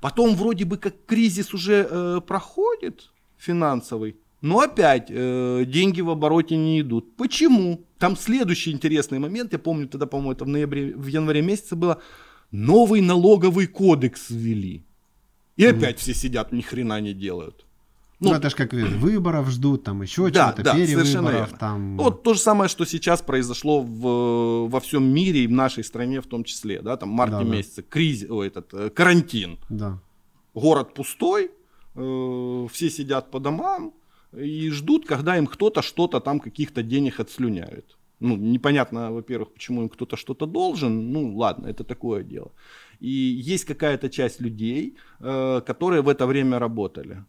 [0.00, 6.56] Потом вроде бы как кризис уже э, проходит финансовый, но опять э, деньги в обороте
[6.58, 7.16] не идут.
[7.16, 7.86] Почему?
[7.98, 12.02] Там следующий интересный момент, я помню тогда, по-моему, это в ноябре, в январе месяце было,
[12.50, 14.84] новый налоговый кодекс ввели.
[15.56, 17.64] И опять все сидят, ни хрена не делают.
[18.20, 21.96] Ну, Ну, это ж как э, выборов ждут, там еще Да, чего-то, да, перевыборов, там.
[21.96, 26.20] Вот то же самое, что сейчас произошло в, во всем мире и в нашей стране
[26.20, 27.48] в том числе, да, там в марте Да, да.
[27.48, 29.98] месяце, кризис, ой, этот, э, карантин, Да.
[30.54, 31.50] город пустой,
[31.96, 33.92] э, все сидят по домам
[34.36, 37.96] и ждут, когда им кто-то что-то там каких-то денег отслюняет.
[38.20, 42.52] Ну, непонятно, во-первых, почему им кто-то что-то должен, ну, ладно, это такое дело.
[43.04, 47.24] И есть какая-то часть людей, э, которые в это время работали.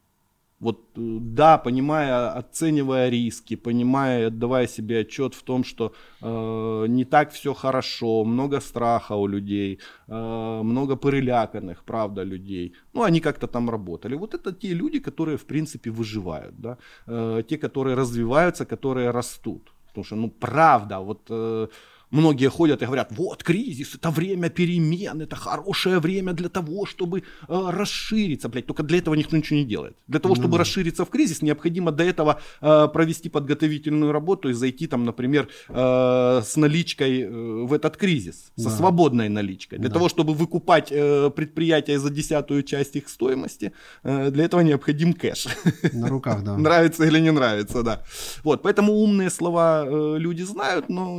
[0.60, 5.92] Вот э, да, понимая, оценивая риски, понимая, отдавая себе отчет в том, что
[6.22, 12.74] э, не так все хорошо, много страха у людей, э, много переляканных, правда, людей.
[12.94, 14.16] Ну, они как-то там работали.
[14.16, 16.78] Вот это те люди, которые, в принципе, выживают, да,
[17.08, 19.74] Э, те, которые развиваются, которые растут.
[19.88, 21.68] Потому что, ну, правда, вот э,
[22.16, 27.20] многие ходят и говорят, вот кризис, это время перемен, это хорошее время для того, чтобы
[27.20, 28.66] э, расшириться, блядь.
[28.66, 29.96] Только для этого никто ничего не делает.
[30.08, 30.58] Для того, чтобы да.
[30.60, 36.42] расшириться в кризис, необходимо до этого э, провести подготовительную работу и зайти там, например, э,
[36.44, 37.30] с наличкой э,
[37.66, 38.70] в этот кризис, со Да.
[38.70, 39.80] свободной наличкой.
[39.80, 39.94] Для Да.
[39.96, 43.72] того, чтобы выкупать э, предприятия за десятую часть их стоимости,
[44.04, 45.48] э, для этого необходим кэш.
[45.94, 46.58] На руках, да.
[46.66, 48.02] Нравится или не нравится, да.
[48.44, 51.18] Вот, поэтому умные слова э, люди знают, но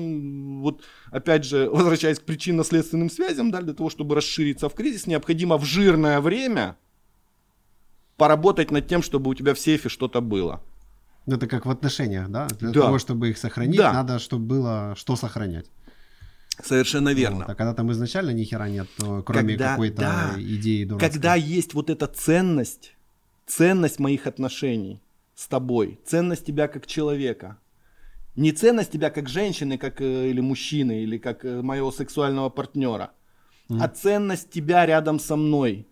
[0.62, 5.56] вот опять же, возвращаясь к причинно-следственным связям, да, для того, чтобы расшириться в кризис, необходимо
[5.58, 6.76] в жирное время
[8.16, 10.62] поработать над тем, чтобы у тебя в сейфе что-то было.
[11.26, 12.46] Ну, Это как в отношениях, да?
[12.60, 12.80] Для Да.
[12.82, 13.92] того, чтобы их сохранить, Да.
[13.92, 15.66] надо, чтобы было что сохранять.
[16.62, 17.38] Совершенно верно.
[17.38, 17.50] Вот.
[17.50, 19.22] А когда там изначально ни хера нет, кроме
[19.56, 20.30] Когда- какой-то да.
[20.38, 21.10] идеи дурацкой.
[21.10, 22.94] Когда есть вот эта ценность,
[23.46, 25.02] ценность моих отношений
[25.34, 27.58] с тобой, ценность тебя как человека,
[28.36, 33.10] не ценность тебя как женщины, как э, или мужчины, или как э, моего сексуального партнера,
[33.68, 33.82] Мгм.
[33.82, 35.86] а ценность тебя рядом со мной,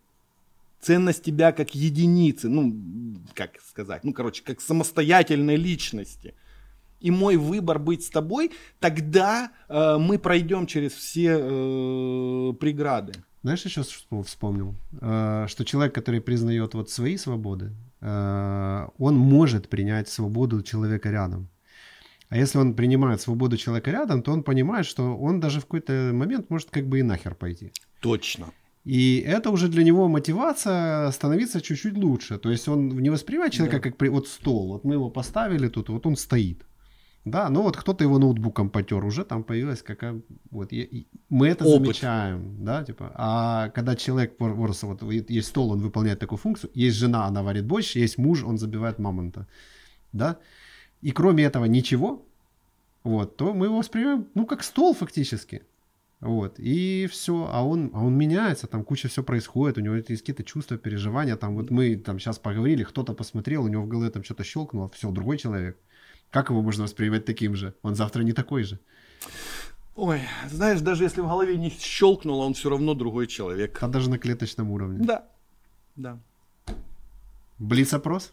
[0.80, 2.74] ценность тебя как единицы, ну
[3.34, 6.34] как сказать, ну короче, как самостоятельной личности.
[7.00, 8.50] И мой выбор быть с тобой,
[8.80, 13.12] тогда э, мы пройдем через все э, преграды.
[13.42, 14.74] Знаешь, еще что вспомнил?
[15.02, 21.48] Э, Что человек, который признает вот свои свободы, э, он может принять свободу человека рядом.
[22.28, 26.10] А если он принимает свободу человека рядом, то он понимает, что он даже в какой-то
[26.12, 27.70] момент может как бы и нахер пойти.
[28.00, 28.46] Точно.
[28.84, 32.38] И это уже для него мотивация становиться чуть-чуть лучше.
[32.38, 33.82] То есть он не воспринимает человека Да.
[33.82, 34.68] как при- вот стол.
[34.72, 36.66] Вот мы его поставили тут, вот он стоит.
[37.26, 40.20] Да, ну вот кто-то его ноутбуком потер, уже там появилась какая...
[40.50, 41.82] Вот, и мы это Опыт.
[41.86, 43.12] замечаем, да, типа.
[43.14, 47.64] А когда человек, просто вот есть стол, он выполняет такую функцию, есть жена, она варит
[47.64, 49.46] борщ, есть муж, он забивает мамонта,
[50.12, 50.36] да,
[51.04, 52.26] и кроме этого ничего,
[53.04, 55.62] вот, то мы его воспринимаем, ну, как стол фактически.
[56.20, 60.08] Вот, и все, а он, а он меняется, там куча все происходит, у него есть
[60.08, 64.10] какие-то чувства, переживания, там вот мы там сейчас поговорили, кто-то посмотрел, у него в голове
[64.10, 65.76] там что-то щелкнуло, все, другой человек.
[66.30, 67.74] Как его можно воспринимать таким же?
[67.82, 68.78] Он завтра не такой же.
[69.96, 73.78] Ой, знаешь, даже если в голове не щелкнуло, он все равно другой человек.
[73.82, 75.04] А даже на клеточном уровне.
[75.04, 75.28] Да,
[75.96, 76.18] да.
[77.58, 78.32] Блиц-опрос?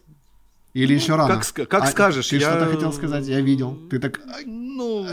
[0.74, 1.34] Или еще рано?
[1.40, 3.76] как как А, скажешь, Ты я- что-то хотел сказать, я видел.
[3.90, 4.20] Ты так...
[4.46, 5.04] Ну,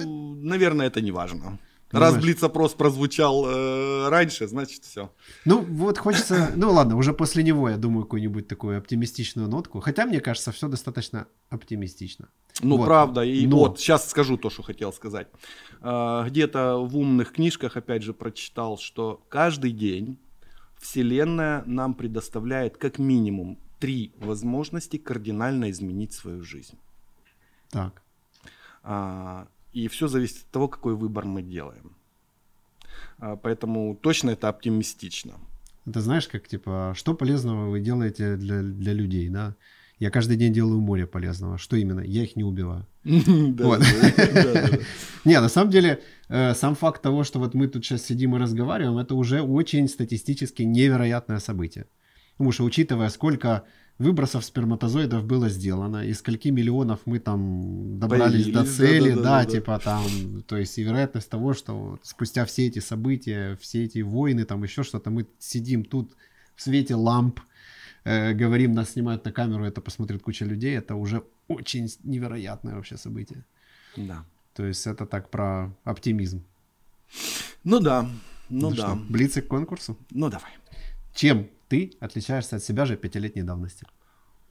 [0.42, 1.60] наверное, это не важно.
[1.92, 2.18] Раз.
[2.18, 5.12] Блиц-опрос прозвучал э, раньше, значит все.
[5.46, 6.52] Ну, вот хочется...
[6.56, 9.80] Ну, ладно, уже после него, я думаю, какую-нибудь такую оптимистичную нотку.
[9.80, 12.30] Хотя, мне кажется, все достаточно оптимистично.
[12.62, 12.86] Ну, Вот.
[12.86, 13.22] правда.
[13.24, 15.28] И Но- вот, сейчас скажу то, что хотел сказать.
[15.82, 20.20] А, Где-то в умных книжках, опять же, прочитал, что каждый день
[20.80, 26.78] Вселенная нам предоставляет как минимум три возможности кардинально изменить свою жизнь.
[27.70, 28.02] Так.
[28.84, 31.96] А, И все зависит от того, какой выбор мы делаем.
[33.20, 35.34] А, Поэтому точно это оптимистично.
[35.86, 39.56] Это знаешь, как, типа, что полезного вы делаете для, для людей, да?
[40.00, 41.58] Я каждый день делаю море полезного.
[41.58, 42.00] Что именно?
[42.00, 42.86] Я их не убиваю.
[45.26, 48.40] Не, на самом деле, э, сам факт того, что вот мы тут сейчас сидим и
[48.40, 51.86] разговариваем, это уже очень статистически невероятное событие.
[52.40, 53.66] Потому что, учитывая, сколько
[53.98, 59.52] выбросов сперматозоидов было сделано, и скольки миллионов мы там добрались до Появились, цели, да, да-да-да-да-да.
[59.52, 64.46] типа там, то есть и вероятность того, что спустя все эти события, все эти войны,
[64.46, 66.16] там еще что-то, мы сидим тут
[66.56, 67.42] в свете ламп,
[68.06, 72.96] э, говорим, нас снимают на камеру, это посмотрит куча людей, это уже очень невероятное вообще
[72.96, 73.44] событие.
[73.98, 74.24] Да.
[74.54, 76.46] То есть это так про оптимизм.
[77.66, 78.10] Ну да,
[78.48, 78.76] ну да.
[78.76, 79.98] что, блицы к конкурсу?
[80.12, 80.54] Ну давай.
[81.14, 83.86] Чем ты отличаешься от себя же пятилетней давности?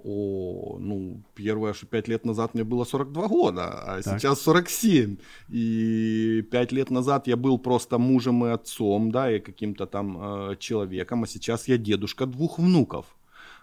[0.05, 4.21] О, ну, первое, что пять лет назад мне было 42 года, а Так.
[4.21, 5.17] сейчас 47.
[5.49, 10.57] И пять лет назад я был просто мужем и отцом, да, и каким-то там э,
[10.59, 13.07] человеком, а сейчас я дедушка двух внуков.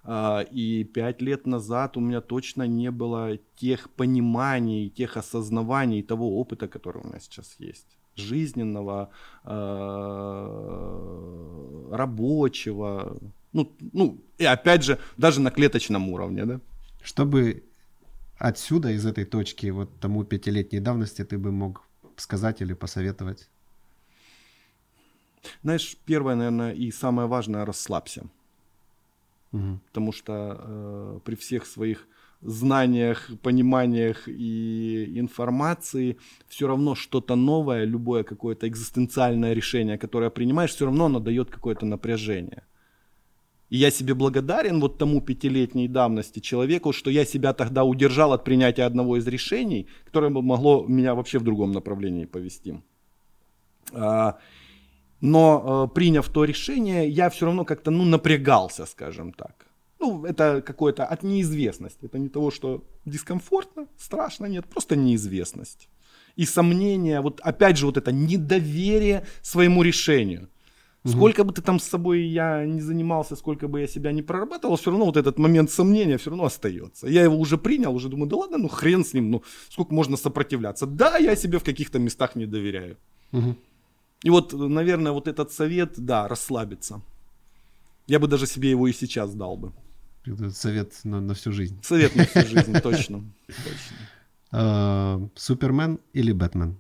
[0.04, 6.38] А, и пять лет назад у меня точно не было тех пониманий, тех осознаваний, того
[6.40, 7.98] опыта, который у меня сейчас есть.
[8.16, 9.10] Жизненного,
[9.46, 9.50] э,
[11.92, 13.18] рабочего.
[13.56, 16.60] Ну, ну, и опять же, даже на клеточном уровне, да.
[17.02, 17.64] Чтобы
[18.38, 21.82] отсюда, из этой точки, вот тому пятилетней давности, ты бы мог
[22.18, 23.50] сказать или посоветовать?
[25.64, 28.24] Знаешь, первое, наверное, и самое важное, расслабься.
[29.54, 29.80] Мгм.
[29.88, 32.08] Потому что э, при всех своих
[32.42, 36.18] знаниях, пониманиях и информации,
[36.50, 41.86] все равно что-то новое, любое какое-то экзистенциальное решение, которое принимаешь, все равно оно дает какое-то
[41.86, 42.64] напряжение.
[43.76, 48.46] И я себе благодарен вот тому пятилетней давности человеку, что я себя тогда удержал от
[48.46, 52.82] принятия одного из решений, которое могло меня вообще в другом направлении повести.
[53.92, 54.38] А,
[55.20, 59.66] но э, приняв то решение, я все равно как-то ну, напрягался, скажем так.
[60.00, 62.06] Ну, это какое-то от неизвестности.
[62.06, 65.90] Это не того, что дискомфортно, страшно, нет, просто неизвестность.
[66.38, 70.48] И сомнения, вот опять же вот это недоверие своему решению.
[71.08, 74.76] Сколько бы ты там с собой я не занимался, сколько бы я себя не прорабатывал,
[74.76, 77.08] все равно вот этот момент сомнения все равно остается.
[77.08, 80.18] Я его уже принял, уже думаю, да ладно, ну хрен с ним, ну сколько можно
[80.18, 80.88] сопротивляться.
[80.88, 82.98] Да, я себе в каких-то местах не доверяю.
[84.24, 87.02] И вот, наверное, вот этот совет, да, расслабиться.
[88.08, 89.72] Я бы даже себе его и сейчас дал бы.
[90.50, 91.78] Совет на, на всю жизнь.
[91.84, 93.24] Совет на всю жизнь, точно.
[93.48, 93.98] точно.
[94.52, 96.78] А, Супермен или Бэтмен?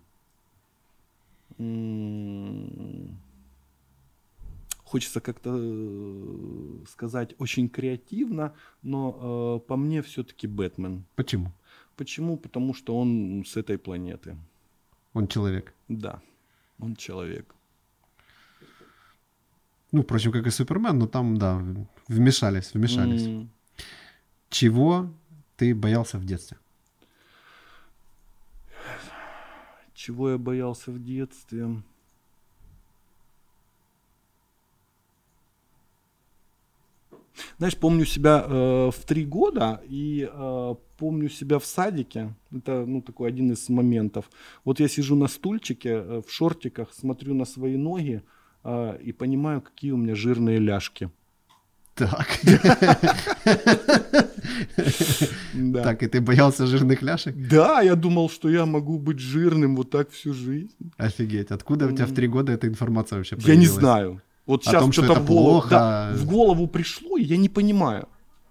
[4.85, 8.53] Хочется как-то э, сказать очень креативно,
[8.83, 11.03] но э, по мне все-таки Бэтмен.
[11.15, 11.51] Почему?
[11.97, 12.37] Почему?
[12.37, 14.37] Потому что он с этой планеты.
[15.13, 15.73] Он человек.
[15.87, 16.21] Да,
[16.79, 17.55] он человек.
[19.91, 21.61] Ну, впрочем, как и Супермен, но там, да,
[22.07, 23.25] вмешались, вмешались.
[23.25, 23.49] М,
[24.49, 25.09] Чего
[25.57, 26.57] ты боялся в детстве?
[29.93, 31.81] Чего я боялся в детстве?
[37.57, 42.33] Знаешь, помню себя э, в три года и э, помню себя в садике.
[42.51, 44.29] Это ну, такой один из моментов.
[44.63, 48.21] Вот я сижу на стульчике э, в шортиках, смотрю на свои ноги,
[48.63, 51.09] э, и понимаю, какие у меня жирные ляжки.
[51.95, 52.39] Так.
[55.53, 55.83] Да.
[55.83, 57.35] Так, и ты боялся жирных ляшек?
[57.49, 60.75] Да, я думал, что я могу быть жирным вот так всю жизнь.
[60.97, 61.51] Офигеть.
[61.51, 63.71] Откуда у тебя в три года эта информация вообще Я не появилась?
[63.71, 64.21] знаю.
[64.45, 65.69] Вот О сейчас том, что что-то это в голову, плохо.
[65.69, 68.07] да, в голову пришло, и я не понимаю.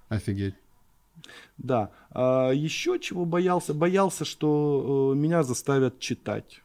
[0.08, 0.54] Офигеть.
[1.58, 1.88] Да.
[2.10, 3.74] А еще чего боялся?
[3.74, 6.62] Боялся, что э, меня заставят читать.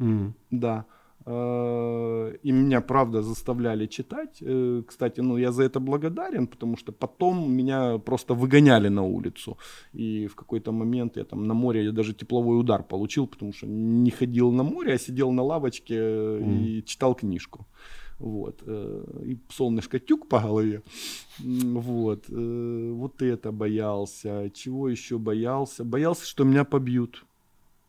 [0.00, 0.34] М.
[0.50, 0.84] Да.
[1.26, 4.42] Э, И меня, правда, заставляли читать.
[4.42, 9.56] Э, Кстати, ну, я за это благодарен, потому что потом меня просто выгоняли на улицу.
[9.94, 13.66] И в какой-то момент я там на море, я даже тепловой удар получил, потому что
[13.66, 17.66] не ходил на море, а сидел на лавочке э, и читал книжку.
[18.22, 18.62] Вот.
[18.66, 20.82] э, И солнышко тюк по голове.
[21.38, 22.24] Вот.
[22.30, 24.50] э, Вот это боялся.
[24.54, 25.84] Чего еще боялся?
[25.84, 27.24] Боялся, что меня побьют.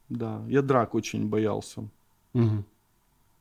[0.10, 0.42] Да.
[0.50, 1.84] Я драк очень боялся.
[2.34, 2.66] Мгм.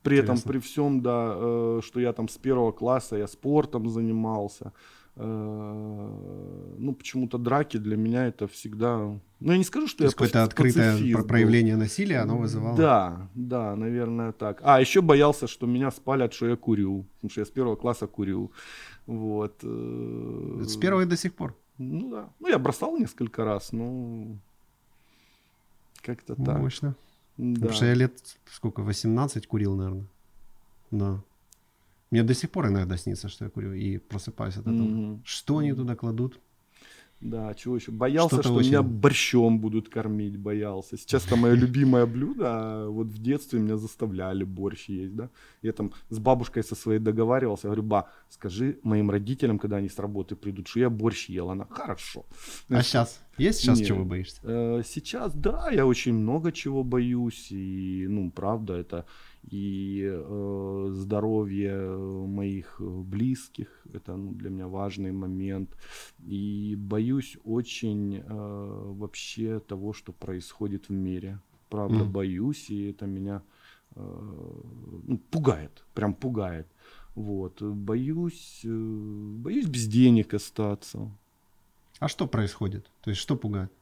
[0.03, 0.53] При этом, Интересно.
[0.53, 4.73] при всем, да, э, что я там с первого класса, я спортом занимался.
[5.17, 8.99] Э, Ну, почему-то драки для меня это всегда...
[9.41, 11.27] Ну, я не скажу, что То я какое-то открытое пацифист был.
[11.27, 12.77] проявление насилия, оно вызывало...
[12.77, 14.61] Да, да, наверное, так.
[14.65, 17.07] А, еще боялся, что меня спалят, что я курю.
[17.17, 18.51] Потому что я с первого класса курю.
[19.07, 19.59] Вот.
[19.63, 21.55] э, С первого и до сих пор.
[21.79, 22.29] Ну, да.
[22.41, 24.27] Ну, я бросал несколько раз, но...
[26.03, 26.59] Как-то так.
[26.59, 26.95] Мощно.
[27.37, 27.55] Да.
[27.55, 28.13] Потому что я лет,
[28.51, 30.07] сколько, 18 курил, наверное.
[30.91, 31.21] Да.
[32.13, 34.75] Мне до сих пор иногда снится, что я курю, и просыпаюсь от этого.
[34.75, 35.23] Мгм.
[35.25, 36.39] Что они туда кладут?
[37.21, 37.93] Да, чего еще?
[37.93, 40.97] Боялся, Что-то что очень- меня борщом будут кормить, боялся.
[40.97, 45.29] Сейчас это мое любимое блюдо, а вот в детстве меня заставляли борщ есть, да.
[45.63, 49.99] Я там с бабушкой со своей договаривался, говорю, ба, скажи моим родителям, когда они с
[50.01, 51.49] работы придут, что я борщ ел.
[51.51, 52.25] Она, хорошо.
[52.69, 53.21] А сейчас?
[53.39, 53.85] Есть сейчас Не.
[53.87, 54.41] чего боишься?
[54.43, 59.05] Э, Сейчас, да, я очень много чего боюсь, и, ну, правда, это
[59.51, 61.97] и э, здоровье
[62.27, 65.71] моих близких, это ну, для меня важный момент,
[66.25, 72.13] и боюсь очень э, вообще того, что происходит в мире, правда, Мгм.
[72.13, 73.43] боюсь, и это меня
[73.97, 74.01] э,
[75.09, 76.67] ну, пугает, прям пугает,
[77.15, 81.11] вот, боюсь, э, боюсь без денег остаться,
[82.01, 82.91] А что происходит?
[83.03, 83.73] То есть что пугает?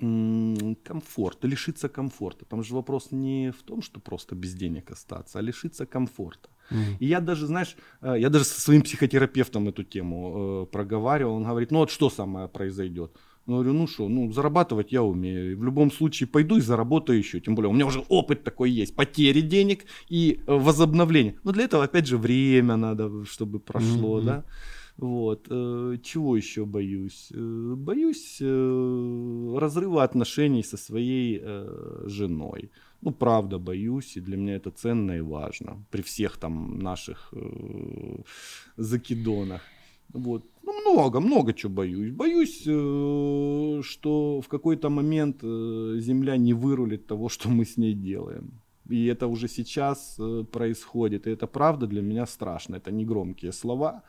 [0.00, 2.44] М, комфорт, лишиться комфорта.
[2.44, 6.48] Там же вопрос не в том, что просто без денег остаться, а лишиться комфорта.
[6.70, 6.96] М.
[7.00, 11.34] И я даже, знаешь, э, я даже со своим психотерапевтом эту тему э, проговаривал.
[11.36, 13.10] Он говорит, ну вот что самое произойдет?
[13.46, 15.56] Я говорю, ну что, ну зарабатывать я умею.
[15.58, 17.40] В любом случае пойду и заработаю еще.
[17.40, 18.96] Тем более у меня уже опыт такой есть.
[18.96, 21.36] Потери денег и э, возобновление.
[21.44, 24.26] Но для этого опять же время надо, чтобы прошло, Мгм.
[24.26, 24.44] да.
[24.98, 25.46] Вот.
[25.50, 27.28] э, Чего еще боюсь?
[27.34, 31.42] Э, Боюсь э, разрыва отношений со своей
[32.06, 32.70] женой.
[33.02, 35.84] Ну, правда, боюсь, и для меня это ценно и важно.
[35.90, 37.34] При всех там наших
[38.76, 39.60] закидонах.
[40.14, 40.44] Вот.
[40.62, 42.12] Ну, много, много чего боюсь.
[42.12, 42.62] Боюсь,
[43.86, 48.50] что в какой-то момент Земля не вырулит того, что мы с ней делаем.
[48.88, 50.18] И это уже сейчас
[50.52, 51.26] происходит.
[51.26, 52.76] И это правда для меня страшно.
[52.76, 54.02] Это не громкие слова.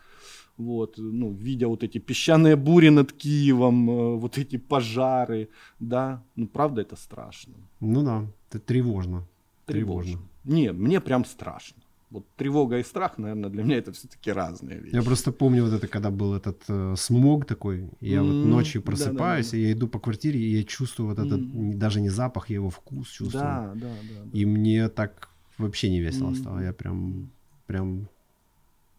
[0.58, 6.48] Вот, ну, видя вот эти песчаные бури над Киевом, э, вот эти пожары, да, ну,
[6.48, 7.54] правда, это страшно.
[7.80, 9.24] Ну да, это тревожно.
[9.66, 10.20] Тревожно.
[10.46, 11.84] Не, мне прям страшно.
[12.10, 14.96] Вот тревога и страх, наверное, для меня это все-таки разные вещи.
[14.96, 18.82] Я просто помню вот это, когда был этот э, смог такой, я вот М, ночью
[18.82, 22.50] просыпаюсь, и я иду по квартире, и я чувствую вот этот, не- даже не запах,
[22.50, 23.44] я его вкус чувствую.
[23.44, 24.24] Да, да, да.
[24.26, 24.40] да.
[24.40, 26.36] И мне так вообще не весело М.
[26.36, 27.30] стало, я прям,
[27.68, 28.08] прям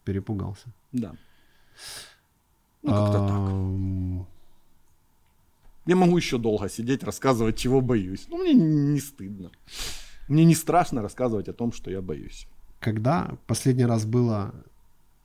[0.05, 0.67] перепугался.
[0.93, 1.15] Да.
[2.83, 4.29] Ну, как-то так.
[5.87, 8.27] Я могу еще долго сидеть, рассказывать, чего боюсь.
[8.29, 9.51] Но мне не стыдно.
[10.29, 12.47] Мне не страшно рассказывать о том, что я боюсь.
[12.79, 14.55] Когда последний раз было,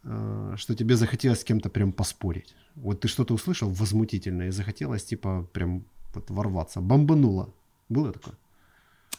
[0.04, 2.56] э, что тебе захотелось с кем-то прям поспорить?
[2.76, 7.54] Вот ты что-то услышал возмутительное и захотелось типа прям вот ворваться, бомбануло.
[7.90, 8.36] Было такое?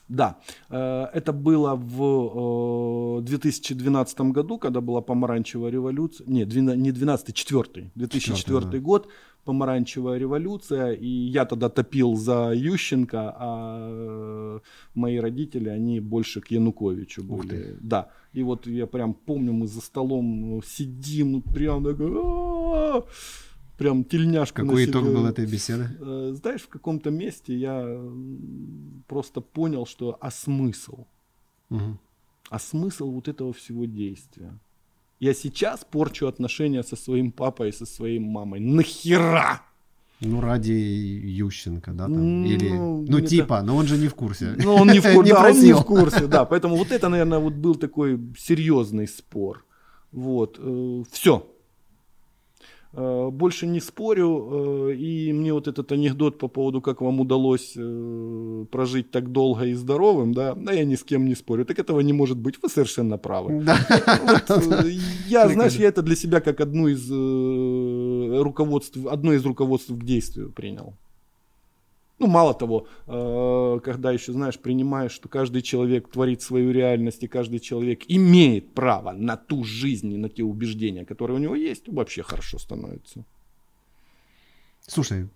[0.09, 0.39] Да,
[0.71, 6.27] э, это было в э, 2012 году, когда была помаранчевая революция.
[6.27, 8.85] Не, не 12 4 2004 Четвертый, да.
[8.85, 9.09] год,
[9.45, 10.93] помаранчевая революция.
[10.93, 14.61] И я тогда топил за Ющенко, а э,
[14.95, 17.77] мои родители, они больше к Януковичу были.
[17.81, 23.05] Да, и вот я прям помню, мы за столом сидим, прям такой!
[23.79, 25.15] Прям тельняшку на Какой итог себе.
[25.15, 25.89] был этой беседы?
[26.01, 28.01] Э, Знаешь, в каком-то месте я
[29.09, 31.05] просто понял, что а смысл?
[31.71, 31.99] Мгм.
[32.51, 34.59] А смысл вот этого всего действия?
[35.21, 38.61] Я сейчас порчу отношения со своим папой и со своей мамой.
[38.61, 39.63] Нахера?
[40.21, 44.15] Ну, ради Ющенко, да, там, Ну, или, ну, это- типа, но он же не в
[44.15, 44.55] курсе.
[44.65, 45.79] Ну, он не в, кур- Не да, он не просил.
[45.79, 46.45] в курсе, да.
[46.51, 49.65] Поэтому вот это, наверное, вот был такой серьезный спор.
[50.13, 50.61] Вот.
[51.11, 51.47] Все.
[53.31, 54.89] Больше не спорю.
[54.91, 59.65] э, И мне вот этот анекдот по поводу, как вам удалось э, прожить так долго
[59.65, 61.65] и здоровым, да, да, я ни с кем не спорю.
[61.65, 62.63] Так этого не может быть.
[62.63, 63.65] Вы совершенно правы.
[63.67, 64.89] Э,
[65.29, 70.05] я, знаешь, я это для себя как одну из э, руководств, одно из руководств к
[70.05, 70.95] действию принял.
[72.21, 77.27] Ну, мало того, э, когда еще, знаешь, принимаешь, что каждый человек творит свою реальность, и
[77.27, 81.89] каждый человек имеет право на ту жизнь и на те убеждения, которые у него есть,
[81.89, 83.25] вообще хорошо становится.
[84.87, 85.29] Слушай,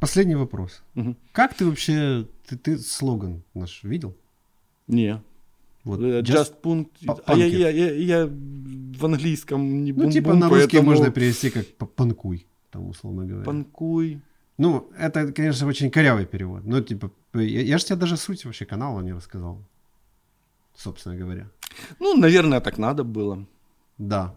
[0.00, 0.82] последний вопрос.
[0.94, 1.16] Мгм.
[1.32, 4.14] Как ты вообще, ты, ты слоган наш видел?
[4.88, 5.22] Не.
[5.84, 7.06] Вот, Э, just- Just punkt.
[7.06, 11.10] по- А я, я, я, я в английском не ну, типа на русский поэтому можно
[11.10, 13.44] перевести как «п- панкуй, там, условно говоря.
[13.44, 14.20] Панкуй.
[14.58, 16.64] Ну, это, конечно, очень корявый перевод.
[16.64, 19.64] Ну, типа, я, я же тебе даже суть вообще канала не рассказал.
[20.76, 21.48] Собственно говоря.
[22.00, 23.46] Ну, наверное, так надо было.
[23.98, 24.34] Да.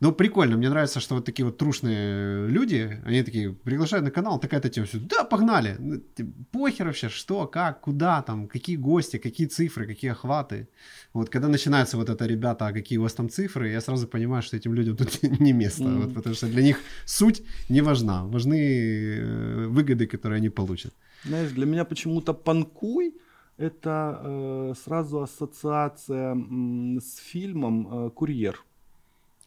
[0.00, 4.38] Ну, прикольно, мне нравится, что вот такие вот трушные люди, они такие приглашают на канал,
[4.40, 9.18] такая-то тема, все, да, погнали, Ну, ти- похер вообще, что, как, куда, там, какие гости,
[9.18, 10.68] какие цифры, какие охваты.
[11.14, 14.42] Вот, когда начинается вот это, ребята, а какие у вас там цифры, я сразу понимаю,
[14.42, 18.56] что этим людям тут не место, вот, потому что для них суть не важна, важны
[18.56, 20.92] э, выгоды, которые они получат.
[21.24, 23.14] Знаешь, для меня почему-то панкуй
[23.58, 28.64] это э, сразу ассоциация м, с фильмом э, Курьер.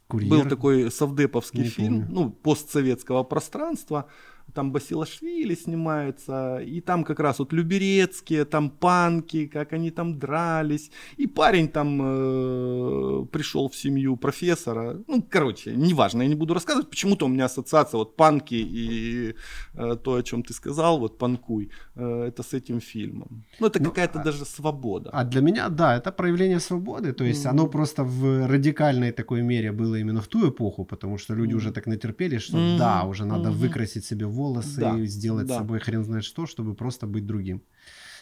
[0.07, 0.29] Курьер.
[0.29, 2.07] Был такой совдеповский Не фильм, помню.
[2.11, 4.07] ну, постсоветского пространства.
[4.53, 10.91] Там Басилашвили снимается, и там как раз вот Люберецкие, там панки, как они там дрались.
[11.17, 14.97] И парень там э, пришел в семью профессора.
[15.07, 16.89] Ну, короче, неважно, я не буду рассказывать.
[16.89, 19.33] Почему-то у меня ассоциация вот панки и
[19.73, 23.43] э, то, о чем ты сказал, вот панкуй, э, это с этим фильмом.
[23.59, 25.09] Ну, это Ну, какая-то а- даже свобода.
[25.13, 27.13] А для меня, да, это проявление свободы.
[27.13, 27.49] То есть Мгм.
[27.59, 31.57] оно просто в радикальной такой мере было именно в ту эпоху, потому что люди Мгм.
[31.57, 32.77] уже так натерпелись, что Мгм.
[32.77, 33.59] да, уже надо Мгм.
[33.59, 34.42] выкрасить себе волосы
[34.77, 35.55] Да, и сделать да.
[35.55, 37.61] с собой хрен знает что, чтобы просто быть другим.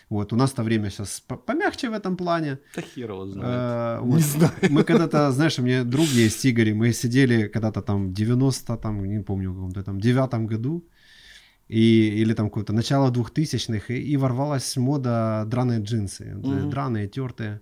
[0.10, 2.58] Вот, у нас-то время сейчас помягче в этом плане.
[2.76, 3.48] Да хер его знает.
[3.48, 4.52] Э, Не вот знаю.
[4.70, 8.78] Мы когда-то, знаешь, у меня друг есть Игорь, и мы сидели когда-то там в 90
[8.78, 10.84] там, не помню, в каком-то там девятом году,
[11.70, 16.70] и, или там какое-то начало 2000-х, и, и ворвалась мода драные джинсы, Мгм.
[16.70, 17.62] драные, тертые.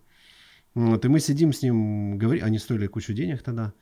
[0.74, 3.74] Вот, и мы сидим с ним, говорим, они стоили кучу денег тогда.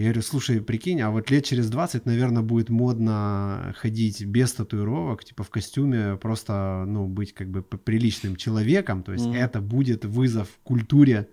[0.00, 5.24] Я говорю, слушай, прикинь, а вот лет через 20, наверное, будет модно ходить без татуировок,
[5.24, 9.34] типа в костюме, просто, ну, быть как бы приличным человеком, то есть Мгм.
[9.34, 11.28] это будет вызов культуре,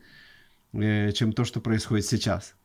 [0.73, 2.55] э, чем то, что происходит сейчас.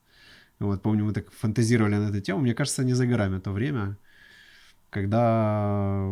[0.59, 3.97] Вот, помню, мы так фантазировали на эту тему, мне кажется, не за горами то время,
[4.91, 6.09] когда,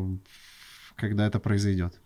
[0.95, 2.01] когда это произойдет.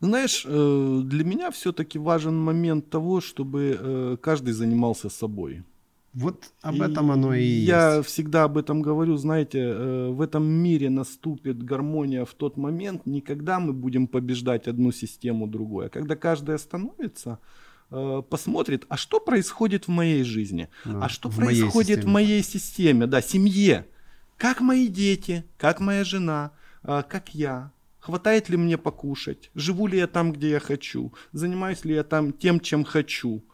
[0.00, 5.62] Знаешь, э, для меня все-таки важен момент того, чтобы э, каждый занимался собой.
[6.12, 8.08] Вот об этом оно и Я есть.
[8.08, 13.20] всегда об этом говорю, знаете, э, в этом мире наступит гармония в тот момент, не
[13.20, 17.38] когда мы будем побеждать одну систему другой, а когда каждый остановится,
[17.92, 22.00] э, посмотрит, а что происходит в моей жизни, Ну, а что в моей происходит в
[22.00, 22.12] системе.
[22.12, 23.86] моей системе, да, семье,
[24.36, 26.50] как мои дети, как моя жена,
[26.82, 27.70] э, как я,
[28.00, 32.32] хватает ли мне покушать, живу ли я там, где я хочу, занимаюсь ли я там
[32.32, 33.44] тем, чем хочу.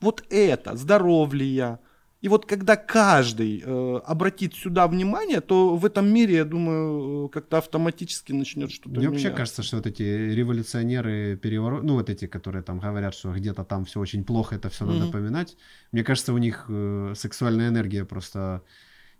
[0.00, 1.80] Вот это, здоров ли я.
[2.24, 7.28] И вот когда каждый э, обратит сюда внимание, то в этом мире, я думаю, э,
[7.28, 12.26] как-то автоматически начнет что-то Мне вообще кажется, что вот эти революционеры, переворот, ну вот эти,
[12.26, 15.12] которые там говорят, что где-то там все очень плохо, это все надо Мгм.
[15.12, 15.58] поминать.
[15.92, 18.62] Мне кажется, у них э, сексуальная энергия просто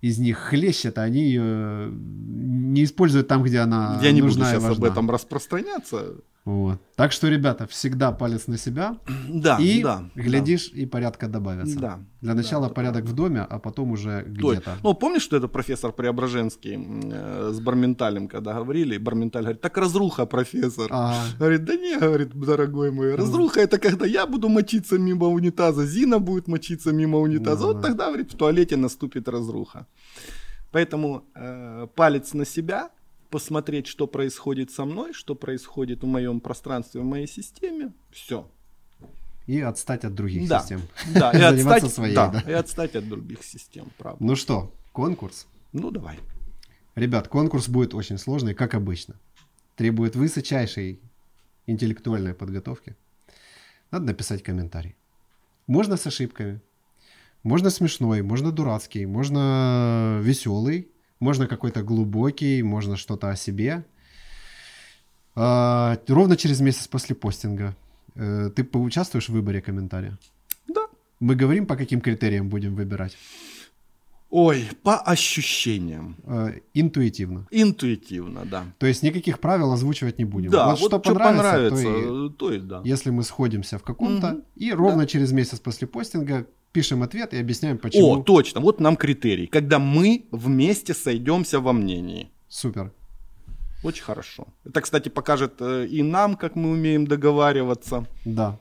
[0.00, 4.46] из них хлещет, а они ее не используют там, где она Я не буду нужна
[4.46, 6.14] сейчас об этом распространяться.
[6.44, 6.78] Вот.
[6.94, 8.98] Так что, ребята, всегда палец на себя,
[9.28, 10.04] Да, и, да.
[10.14, 11.78] глядишь, и порядка добавится.
[11.78, 12.00] Да.
[12.20, 13.10] Для начала да, порядок да.
[13.10, 14.76] в доме, а потом уже где-то.
[14.82, 20.26] Ну, помнишь, что это профессор Преображенский э, с Барменталем, когда говорили, Барменталь говорит, так разруха,
[20.26, 20.88] профессор.
[20.90, 25.86] А, Говорит, да не, говорит, дорогой мой, разруха это когда я буду мочиться мимо унитаза,
[25.86, 27.88] Зина будет мочиться мимо унитаза, Да, вот да.
[27.88, 29.86] тогда, говорит, в туалете наступит разруха.
[30.72, 32.90] Поэтому э, палец на себя,
[33.34, 38.48] посмотреть, что происходит со мной, что происходит в моем пространстве, в моей системе, все.
[39.48, 40.60] и отстать от других Да.
[40.60, 40.82] систем.
[41.12, 42.40] Да, и отстать, своей, да, да.
[42.48, 44.22] и отстать от других систем, правда.
[44.24, 45.48] Ну что, конкурс?
[45.72, 46.20] Ну, давай.
[46.94, 49.16] Ребят, конкурс будет очень сложный, как обычно.
[49.74, 51.00] Требует высочайшей
[51.66, 52.94] интеллектуальной подготовки.
[53.90, 54.94] Надо написать комментарий.
[55.66, 56.60] Можно с ошибками,
[57.42, 60.88] можно смешной, можно дурацкий, можно веселый,
[61.20, 63.84] Можно какой-то глубокий, можно что-то о себе.
[65.36, 67.74] А, ровно через месяц после постинга
[68.14, 70.18] э, ты поучаствуешь в выборе комментария?
[70.68, 70.82] Да.
[71.20, 73.16] Мы говорим, по каким критериям будем выбирать?
[74.30, 76.16] Ой, по ощущениям.
[76.24, 77.46] Э, интуитивно.
[77.50, 78.64] Интуитивно, да.
[78.78, 80.50] То есть никаких правил озвучивать не будем.
[80.50, 82.82] Да, вот, вот что что понравится, понравится, то и- то и да.
[82.84, 84.42] если мы сходимся в каком-то, Мгм.
[84.56, 88.20] и ровно через месяц после постинга пишем ответ и объясняем, почему.
[88.20, 92.26] О, точно, вот нам критерий, когда мы вместе сойдемся во мнении.
[92.48, 92.90] Супер.
[93.84, 94.46] Очень хорошо.
[94.66, 98.04] Это, кстати, покажет э, и нам, как мы умеем договариваться.
[98.24, 98.58] Да.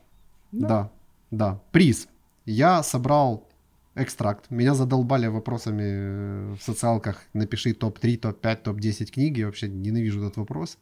[0.52, 0.90] Да.
[1.32, 1.60] Да.
[1.72, 2.08] Приз.
[2.46, 3.48] Я собрал
[3.96, 4.52] экстракт.
[4.52, 7.24] Меня задолбали вопросами э, в социалках.
[7.34, 9.38] Напиши топ-3, топ-5, топ-10 книг.
[9.38, 10.78] Я вообще ненавижу этот вопрос.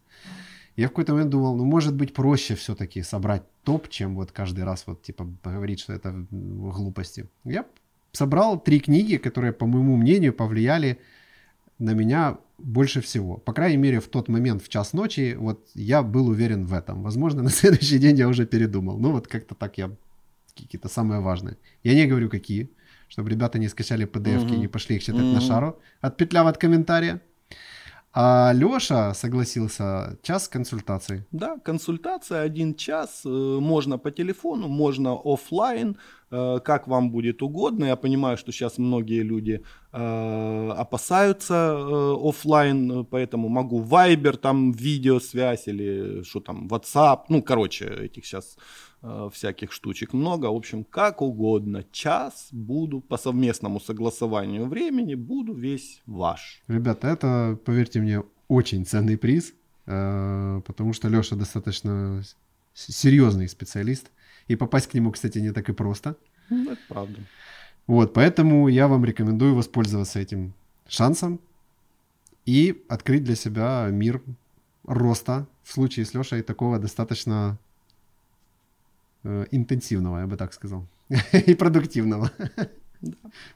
[0.78, 4.64] Я в какой-то момент думал, ну, может быть, проще все-таки собрать топ, чем вот каждый
[4.64, 7.30] раз вот, типа, говорить, что это глупости.
[7.44, 7.66] Я
[8.14, 10.98] собрал три книги, которые, по моему мнению, повлияли
[11.80, 13.38] на меня больше всего.
[13.38, 17.04] По крайней мере, в тот момент, в час ночи, вот я был уверен в этом.
[17.04, 18.98] Возможно, на следующий день я уже передумал.
[18.98, 19.92] Ну, вот как-то так я
[20.56, 21.58] какие-то самые важные.
[21.84, 22.70] Я не говорю, какие,
[23.08, 25.42] чтобы ребята не скачали PDF-ки и не пошли их читать на Мгм.
[25.42, 27.22] шару, отпетляв от комментария.
[28.14, 31.26] А Леша согласился час консультации.
[31.32, 35.96] Да, консультация один час, э, можно по телефону, можно оффлайн,
[36.30, 37.86] э, как вам будет угодно.
[37.86, 39.64] Я понимаю, что сейчас многие люди
[39.94, 41.78] э, опасаются
[42.30, 48.58] оффлайн, э, поэтому могу Viber, там видеосвязь или что там, WhatsApp, ну, короче, этих сейчас
[49.02, 50.46] всяких штучек много.
[50.46, 51.84] В общем, как угодно.
[51.92, 56.62] Час буду по совместному согласованию времени, буду весь ваш.
[56.68, 59.54] Ребята, это, поверьте мне, очень ценный приз,
[59.86, 62.22] э, потому что Леша достаточно
[62.74, 64.12] серьезный специалист.
[64.48, 66.16] И попасть к нему, кстати, не так и просто.
[66.50, 67.20] Ну, это правда.
[67.88, 70.54] Вот, поэтому я вам рекомендую воспользоваться этим
[70.88, 71.40] шансом
[72.46, 74.22] и открыть для себя мир
[74.84, 77.71] роста в случае с Лешей такого достаточно э,
[79.24, 80.88] интенсивного, я бы так сказал,
[81.48, 82.32] и продуктивного.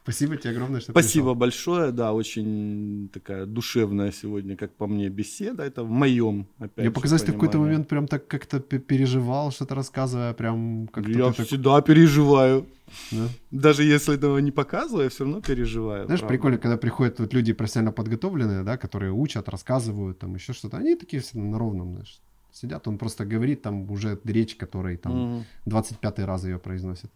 [0.03, 1.35] Спасибо тебе огромное, что Спасибо пришел.
[1.35, 5.63] большое, да, очень такая душевная сегодня, как по мне, беседа.
[5.63, 9.51] Это в моем, опять же, показалось, ты в какой-то момент прям так как-то пе- переживал,
[9.51, 12.65] что-то рассказывая, прям как-то Я так- всегда переживаю.
[13.11, 13.27] да?
[13.51, 16.05] Даже если этого не показываю, я все равно переживаю.
[16.05, 16.33] Знаешь, правда.
[16.37, 20.77] прикольно, когда приходят вот люди профессионально подготовленные, да, которые учат, рассказывают, там еще что-то.
[20.77, 22.19] Они такие все на ровном, знаешь,
[22.65, 22.87] сидят.
[22.87, 25.45] Он просто говорит там уже речь, которой там Мгм.
[25.65, 27.11] 25 раз ее произносит.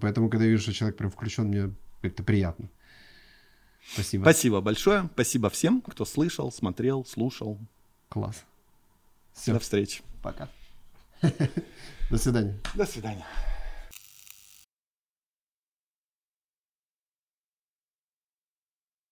[0.00, 1.70] Поэтому, когда я вижу, что человек прям включен, мне
[2.02, 2.68] как-то приятно.
[3.92, 4.22] Спасибо.
[4.22, 5.08] Спасибо большое.
[5.14, 7.58] Спасибо всем, кто слышал, смотрел, слушал.
[8.08, 8.44] Класс.
[9.32, 10.02] Все, До встречи.
[10.22, 10.48] пока.
[12.10, 12.58] До свидания.
[12.74, 13.24] До свидания.